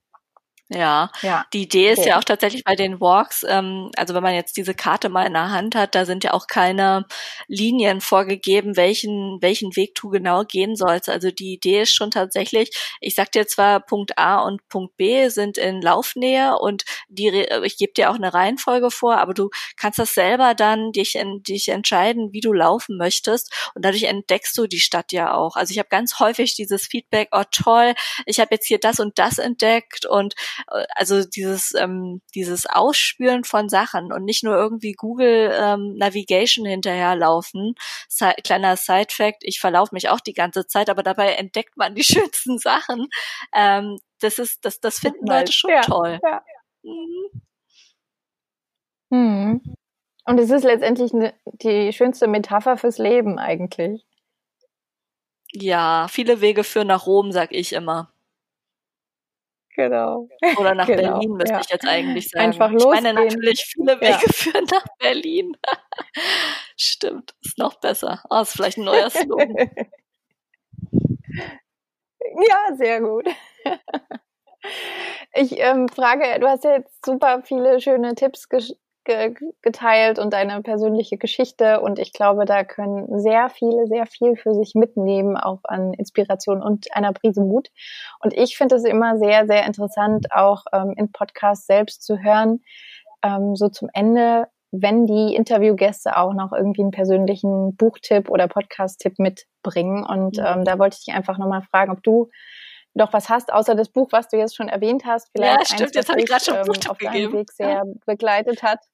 Ja. 0.71 1.11
ja, 1.23 1.47
die 1.55 1.63
Idee 1.63 1.91
ist 1.93 2.01
okay. 2.01 2.11
ja 2.11 2.19
auch 2.19 2.25
tatsächlich 2.25 2.63
bei 2.63 2.77
den 2.77 3.01
Walks, 3.01 3.43
ähm, 3.49 3.91
also 3.97 4.13
wenn 4.15 4.23
man 4.23 4.35
jetzt 4.35 4.59
diese 4.59 4.75
Karte 4.75 5.09
mal 5.09 5.27
in 5.27 5.33
der 5.33 5.51
Hand 5.51 5.75
hat, 5.75 5.95
da 5.95 6.05
sind 6.05 6.25
ja 6.25 6.35
auch 6.35 6.47
keine 6.47 7.07
Linien 7.47 8.03
vorgegeben, 8.03 8.77
welchen, 8.77 9.39
welchen 9.41 9.75
Weg 9.77 9.95
du 9.95 10.11
genau 10.11 10.45
gehen 10.45 10.77
sollst. 10.77 11.09
Also 11.09 11.31
die 11.31 11.55
Idee 11.55 11.83
ist 11.83 11.95
schon 11.95 12.11
tatsächlich, 12.11 12.71
ich 13.01 13.15
sag 13.15 13.33
dir 13.33 13.47
zwar 13.47 13.81
Punkt 13.81 14.19
A 14.19 14.41
und 14.41 14.67
Punkt 14.69 14.97
B 14.99 15.29
sind 15.31 15.57
in 15.57 15.81
Laufnähe 15.81 16.59
und 16.59 16.85
die, 17.09 17.29
ich 17.65 17.79
gebe 17.79 17.95
dir 17.95 18.11
auch 18.11 18.17
eine 18.17 18.35
Reihenfolge 18.35 18.91
vor, 18.91 19.17
aber 19.17 19.33
du 19.33 19.49
kannst 19.77 19.99
das 19.99 20.13
selber 20.13 20.55
dann 20.55 20.93
dich, 20.93 21.15
in, 21.15 21.43
dich 21.43 21.69
entscheiden, 21.69 22.33
wie 22.33 22.41
du 22.41 22.53
laufen 22.53 22.99
möchtest 22.99 23.55
und 23.75 23.87
dadurch 23.87 24.03
entdeckst 24.05 24.57
du 24.59 24.67
die 24.67 24.81
Stadt 24.81 25.13
ja 25.13 25.33
auch. 25.33 25.57
Also 25.57 25.73
ich 25.73 25.79
habe 25.79 25.89
ganz 25.89 26.19
häufig 26.19 26.55
dieses 26.55 26.87
Feedback, 26.87 27.29
oh 27.33 27.45
toll, 27.51 27.95
ich 28.27 28.39
habe 28.39 28.51
jetzt 28.53 28.67
hier 28.67 28.79
das 28.79 29.01
und 29.01 29.19
das 29.19 29.39
entdeckt 29.39 30.05
und 30.05 30.35
also 30.67 31.25
dieses, 31.25 31.75
ähm, 31.75 32.21
dieses 32.35 32.67
Ausspüren 32.67 33.45
von 33.45 33.69
Sachen 33.69 34.13
und 34.13 34.25
nicht 34.25 34.45
nur 34.45 34.57
irgendwie 34.57 34.93
Google 34.93 35.53
ähm, 35.55 35.95
Navigation 35.97 36.67
hinterherlaufen. 36.67 37.75
Si 38.09 38.27
kleiner 38.45 38.77
Side-Fact, 38.77 39.39
ich 39.43 39.61
verlaufe 39.61 39.95
mich 39.95 40.09
auch 40.09 40.21
die 40.21 40.35
ganze 40.35 40.67
Zeit, 40.67 40.91
aber 40.91 41.03
dabei 41.03 41.35
entdeckt 41.35 41.77
man 41.77 41.95
die 41.95 42.05
schönsten 42.05 42.59
Sachen. 42.59 43.09
Ähm, 43.55 43.99
das 44.21 44.39
ist, 44.39 44.65
das, 44.65 44.81
das 44.81 44.99
finden. 44.99 45.27
Leute 45.27 45.53
schon 45.53 45.71
ja, 45.71 45.81
toll. 45.83 46.19
Ja. 46.23 46.43
Mhm. 46.83 47.43
Hm. 49.11 49.61
Und 50.25 50.39
es 50.39 50.51
ist 50.51 50.65
letztendlich 50.65 51.13
ne, 51.13 51.33
die 51.47 51.93
schönste 51.93 52.27
Metapher 52.27 52.77
fürs 52.77 52.99
Leben 52.99 53.39
eigentlich. 53.39 54.05
Ja, 55.53 56.07
viele 56.11 56.41
Wege 56.43 56.65
führen 56.65 56.89
nach 56.89 57.07
Rom, 57.07 57.33
sag 57.33 57.53
ich 57.53 57.73
immer. 57.73 58.13
Genau. 59.79 60.29
Oder 60.59 60.75
nach 60.75 60.89
genau. 60.89 61.13
Berlin 61.13 61.35
müsste 61.35 61.53
ja. 61.53 61.61
ich 61.61 61.71
jetzt 61.71 61.87
eigentlich 61.87 62.31
sagen. 62.31 62.47
Einfach 62.47 62.73
losgehen. 62.73 62.97
Ich 62.97 63.03
meine 63.05 63.25
natürlich 63.25 63.61
viele 63.61 64.01
Wege 64.01 64.07
ja. 64.11 64.19
führen 64.19 64.65
nach 64.73 64.85
Berlin. 64.99 65.57
Stimmt, 66.77 67.33
ist 67.45 67.59
noch 67.59 67.77
besser. 67.77 68.21
Oh, 68.29 68.41
ist 68.41 68.55
vielleicht 68.55 68.79
ein 68.79 68.85
neuer 68.85 69.09
Slogan. 69.09 69.55
Ja, 72.47 72.77
sehr 72.77 73.01
gut. 73.01 73.27
Ich 75.35 75.59
ähm, 75.59 75.89
frage, 75.89 76.39
du 76.41 76.47
hast 76.47 76.65
ja 76.65 76.77
jetzt 76.77 77.05
super 77.05 77.43
viele 77.43 77.81
schöne 77.81 78.15
Tipps 78.15 78.49
ge 79.09 79.31
ge 79.31 79.49
geteilt 79.63 80.19
und 80.19 80.33
deine 80.33 80.63
persönliche 80.63 81.17
Geschichte 81.17 81.81
und 81.81 81.99
ich 81.99 82.13
glaube, 82.13 82.45
da 82.45 82.63
können 82.63 83.19
sehr 83.19 83.49
viele 83.49 83.87
sehr 83.87 84.07
viel 84.07 84.37
für 84.37 84.55
sich 84.55 84.75
mitnehmen, 84.75 85.37
auch 85.37 85.61
an 85.65 85.95
Inspiration 85.95 86.63
und 86.63 86.95
einer 86.95 87.13
Prise 87.13 87.41
Mut. 87.41 87.71
Und 88.21 88.35
ich 88.35 88.57
finde 88.57 88.77
es 88.77 88.85
immer 88.85 89.19
sehr, 89.19 89.47
sehr 89.47 89.67
interessant, 89.67 90.27
auch 90.31 90.65
ähm, 90.73 90.93
in 90.97 91.11
Podcasts 91.11 91.67
selbst 91.67 92.03
zu 92.03 92.23
hören, 92.23 92.61
ähm, 93.23 93.57
so 93.57 93.69
zum 93.69 93.89
Ende, 93.95 94.47
wenn 94.71 95.07
die 95.07 95.35
Interviewgäste 95.35 96.17
auch 96.17 96.35
noch 96.35 96.53
irgendwie 96.53 96.83
einen 96.83 96.91
persönlichen 96.91 97.75
Buchtipp 97.77 98.29
oder 98.29 98.47
Podcast-Tipp 98.49 99.19
mitbringen. 99.19 100.05
Und 100.05 100.37
mhm. 100.37 100.45
ähm, 100.47 100.65
da 100.65 100.79
wollte 100.79 100.99
ich 100.99 101.07
dich 101.07 101.15
einfach 101.15 101.39
nochmal 101.39 101.63
fragen, 101.63 101.93
ob 101.93 102.03
du 102.03 102.29
noch 102.95 103.13
was 103.13 103.29
hast, 103.29 103.53
außer 103.53 103.75
das 103.75 103.89
Buch, 103.89 104.09
was 104.11 104.29
du 104.29 104.37
jetzt 104.37 104.57
schon 104.57 104.69
erwähnt 104.69 105.05
hast. 105.07 105.31
Vielleicht 105.33 105.59
ja, 105.59 105.65
stimmt, 105.65 105.83
eins, 105.83 105.95
jetzt 105.95 106.09
habe 106.09 106.21
ich 106.21 106.27
gerade 106.27 106.45
schon 106.45 106.57
ähm, 106.57 106.91
auf 106.91 106.99
deinem 106.99 107.33
Weg 107.33 107.53
sehr 107.53 107.69
ja. 107.69 107.83
begleitet 108.07 108.63
hat. 108.63 108.81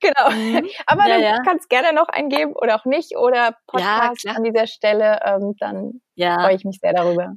Genau. 0.00 0.30
Mhm. 0.30 0.66
Aber 0.86 1.06
ja, 1.06 1.18
du 1.18 1.22
ja. 1.22 1.42
kannst 1.44 1.68
gerne 1.68 1.92
noch 1.92 2.08
eingeben 2.08 2.54
oder 2.54 2.74
auch 2.76 2.86
nicht 2.86 3.18
oder 3.18 3.54
Podcast 3.66 4.24
ja, 4.24 4.32
an 4.32 4.42
dieser 4.42 4.66
Stelle. 4.66 5.20
Ähm, 5.22 5.56
dann 5.60 6.00
freue 6.16 6.54
ich 6.54 6.64
mich 6.64 6.78
sehr 6.80 6.94
darüber. 6.94 7.34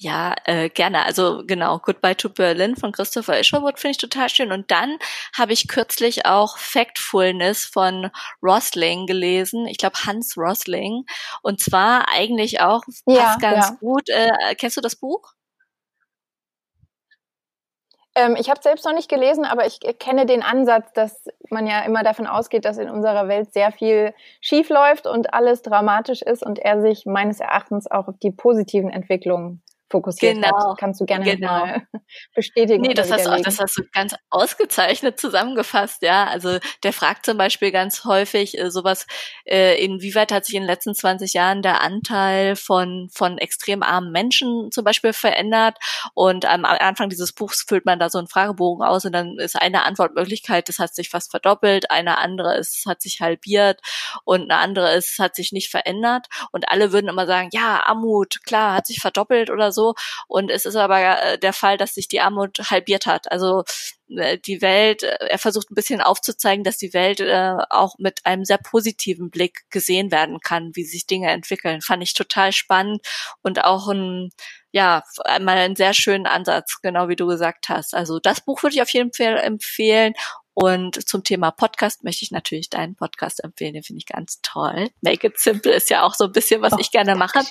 Ja, 0.00 0.36
äh, 0.44 0.68
gerne. 0.68 1.04
Also 1.04 1.42
genau, 1.44 1.80
Goodbye 1.80 2.16
to 2.16 2.28
Berlin 2.28 2.76
von 2.76 2.92
Christopher 2.92 3.40
Isherwood 3.40 3.80
finde 3.80 3.92
ich 3.92 3.96
total 3.98 4.28
schön. 4.28 4.52
Und 4.52 4.70
dann 4.70 4.96
habe 5.36 5.52
ich 5.52 5.66
kürzlich 5.66 6.24
auch 6.24 6.56
Factfulness 6.56 7.64
von 7.64 8.08
Rosling 8.40 9.06
gelesen. 9.06 9.66
Ich 9.66 9.76
glaube 9.76 9.96
Hans 10.06 10.36
Rosling. 10.36 11.04
Und 11.42 11.58
zwar 11.58 12.08
eigentlich 12.08 12.60
auch 12.60 12.82
passt 12.84 13.02
ja, 13.08 13.36
ganz 13.40 13.70
ja. 13.70 13.76
gut. 13.80 14.08
Äh, 14.08 14.54
kennst 14.54 14.76
du 14.76 14.80
das 14.80 14.94
Buch? 14.94 15.32
Ähm, 18.14 18.36
ich 18.38 18.50
habe 18.50 18.60
selbst 18.62 18.84
noch 18.84 18.94
nicht 18.94 19.08
gelesen, 19.08 19.44
aber 19.44 19.66
ich 19.66 19.80
kenne 19.98 20.26
den 20.26 20.44
Ansatz, 20.44 20.92
dass 20.92 21.24
man 21.50 21.66
ja 21.66 21.80
immer 21.82 22.04
davon 22.04 22.28
ausgeht, 22.28 22.64
dass 22.64 22.78
in 22.78 22.88
unserer 22.88 23.26
Welt 23.26 23.52
sehr 23.52 23.72
viel 23.72 24.14
schief 24.40 24.68
läuft 24.68 25.08
und 25.08 25.34
alles 25.34 25.62
dramatisch 25.62 26.22
ist 26.22 26.44
und 26.44 26.60
er 26.60 26.80
sich 26.80 27.04
meines 27.04 27.40
Erachtens 27.40 27.90
auch 27.90 28.06
auf 28.06 28.18
die 28.22 28.30
positiven 28.30 28.90
Entwicklungen 28.90 29.64
fokussiert 29.90 30.34
genau. 30.34 30.70
hat. 30.70 30.78
Kannst 30.78 31.00
du 31.00 31.06
gerne 31.06 31.24
genau. 31.24 31.48
mal 31.48 31.82
bestätigen. 32.34 32.82
Nee, 32.82 32.94
das 32.94 33.10
hast, 33.10 33.26
du, 33.26 33.42
das 33.42 33.58
hast 33.58 33.78
du 33.78 33.82
ganz 33.92 34.14
ausgezeichnet 34.30 35.18
zusammengefasst, 35.18 36.02
ja. 36.02 36.26
Also 36.26 36.58
der 36.82 36.92
fragt 36.92 37.24
zum 37.24 37.38
Beispiel 37.38 37.70
ganz 37.70 38.04
häufig 38.04 38.58
äh, 38.58 38.70
sowas, 38.70 39.06
äh, 39.46 39.82
inwieweit 39.82 40.32
hat 40.32 40.44
sich 40.44 40.54
in 40.54 40.62
den 40.62 40.68
letzten 40.68 40.94
20 40.94 41.32
Jahren 41.32 41.62
der 41.62 41.80
Anteil 41.80 42.56
von, 42.56 43.08
von 43.12 43.38
extrem 43.38 43.82
armen 43.82 44.12
Menschen 44.12 44.70
zum 44.70 44.84
Beispiel 44.84 45.12
verändert. 45.12 45.78
Und 46.14 46.44
am 46.44 46.64
Anfang 46.64 47.08
dieses 47.08 47.32
Buchs 47.32 47.64
füllt 47.66 47.86
man 47.86 47.98
da 47.98 48.10
so 48.10 48.18
einen 48.18 48.28
Fragebogen 48.28 48.86
aus 48.86 49.04
und 49.04 49.12
dann 49.12 49.38
ist 49.38 49.60
eine 49.60 49.84
Antwortmöglichkeit, 49.84 50.68
das 50.68 50.78
hat 50.78 50.94
sich 50.94 51.08
fast 51.08 51.30
verdoppelt, 51.30 51.90
eine 51.90 52.18
andere 52.18 52.56
ist, 52.56 52.84
hat 52.86 53.00
sich 53.00 53.20
halbiert 53.20 53.80
und 54.24 54.50
eine 54.50 54.56
andere 54.60 54.94
ist, 54.94 55.18
hat 55.18 55.34
sich 55.34 55.52
nicht 55.52 55.70
verändert. 55.70 56.26
Und 56.52 56.68
alle 56.68 56.92
würden 56.92 57.08
immer 57.08 57.26
sagen, 57.26 57.48
ja, 57.52 57.82
Armut, 57.86 58.44
klar, 58.44 58.74
hat 58.74 58.86
sich 58.86 59.00
verdoppelt 59.00 59.50
oder 59.50 59.72
so 59.72 59.77
so. 59.78 59.94
Und 60.26 60.50
es 60.50 60.64
ist 60.64 60.76
aber 60.76 61.00
äh, 61.22 61.38
der 61.38 61.52
Fall, 61.52 61.76
dass 61.76 61.94
sich 61.94 62.08
die 62.08 62.20
Armut 62.20 62.58
halbiert 62.70 63.06
hat. 63.06 63.30
Also 63.30 63.62
äh, 64.10 64.38
die 64.38 64.60
Welt, 64.60 65.04
äh, 65.04 65.28
er 65.28 65.38
versucht 65.38 65.70
ein 65.70 65.76
bisschen 65.76 66.00
aufzuzeigen, 66.00 66.64
dass 66.64 66.78
die 66.78 66.92
Welt 66.92 67.20
äh, 67.20 67.56
auch 67.70 67.94
mit 67.98 68.26
einem 68.26 68.44
sehr 68.44 68.58
positiven 68.58 69.30
Blick 69.30 69.64
gesehen 69.70 70.10
werden 70.10 70.40
kann, 70.40 70.72
wie 70.74 70.84
sich 70.84 71.06
Dinge 71.06 71.30
entwickeln. 71.30 71.80
Fand 71.80 72.02
ich 72.02 72.14
total 72.14 72.52
spannend 72.52 73.06
und 73.42 73.64
auch 73.64 73.88
ein, 73.88 74.30
ja, 74.72 75.02
einmal 75.24 75.58
einen 75.58 75.76
sehr 75.76 75.94
schönen 75.94 76.26
Ansatz, 76.26 76.80
genau 76.82 77.08
wie 77.08 77.16
du 77.16 77.26
gesagt 77.26 77.68
hast. 77.68 77.94
Also 77.94 78.18
das 78.18 78.40
Buch 78.40 78.62
würde 78.62 78.74
ich 78.74 78.82
auf 78.82 78.90
jeden 78.90 79.12
Fall 79.12 79.38
empfehlen 79.38 80.14
und 80.60 81.08
zum 81.08 81.22
Thema 81.22 81.52
Podcast 81.52 82.02
möchte 82.02 82.24
ich 82.24 82.32
natürlich 82.32 82.68
deinen 82.68 82.96
Podcast 82.96 83.44
empfehlen, 83.44 83.74
den 83.74 83.84
finde 83.84 83.98
ich 83.98 84.06
ganz 84.06 84.40
toll. 84.42 84.88
Make 85.02 85.28
it 85.28 85.38
simple 85.38 85.72
ist 85.72 85.88
ja 85.88 86.02
auch 86.02 86.14
so 86.14 86.24
ein 86.24 86.32
bisschen, 86.32 86.60
was 86.62 86.72
oh, 86.72 86.78
ich 86.80 86.90
gerne 86.90 87.14
mache. 87.14 87.42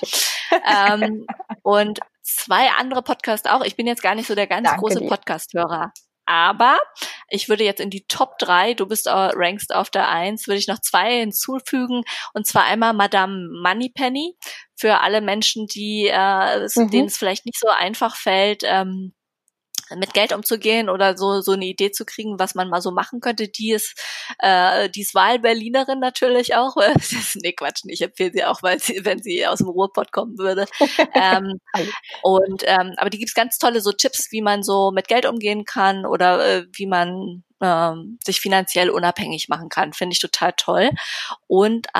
ähm, 0.92 1.26
und 1.62 2.00
zwei 2.36 2.70
andere 2.78 3.02
Podcasts 3.02 3.48
auch. 3.48 3.62
Ich 3.64 3.76
bin 3.76 3.86
jetzt 3.86 4.02
gar 4.02 4.14
nicht 4.14 4.26
so 4.26 4.34
der 4.34 4.46
ganz 4.46 4.68
Danke 4.68 4.80
große 4.80 5.00
Podcast-Hörer. 5.06 5.92
Aber 6.26 6.78
ich 7.30 7.48
würde 7.48 7.64
jetzt 7.64 7.80
in 7.80 7.88
die 7.88 8.06
Top 8.06 8.38
drei, 8.38 8.74
du 8.74 8.86
bist 8.86 9.06
uh, 9.06 9.30
rankst 9.32 9.74
auf 9.74 9.88
der 9.88 10.10
eins, 10.10 10.46
würde 10.46 10.58
ich 10.58 10.68
noch 10.68 10.80
zwei 10.80 11.20
hinzufügen. 11.20 12.02
Und 12.34 12.46
zwar 12.46 12.64
einmal 12.64 12.92
Madame 12.92 13.48
Moneypenny 13.62 14.36
für 14.76 15.00
alle 15.00 15.22
Menschen, 15.22 15.66
die, 15.66 16.06
äh, 16.06 16.68
mhm. 16.74 16.90
denen 16.90 17.06
es 17.06 17.16
vielleicht 17.16 17.46
nicht 17.46 17.58
so 17.58 17.68
einfach 17.68 18.14
fällt, 18.14 18.62
ähm, 18.64 19.14
mit 19.96 20.14
Geld 20.14 20.32
umzugehen 20.32 20.88
oder 20.90 21.16
so 21.16 21.40
so 21.40 21.52
eine 21.52 21.66
Idee 21.66 21.90
zu 21.90 22.04
kriegen, 22.04 22.38
was 22.38 22.54
man 22.54 22.68
mal 22.68 22.80
so 22.80 22.90
machen 22.90 23.20
könnte. 23.20 23.48
Die 23.48 23.72
ist 23.72 23.98
äh, 24.38 24.88
die 24.90 25.02
ist 25.02 25.14
Wahlberlinerin 25.14 25.98
natürlich 25.98 26.54
auch. 26.54 26.76
nee, 27.42 27.52
Quatsch, 27.52 27.82
ich 27.86 28.02
empfehle 28.02 28.32
sie 28.32 28.44
auch, 28.44 28.62
weil 28.62 28.78
sie, 28.78 29.04
wenn 29.04 29.22
sie 29.22 29.46
aus 29.46 29.58
dem 29.58 29.68
Ruhrpott 29.68 30.12
kommen 30.12 30.38
würde. 30.38 30.66
ähm, 31.14 31.60
und 32.22 32.62
ähm, 32.66 32.94
aber 32.96 33.10
die 33.10 33.18
gibt's 33.18 33.34
ganz 33.34 33.58
tolle 33.58 33.80
so 33.80 33.92
Tipps, 33.92 34.30
wie 34.30 34.42
man 34.42 34.62
so 34.62 34.90
mit 34.90 35.08
Geld 35.08 35.26
umgehen 35.26 35.64
kann 35.64 36.06
oder 36.06 36.44
äh, 36.44 36.66
wie 36.72 36.86
man 36.86 37.44
ähm, 37.60 38.18
sich 38.24 38.40
finanziell 38.40 38.90
unabhängig 38.90 39.48
machen 39.48 39.68
kann. 39.68 39.92
Finde 39.92 40.14
ich 40.14 40.20
total 40.20 40.52
toll. 40.56 40.90
Und 41.46 41.86
äh, 41.88 41.90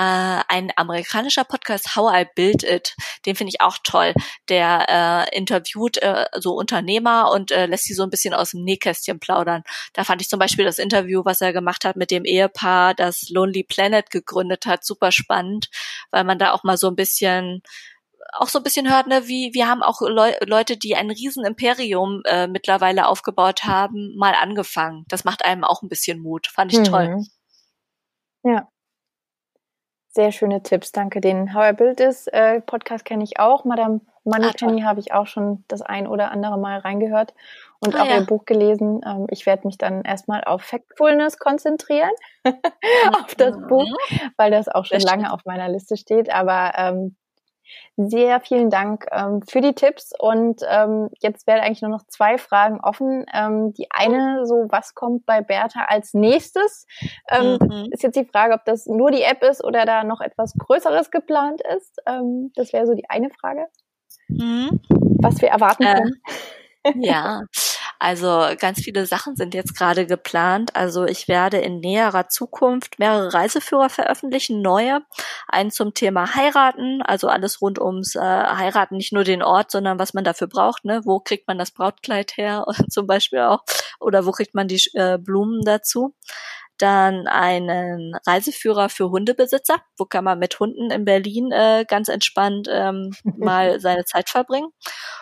ein 0.49 0.73
amerikanischer 0.77 1.45
Podcast, 1.45 1.97
How 1.97 2.13
I 2.15 2.27
Build 2.35 2.63
It, 2.63 2.95
den 3.27 3.37
finde 3.37 3.53
ich 3.53 3.61
auch 3.61 3.79
toll. 3.83 4.15
Der 4.49 5.29
äh, 5.33 5.37
interviewt 5.37 5.99
äh, 5.99 6.27
so 6.37 6.55
Unternehmer 6.55 7.31
und 7.31 7.51
äh, 7.51 7.67
lässt 7.67 7.85
sie 7.85 7.95
so 7.95 8.03
ein 8.03 8.11
bisschen 8.11 8.35
aus 8.35 8.51
dem 8.51 8.65
Nähkästchen 8.65 9.21
plaudern. 9.21 9.63
Da 9.93 10.05
fand 10.05 10.23
ich 10.23 10.29
zum 10.29 10.39
Beispiel 10.39 10.65
das 10.65 10.79
Interview, 10.79 11.25
was 11.25 11.41
er 11.41 11.53
gemacht 11.53 11.85
hat 11.85 11.97
mit 11.97 12.11
dem 12.11 12.25
Ehepaar, 12.25 12.95
das 12.95 13.29
Lonely 13.31 13.65
Planet 13.65 14.11
gegründet 14.11 14.67
hat, 14.67 14.85
super 14.85 15.13
spannend, 15.13 15.69
weil 16.11 16.25
man 16.25 16.39
da 16.39 16.53
auch 16.53 16.65
mal 16.65 16.77
so 16.77 16.89
ein 16.89 16.97
bisschen 16.97 17.63
auch 18.33 18.49
so 18.49 18.59
ein 18.59 18.63
bisschen 18.63 18.91
hört, 18.93 19.07
ne, 19.07 19.27
wie 19.27 19.55
wir 19.55 19.69
haben 19.69 19.83
auch 19.83 20.01
Leu 20.01 20.33
Leute, 20.45 20.77
die 20.77 20.97
ein 20.97 21.11
riesen 21.11 21.45
Imperium 21.45 22.23
äh, 22.27 22.47
mittlerweile 22.47 23.07
aufgebaut 23.07 23.65
haben, 23.65 24.15
mal 24.17 24.35
angefangen. 24.35 25.05
Das 25.09 25.25
macht 25.25 25.45
einem 25.45 25.65
auch 25.65 25.83
ein 25.83 25.89
bisschen 25.89 26.21
Mut. 26.21 26.47
Fand 26.47 26.73
ich 26.73 26.81
mhm. 26.81 26.85
toll. 26.85 27.25
Ja. 28.45 28.69
Sehr 30.11 30.33
schöne 30.33 30.63
Tipps, 30.63 30.91
danke. 30.91 31.21
Den 31.21 31.55
How 31.55 31.71
I 31.71 31.73
Build 31.75 32.01
ist 32.01 32.33
äh, 32.33 32.61
Podcast 32.61 33.05
kenne 33.05 33.23
ich 33.23 33.39
auch. 33.39 33.65
Madame 33.65 34.01
ah, 34.31 34.43
habe 34.85 35.01
ich 35.01 35.13
auch 35.13 35.27
schon 35.27 35.65
das 35.69 35.83
ein 35.83 36.07
oder 36.07 36.31
andere 36.31 36.59
Mal 36.59 36.79
reingehört 36.79 37.35
und 37.81 37.95
ah, 37.95 38.03
auch 38.03 38.07
ja. 38.07 38.17
ihr 38.17 38.27
Buch 38.27 38.45
gelesen. 38.45 39.01
Ähm, 39.07 39.27
ich 39.31 39.47
werde 39.47 39.67
mich 39.67 39.79
dann 39.79 40.03
erstmal 40.03 40.43
auf 40.45 40.63
Factfulness 40.63 41.39
konzentrieren, 41.39 42.11
auf 42.45 43.35
das 43.37 43.57
mhm. 43.57 43.69
Buch, 43.69 43.97
weil 44.37 44.51
das 44.51 44.69
auch 44.69 44.87
schon 44.87 45.01
lange 45.01 45.33
auf 45.33 45.45
meiner 45.45 45.69
Liste 45.69 45.97
steht. 45.97 46.33
Aber 46.33 46.73
ähm, 46.77 47.17
sehr 47.97 48.41
vielen 48.41 48.71
Dank 48.71 49.07
ähm, 49.11 49.43
für 49.49 49.61
die 49.61 49.75
Tipps 49.75 50.13
und 50.19 50.63
ähm, 50.69 51.09
jetzt 51.19 51.47
werden 51.47 51.61
eigentlich 51.61 51.83
nur 51.83 51.91
noch 51.91 52.07
zwei 52.07 52.39
Fragen 52.39 52.81
offen. 52.81 53.27
Ähm, 53.35 53.75
die 53.75 53.89
eine, 53.91 54.47
so 54.47 54.67
was 54.69 54.95
kommt 54.95 55.27
bei 55.27 55.41
Bertha 55.41 55.85
als 55.89 56.15
nächstes? 56.15 56.87
Ähm, 57.31 57.59
mhm. 57.61 57.89
Ist 57.91 58.03
jetzt 58.03 58.17
die 58.17 58.25
Frage, 58.25 58.55
ob 58.55 58.65
das 58.65 58.87
nur 58.87 59.11
die 59.11 59.23
App 59.23 59.43
ist 59.43 59.65
oder 59.65 59.85
da 59.85 60.05
noch 60.05 60.21
etwas 60.21 60.55
Größeres 60.59 61.11
geplant 61.11 61.61
ist. 61.77 61.99
Ähm, 62.07 62.53
das 62.55 62.73
wäre 62.73 62.87
so 62.87 62.95
die 62.95 63.09
eine 63.11 63.31
Frage. 63.31 63.67
Mhm. 64.29 64.81
Was 65.21 65.41
wir 65.43 65.49
erwarten 65.49 65.83
äh, 65.83 65.95
können. 65.95 66.23
Ja, 67.03 67.43
Also 67.99 68.47
ganz 68.59 68.81
viele 68.81 69.07
Sachen 69.07 69.37
sind 69.37 69.55
jetzt 69.55 69.77
gerade 69.77 70.07
geplant. 70.07 70.77
Also 70.77 71.05
ich 71.05 71.27
werde 71.27 71.59
in 71.59 71.81
näherer 71.81 72.29
Zukunft 72.29 72.99
mehrere 72.99 73.35
Reiseführer 73.35 73.91
veröffentlichen, 73.91 74.63
neue. 74.63 75.01
Einen 75.49 75.71
zum 75.71 75.95
Thema 75.95 76.35
Heiraten, 76.35 77.03
also 77.03 77.29
alles 77.29 77.61
rund 77.61 77.81
ums 77.81 78.15
äh, 78.15 78.21
Heiraten, 78.21 78.97
nicht 78.97 79.13
nur 79.13 79.25
den 79.25 79.43
Ort, 79.43 79.71
sondern 79.71 79.99
was 79.99 80.15
man 80.15 80.25
dafür 80.25 80.47
braucht. 80.47 80.85
Ne? 80.85 81.01
Wo 81.05 81.19
kriegt 81.19 81.49
man 81.49 81.59
das 81.59 81.73
Brautkleid 81.73 82.37
her 82.37 82.65
zum 82.89 83.07
Beispiel 83.07 83.41
auch? 83.41 83.65
Oder 83.99 84.27
wo 84.27 84.31
kriegt 84.31 84.55
man 84.55 84.69
die 84.69 84.81
äh, 84.95 85.19
Blumen 85.19 85.63
dazu? 85.65 86.15
Dann 86.79 87.27
einen 87.27 88.15
Reiseführer 88.27 88.89
für 88.89 89.11
Hundebesitzer, 89.11 89.83
wo 89.97 90.05
kann 90.05 90.25
man 90.25 90.39
mit 90.39 90.59
Hunden 90.61 90.91
in 90.91 91.05
Berlin 91.05 91.51
äh, 91.53 91.85
ganz 91.87 92.09
entspannt 92.09 92.69
ähm, 92.71 93.13
mal 93.37 93.81
seine 93.81 94.05
Zeit 94.05 94.29
verbringen. 94.29 94.69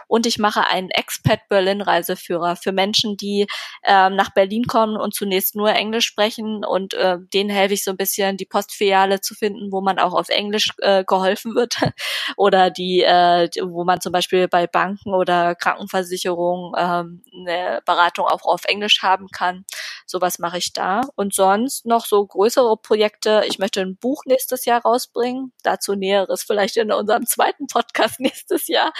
Und 0.08 0.26
ich 0.26 0.38
mache 0.38 0.66
einen 0.66 0.90
Expat 0.90 1.48
Berlin 1.48 1.80
Reiseführer 1.80 2.56
für 2.56 2.72
Menschen, 2.72 3.16
die 3.16 3.46
ähm, 3.84 4.14
nach 4.14 4.32
Berlin 4.32 4.64
kommen 4.66 4.96
und 4.96 5.14
zunächst 5.14 5.56
nur 5.56 5.70
Englisch 5.70 6.06
sprechen 6.06 6.64
und 6.64 6.94
äh, 6.94 7.16
denen 7.34 7.50
helfe 7.50 7.74
ich 7.74 7.82
so 7.82 7.90
ein 7.90 7.96
bisschen, 7.96 8.36
die 8.36 8.46
Postfiliale 8.46 9.20
zu 9.20 9.34
finden, 9.34 9.72
wo 9.72 9.80
man 9.80 9.98
auch 9.98 10.14
auf 10.14 10.28
Englisch 10.28 10.72
äh, 10.78 11.04
geholfen 11.04 11.54
wird 11.54 11.78
oder 12.36 12.70
die, 12.70 13.02
äh, 13.02 13.48
wo 13.62 13.84
man 13.84 14.00
zum 14.00 14.12
Beispiel 14.12 14.46
bei 14.46 14.66
Banken 14.66 15.14
oder 15.14 15.54
Krankenversicherungen 15.54 16.72
ähm, 16.76 17.24
eine 17.34 17.80
Beratung 17.84 18.26
auch 18.26 18.44
auf 18.44 18.64
Englisch 18.66 19.02
haben 19.02 19.28
kann. 19.28 19.64
Sowas 20.06 20.38
mache 20.38 20.58
ich 20.58 20.72
da 20.72 21.00
und 21.16 21.34
so 21.34 21.45
sonst 21.46 21.86
noch 21.86 22.06
so 22.06 22.26
größere 22.26 22.76
Projekte. 22.76 23.44
Ich 23.46 23.58
möchte 23.58 23.80
ein 23.80 23.96
Buch 23.96 24.22
nächstes 24.26 24.64
Jahr 24.64 24.82
rausbringen. 24.82 25.52
Dazu 25.62 25.94
Näheres 25.94 26.42
vielleicht 26.42 26.76
in 26.76 26.90
unserem 26.90 27.26
zweiten 27.26 27.66
Podcast 27.66 28.18
nächstes 28.20 28.66
Jahr. 28.66 28.92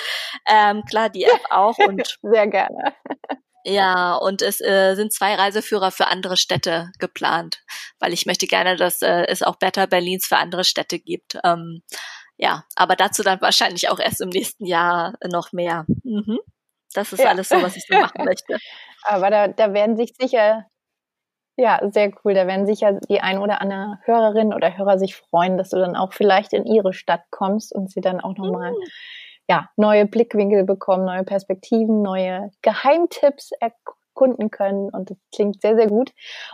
Ähm, 0.48 0.82
klar, 0.88 1.10
die 1.10 1.24
App 1.24 1.40
auch 1.50 1.76
und 1.78 2.18
sehr 2.22 2.46
gerne. 2.46 2.94
Ja, 3.64 4.14
und 4.14 4.42
es 4.42 4.60
äh, 4.60 4.94
sind 4.94 5.12
zwei 5.12 5.34
Reiseführer 5.34 5.90
für 5.90 6.06
andere 6.06 6.36
Städte 6.36 6.92
geplant, 7.00 7.62
weil 7.98 8.12
ich 8.12 8.24
möchte 8.24 8.46
gerne, 8.46 8.76
dass 8.76 9.02
äh, 9.02 9.24
es 9.26 9.42
auch 9.42 9.56
Better 9.56 9.88
Berlins 9.88 10.26
für 10.26 10.36
andere 10.36 10.62
Städte 10.62 11.00
gibt. 11.00 11.36
Ähm, 11.42 11.82
ja, 12.36 12.64
aber 12.76 12.94
dazu 12.94 13.24
dann 13.24 13.40
wahrscheinlich 13.40 13.88
auch 13.88 13.98
erst 13.98 14.20
im 14.20 14.28
nächsten 14.28 14.66
Jahr 14.66 15.14
noch 15.24 15.50
mehr. 15.50 15.84
Mhm. 16.04 16.38
Das 16.94 17.12
ist 17.12 17.20
ja. 17.20 17.30
alles 17.30 17.48
so, 17.48 17.60
was 17.60 17.76
ich 17.76 17.84
so 17.88 17.98
machen 17.98 18.24
möchte. 18.24 18.58
Aber 19.02 19.30
da, 19.30 19.48
da 19.48 19.72
werden 19.72 19.96
sich 19.96 20.14
sicher, 20.18 20.66
ja, 21.56 21.80
sehr 21.90 22.10
cool, 22.24 22.34
da 22.34 22.46
werden 22.46 22.66
sicher 22.66 23.00
die 23.08 23.20
ein 23.20 23.38
oder 23.38 23.62
andere 23.62 23.98
Hörerin 24.04 24.52
oder 24.52 24.76
Hörer 24.76 24.98
sich 24.98 25.16
freuen, 25.16 25.56
dass 25.56 25.70
du 25.70 25.78
dann 25.78 25.96
auch 25.96 26.12
vielleicht 26.12 26.52
in 26.52 26.66
ihre 26.66 26.92
Stadt 26.92 27.22
kommst 27.30 27.74
und 27.74 27.90
sie 27.90 28.02
dann 28.02 28.20
auch 28.20 28.36
nochmal 28.36 28.72
mhm. 28.72 28.84
ja, 29.48 29.70
neue 29.76 30.06
Blickwinkel 30.06 30.64
bekommen, 30.64 31.06
neue 31.06 31.24
Perspektiven, 31.24 32.02
neue 32.02 32.50
Geheimtipps 32.60 33.52
erkunden 34.16 34.50
können 34.50 34.88
und 34.90 35.10
das 35.10 35.18
klingt 35.34 35.60
sehr, 35.60 35.76
sehr 35.76 35.88
gut. 35.88 36.12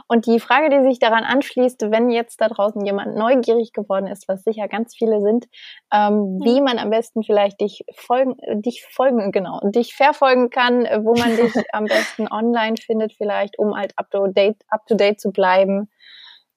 Und 0.09 0.27
die 0.27 0.41
Frage, 0.41 0.69
die 0.69 0.83
sich 0.83 0.99
daran 0.99 1.25
anschließt, 1.25 1.91
wenn 1.91 2.11
jetzt 2.11 2.41
da 2.41 2.49
draußen 2.49 2.85
jemand 2.85 3.17
neugierig 3.17 3.73
geworden 3.73 4.09
ist, 4.09 4.29
was 4.29 4.43
sicher 4.43 4.67
ganz 4.69 4.95
viele 4.97 5.21
sind, 5.21 5.47
ähm, 5.93 6.41
wie 6.43 6.61
man 6.61 6.79
am 6.79 6.91
besten 6.91 7.23
vielleicht 7.23 7.61
dich 7.61 7.85
folgen, 7.95 8.37
dich 8.63 8.85
folgen, 8.91 9.31
genau, 9.31 9.61
dich 9.63 9.95
verfolgen 9.95 10.51
kann, 10.51 10.85
wo 11.05 11.15
man 11.15 11.37
dich 11.37 11.53
am 11.73 11.85
besten 11.85 12.27
online 12.31 12.77
findet, 12.77 13.13
vielleicht, 13.13 13.59
um 13.59 13.77
halt 13.77 13.93
up 13.97 14.11
to 14.11 14.27
date, 14.27 14.57
up 14.69 14.85
to 14.87 14.97
date 14.97 15.21
zu 15.21 15.31
bleiben 15.31 15.89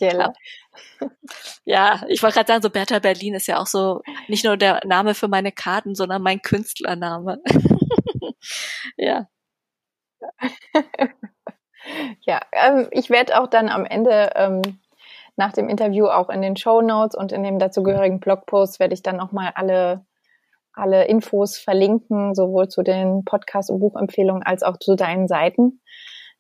Ja, 1.66 2.02
ich 2.08 2.24
wollte 2.24 2.36
gerade 2.36 2.48
sagen, 2.48 2.62
so 2.62 2.70
Bertha 2.70 3.00
Berlin 3.00 3.36
ist 3.36 3.48
ja 3.48 3.60
auch 3.60 3.68
so 3.68 4.02
nicht 4.28 4.46
nur 4.46 4.58
der 4.58 4.82
Name 4.86 5.14
für 5.14 5.28
meine 5.28 5.52
Karten, 5.52 5.96
sondern 5.96 6.22
mein 6.22 6.42
Künstlername. 6.42 7.42
ja. 8.98 9.28
Ja, 12.26 12.42
ähm, 12.52 12.88
ich 12.92 13.10
werde 13.10 13.40
auch 13.40 13.48
dann 13.48 13.70
am 13.70 13.86
Ende 13.86 14.32
ähm, 14.36 14.62
nach 15.38 15.54
dem 15.54 15.70
Interview 15.70 16.08
auch 16.08 16.30
in 16.30 16.42
den 16.42 16.58
Show 16.58 16.82
Notes 16.82 17.16
und 17.16 17.32
in 17.32 17.42
dem 17.42 17.58
dazugehörigen 17.58 18.20
Blogpost 18.20 18.80
werde 18.80 18.94
ich 18.94 19.02
dann 19.02 19.20
auch 19.22 19.32
mal 19.32 19.54
alle 19.56 20.06
alle 20.74 21.06
Infos 21.06 21.58
verlinken, 21.58 22.36
sowohl 22.36 22.68
zu 22.68 22.84
den 22.84 23.24
Podcast- 23.26 23.70
und 23.70 23.80
Buchempfehlungen 23.80 24.44
als 24.44 24.64
auch 24.64 24.78
zu 24.78 24.96
deinen 24.96 25.28
Seiten. 25.28 25.82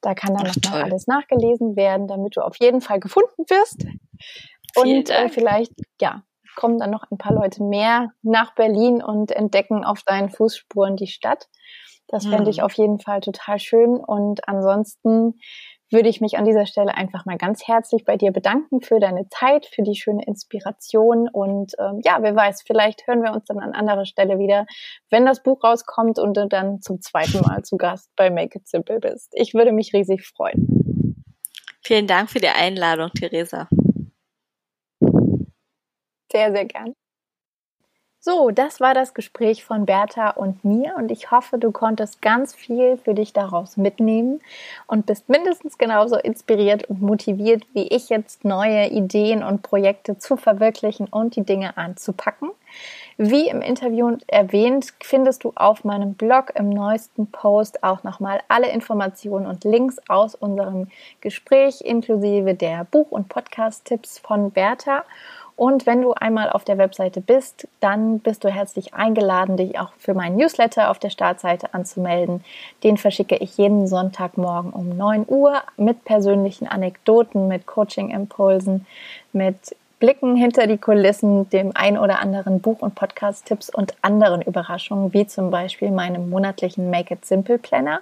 Da 0.02 0.14
kann 0.14 0.34
dann 0.34 0.48
noch 0.48 0.72
mal 0.72 0.84
alles 0.84 1.08
nachgelesen 1.08 1.76
werden, 1.76 2.08
damit 2.08 2.38
du 2.38 2.42
auf 2.42 2.56
jeden 2.60 2.82
Fall 2.82 3.00
gefunden 3.00 3.44
wirst. 3.50 3.86
Und 4.76 5.10
äh, 5.10 5.30
vielleicht, 5.30 5.74
ja, 6.00 6.24
kommen 6.56 6.78
dann 6.78 6.92
noch 6.92 7.10
ein 7.10 7.18
paar 7.18 7.34
Leute 7.34 7.64
mehr 7.64 8.12
nach 8.22 8.56
Berlin 8.56 9.02
und 9.02 9.32
entdecken 9.32 9.84
auf 9.84 10.04
deinen 10.04 10.30
Fußspuren 10.30 10.96
die 10.96 11.08
Stadt. 11.08 11.48
Das 12.08 12.26
fände 12.26 12.46
hm. 12.46 12.50
ich 12.50 12.62
auf 12.64 12.74
jeden 12.74 13.00
Fall 13.00 13.22
total 13.22 13.60
schön. 13.60 13.98
Und 13.98 14.48
ansonsten 14.48 15.40
würde 15.92 16.10
ich 16.10 16.22
mich 16.22 16.38
an 16.38 16.46
dieser 16.46 16.66
Stelle 16.66 16.96
einfach 16.96 17.26
mal 17.26 17.38
ganz 17.38 17.68
herzlich 17.68 18.06
bei 18.06 18.18
dir 18.18 18.32
bedanken 18.32 18.82
für 18.82 19.00
deine 19.00 19.28
Zeit, 19.30 19.66
für 19.66 19.82
die 19.82 19.96
schöne 19.96 20.24
Inspiration 20.26 21.28
und 21.30 21.74
ähm, 21.80 22.02
ja, 22.04 22.18
wer 22.22 22.36
weiß, 22.36 22.64
vielleicht 22.66 23.08
hören 23.08 23.24
wir 23.24 23.34
uns 23.34 23.46
dann 23.46 23.60
an 23.60 23.74
anderer 23.74 24.06
Stelle 24.06 24.38
wieder, 24.40 24.66
wenn 25.10 25.26
das 25.26 25.42
Buch 25.42 25.64
rauskommt 25.64 26.20
und 26.20 26.38
du 26.38 26.48
dann 26.48 26.82
zum 26.82 27.02
zweiten 27.02 27.42
Mal 27.42 27.64
zu 27.64 27.78
Gast 27.78 28.12
bei 28.16 28.30
Make 28.30 28.60
It 28.60 28.68
Simple 28.68 29.00
bist. 29.00 29.32
Ich 29.36 29.54
würde 29.54 29.72
mich 29.72 29.94
riesig 29.94 30.26
freuen. 30.26 31.16
Vielen 31.84 32.08
Dank 32.08 32.30
für 32.30 32.40
die 32.40 32.50
Einladung, 32.50 33.10
Theresa. 33.12 33.68
Sehr, 36.32 36.52
sehr 36.52 36.66
gern. 36.66 36.94
So, 38.22 38.52
das 38.52 38.82
war 38.82 38.94
das 38.94 39.14
Gespräch 39.14 39.64
von 39.64 39.86
Bertha 39.86 40.32
und 40.32 40.66
mir 40.66 40.96
und 40.98 41.10
ich 41.10 41.32
hoffe, 41.32 41.58
du 41.58 41.72
konntest 41.72 42.22
ganz 42.22 42.54
viel 42.54 42.98
für 42.98 43.14
dich 43.14 43.32
daraus 43.32 43.78
mitnehmen 43.78 44.42
und 44.88 45.06
bist 45.06 45.30
mindestens 45.30 45.78
genauso 45.78 46.18
inspiriert 46.18 46.84
und 46.90 47.02
motiviert 47.02 47.64
wie 47.72 47.88
ich 47.88 48.10
jetzt 48.10 48.44
neue 48.44 48.88
Ideen 48.88 49.42
und 49.42 49.62
Projekte 49.62 50.18
zu 50.18 50.36
verwirklichen 50.36 51.08
und 51.08 51.38
die 51.38 51.46
Dinge 51.46 51.78
anzupacken. 51.78 52.50
Wie 53.18 53.48
im 53.48 53.62
Interview 53.62 54.18
erwähnt, 54.28 54.94
findest 55.02 55.46
du 55.46 55.54
auf 55.56 55.86
meinem 55.86 56.14
Blog 56.14 56.52
im 56.56 56.70
neuesten 56.70 57.28
Post 57.28 57.84
auch 57.84 58.04
nochmal 58.04 58.42
alle 58.50 58.70
Informationen 58.70 59.46
und 59.46 59.64
Links 59.64 59.98
aus 60.10 60.36
unserem 60.36 60.90
Gespräch 61.22 61.82
inklusive 61.82 62.54
der 62.54 62.84
Buch- 62.84 63.12
und 63.12 63.30
Podcast-Tipps 63.30 64.20
von 64.20 64.52
Bertha. 64.52 65.06
Und 65.60 65.86
wenn 65.86 66.02
du 66.02 66.14
einmal 66.14 66.50
auf 66.50 66.64
der 66.64 66.78
Webseite 66.78 67.20
bist, 67.20 67.68
dann 67.82 68.20
bist 68.20 68.46
du 68.46 68.48
herzlich 68.48 68.94
eingeladen, 68.94 69.58
dich 69.58 69.78
auch 69.78 69.92
für 69.98 70.14
meinen 70.14 70.38
Newsletter 70.38 70.90
auf 70.90 71.00
der 71.00 71.10
Startseite 71.10 71.74
anzumelden. 71.74 72.46
Den 72.82 72.96
verschicke 72.96 73.36
ich 73.36 73.58
jeden 73.58 73.86
Sonntagmorgen 73.86 74.72
um 74.72 74.96
9 74.96 75.26
Uhr 75.28 75.62
mit 75.76 76.06
persönlichen 76.06 76.66
Anekdoten, 76.66 77.50
mit 77.50 77.66
Coaching-Impulsen, 77.66 78.86
mit 79.34 79.76
Blicken 80.00 80.38
hinter 80.38 80.66
die 80.66 80.78
Kulissen, 80.78 81.50
dem 81.50 81.72
ein 81.76 81.98
oder 81.98 82.20
anderen 82.22 82.62
Buch- 82.62 82.82
und 82.82 82.96
Podcast-Tipps 82.96 83.70
und 83.70 83.96
anderen 84.02 84.42
Überraschungen, 84.42 85.12
wie 85.12 85.28
zum 85.28 85.52
Beispiel 85.52 85.92
meinem 85.92 86.30
monatlichen 86.30 86.90
Make 86.90 87.16
It 87.16 87.26
Simple 87.26 87.58
Planner. 87.58 88.00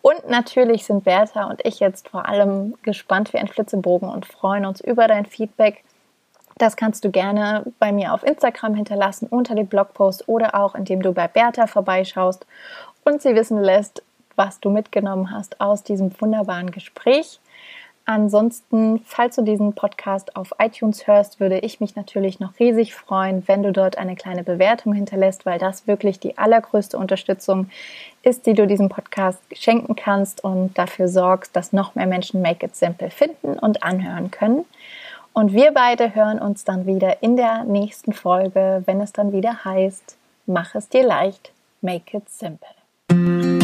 Und 0.00 0.30
natürlich 0.30 0.86
sind 0.86 1.04
Bertha 1.04 1.50
und 1.50 1.60
ich 1.66 1.80
jetzt 1.80 2.08
vor 2.08 2.26
allem 2.26 2.76
gespannt 2.80 3.34
wie 3.34 3.38
ein 3.38 3.48
Flitzebogen 3.48 4.08
und 4.08 4.24
freuen 4.24 4.64
uns 4.64 4.80
über 4.80 5.06
dein 5.06 5.26
Feedback 5.26 5.84
das 6.58 6.76
kannst 6.76 7.04
du 7.04 7.10
gerne 7.10 7.64
bei 7.78 7.92
mir 7.92 8.12
auf 8.12 8.22
Instagram 8.22 8.74
hinterlassen 8.74 9.26
unter 9.30 9.54
dem 9.54 9.66
Blogpost 9.66 10.28
oder 10.28 10.54
auch 10.54 10.74
indem 10.74 11.02
du 11.02 11.12
bei 11.12 11.28
Bertha 11.28 11.66
vorbeischaust 11.66 12.46
und 13.04 13.22
sie 13.22 13.34
wissen 13.34 13.62
lässt, 13.62 14.02
was 14.36 14.60
du 14.60 14.70
mitgenommen 14.70 15.30
hast 15.30 15.60
aus 15.60 15.82
diesem 15.82 16.12
wunderbaren 16.20 16.70
Gespräch. 16.70 17.40
Ansonsten, 18.10 19.02
falls 19.04 19.36
du 19.36 19.42
diesen 19.42 19.74
Podcast 19.74 20.34
auf 20.34 20.54
iTunes 20.58 21.06
hörst, 21.06 21.40
würde 21.40 21.58
ich 21.58 21.78
mich 21.78 21.94
natürlich 21.94 22.40
noch 22.40 22.58
riesig 22.58 22.94
freuen, 22.94 23.46
wenn 23.46 23.62
du 23.62 23.70
dort 23.70 23.98
eine 23.98 24.16
kleine 24.16 24.44
Bewertung 24.44 24.94
hinterlässt, 24.94 25.44
weil 25.44 25.58
das 25.58 25.86
wirklich 25.86 26.18
die 26.18 26.38
allergrößte 26.38 26.96
Unterstützung 26.96 27.68
ist, 28.22 28.46
die 28.46 28.54
du 28.54 28.66
diesem 28.66 28.88
Podcast 28.88 29.42
schenken 29.52 29.94
kannst 29.94 30.42
und 30.42 30.78
dafür 30.78 31.08
sorgst, 31.08 31.54
dass 31.54 31.74
noch 31.74 31.96
mehr 31.96 32.06
Menschen 32.06 32.40
Make 32.40 32.64
It 32.64 32.76
Simple 32.76 33.10
finden 33.10 33.58
und 33.58 33.82
anhören 33.82 34.30
können. 34.30 34.64
Und 35.38 35.52
wir 35.52 35.70
beide 35.70 36.16
hören 36.16 36.40
uns 36.40 36.64
dann 36.64 36.84
wieder 36.84 37.22
in 37.22 37.36
der 37.36 37.62
nächsten 37.62 38.12
Folge, 38.12 38.82
wenn 38.86 39.00
es 39.00 39.12
dann 39.12 39.32
wieder 39.32 39.64
heißt, 39.64 40.16
mach 40.46 40.74
es 40.74 40.88
dir 40.88 41.06
leicht, 41.06 41.52
make 41.80 42.16
it 42.16 42.28
simple. 42.28 43.57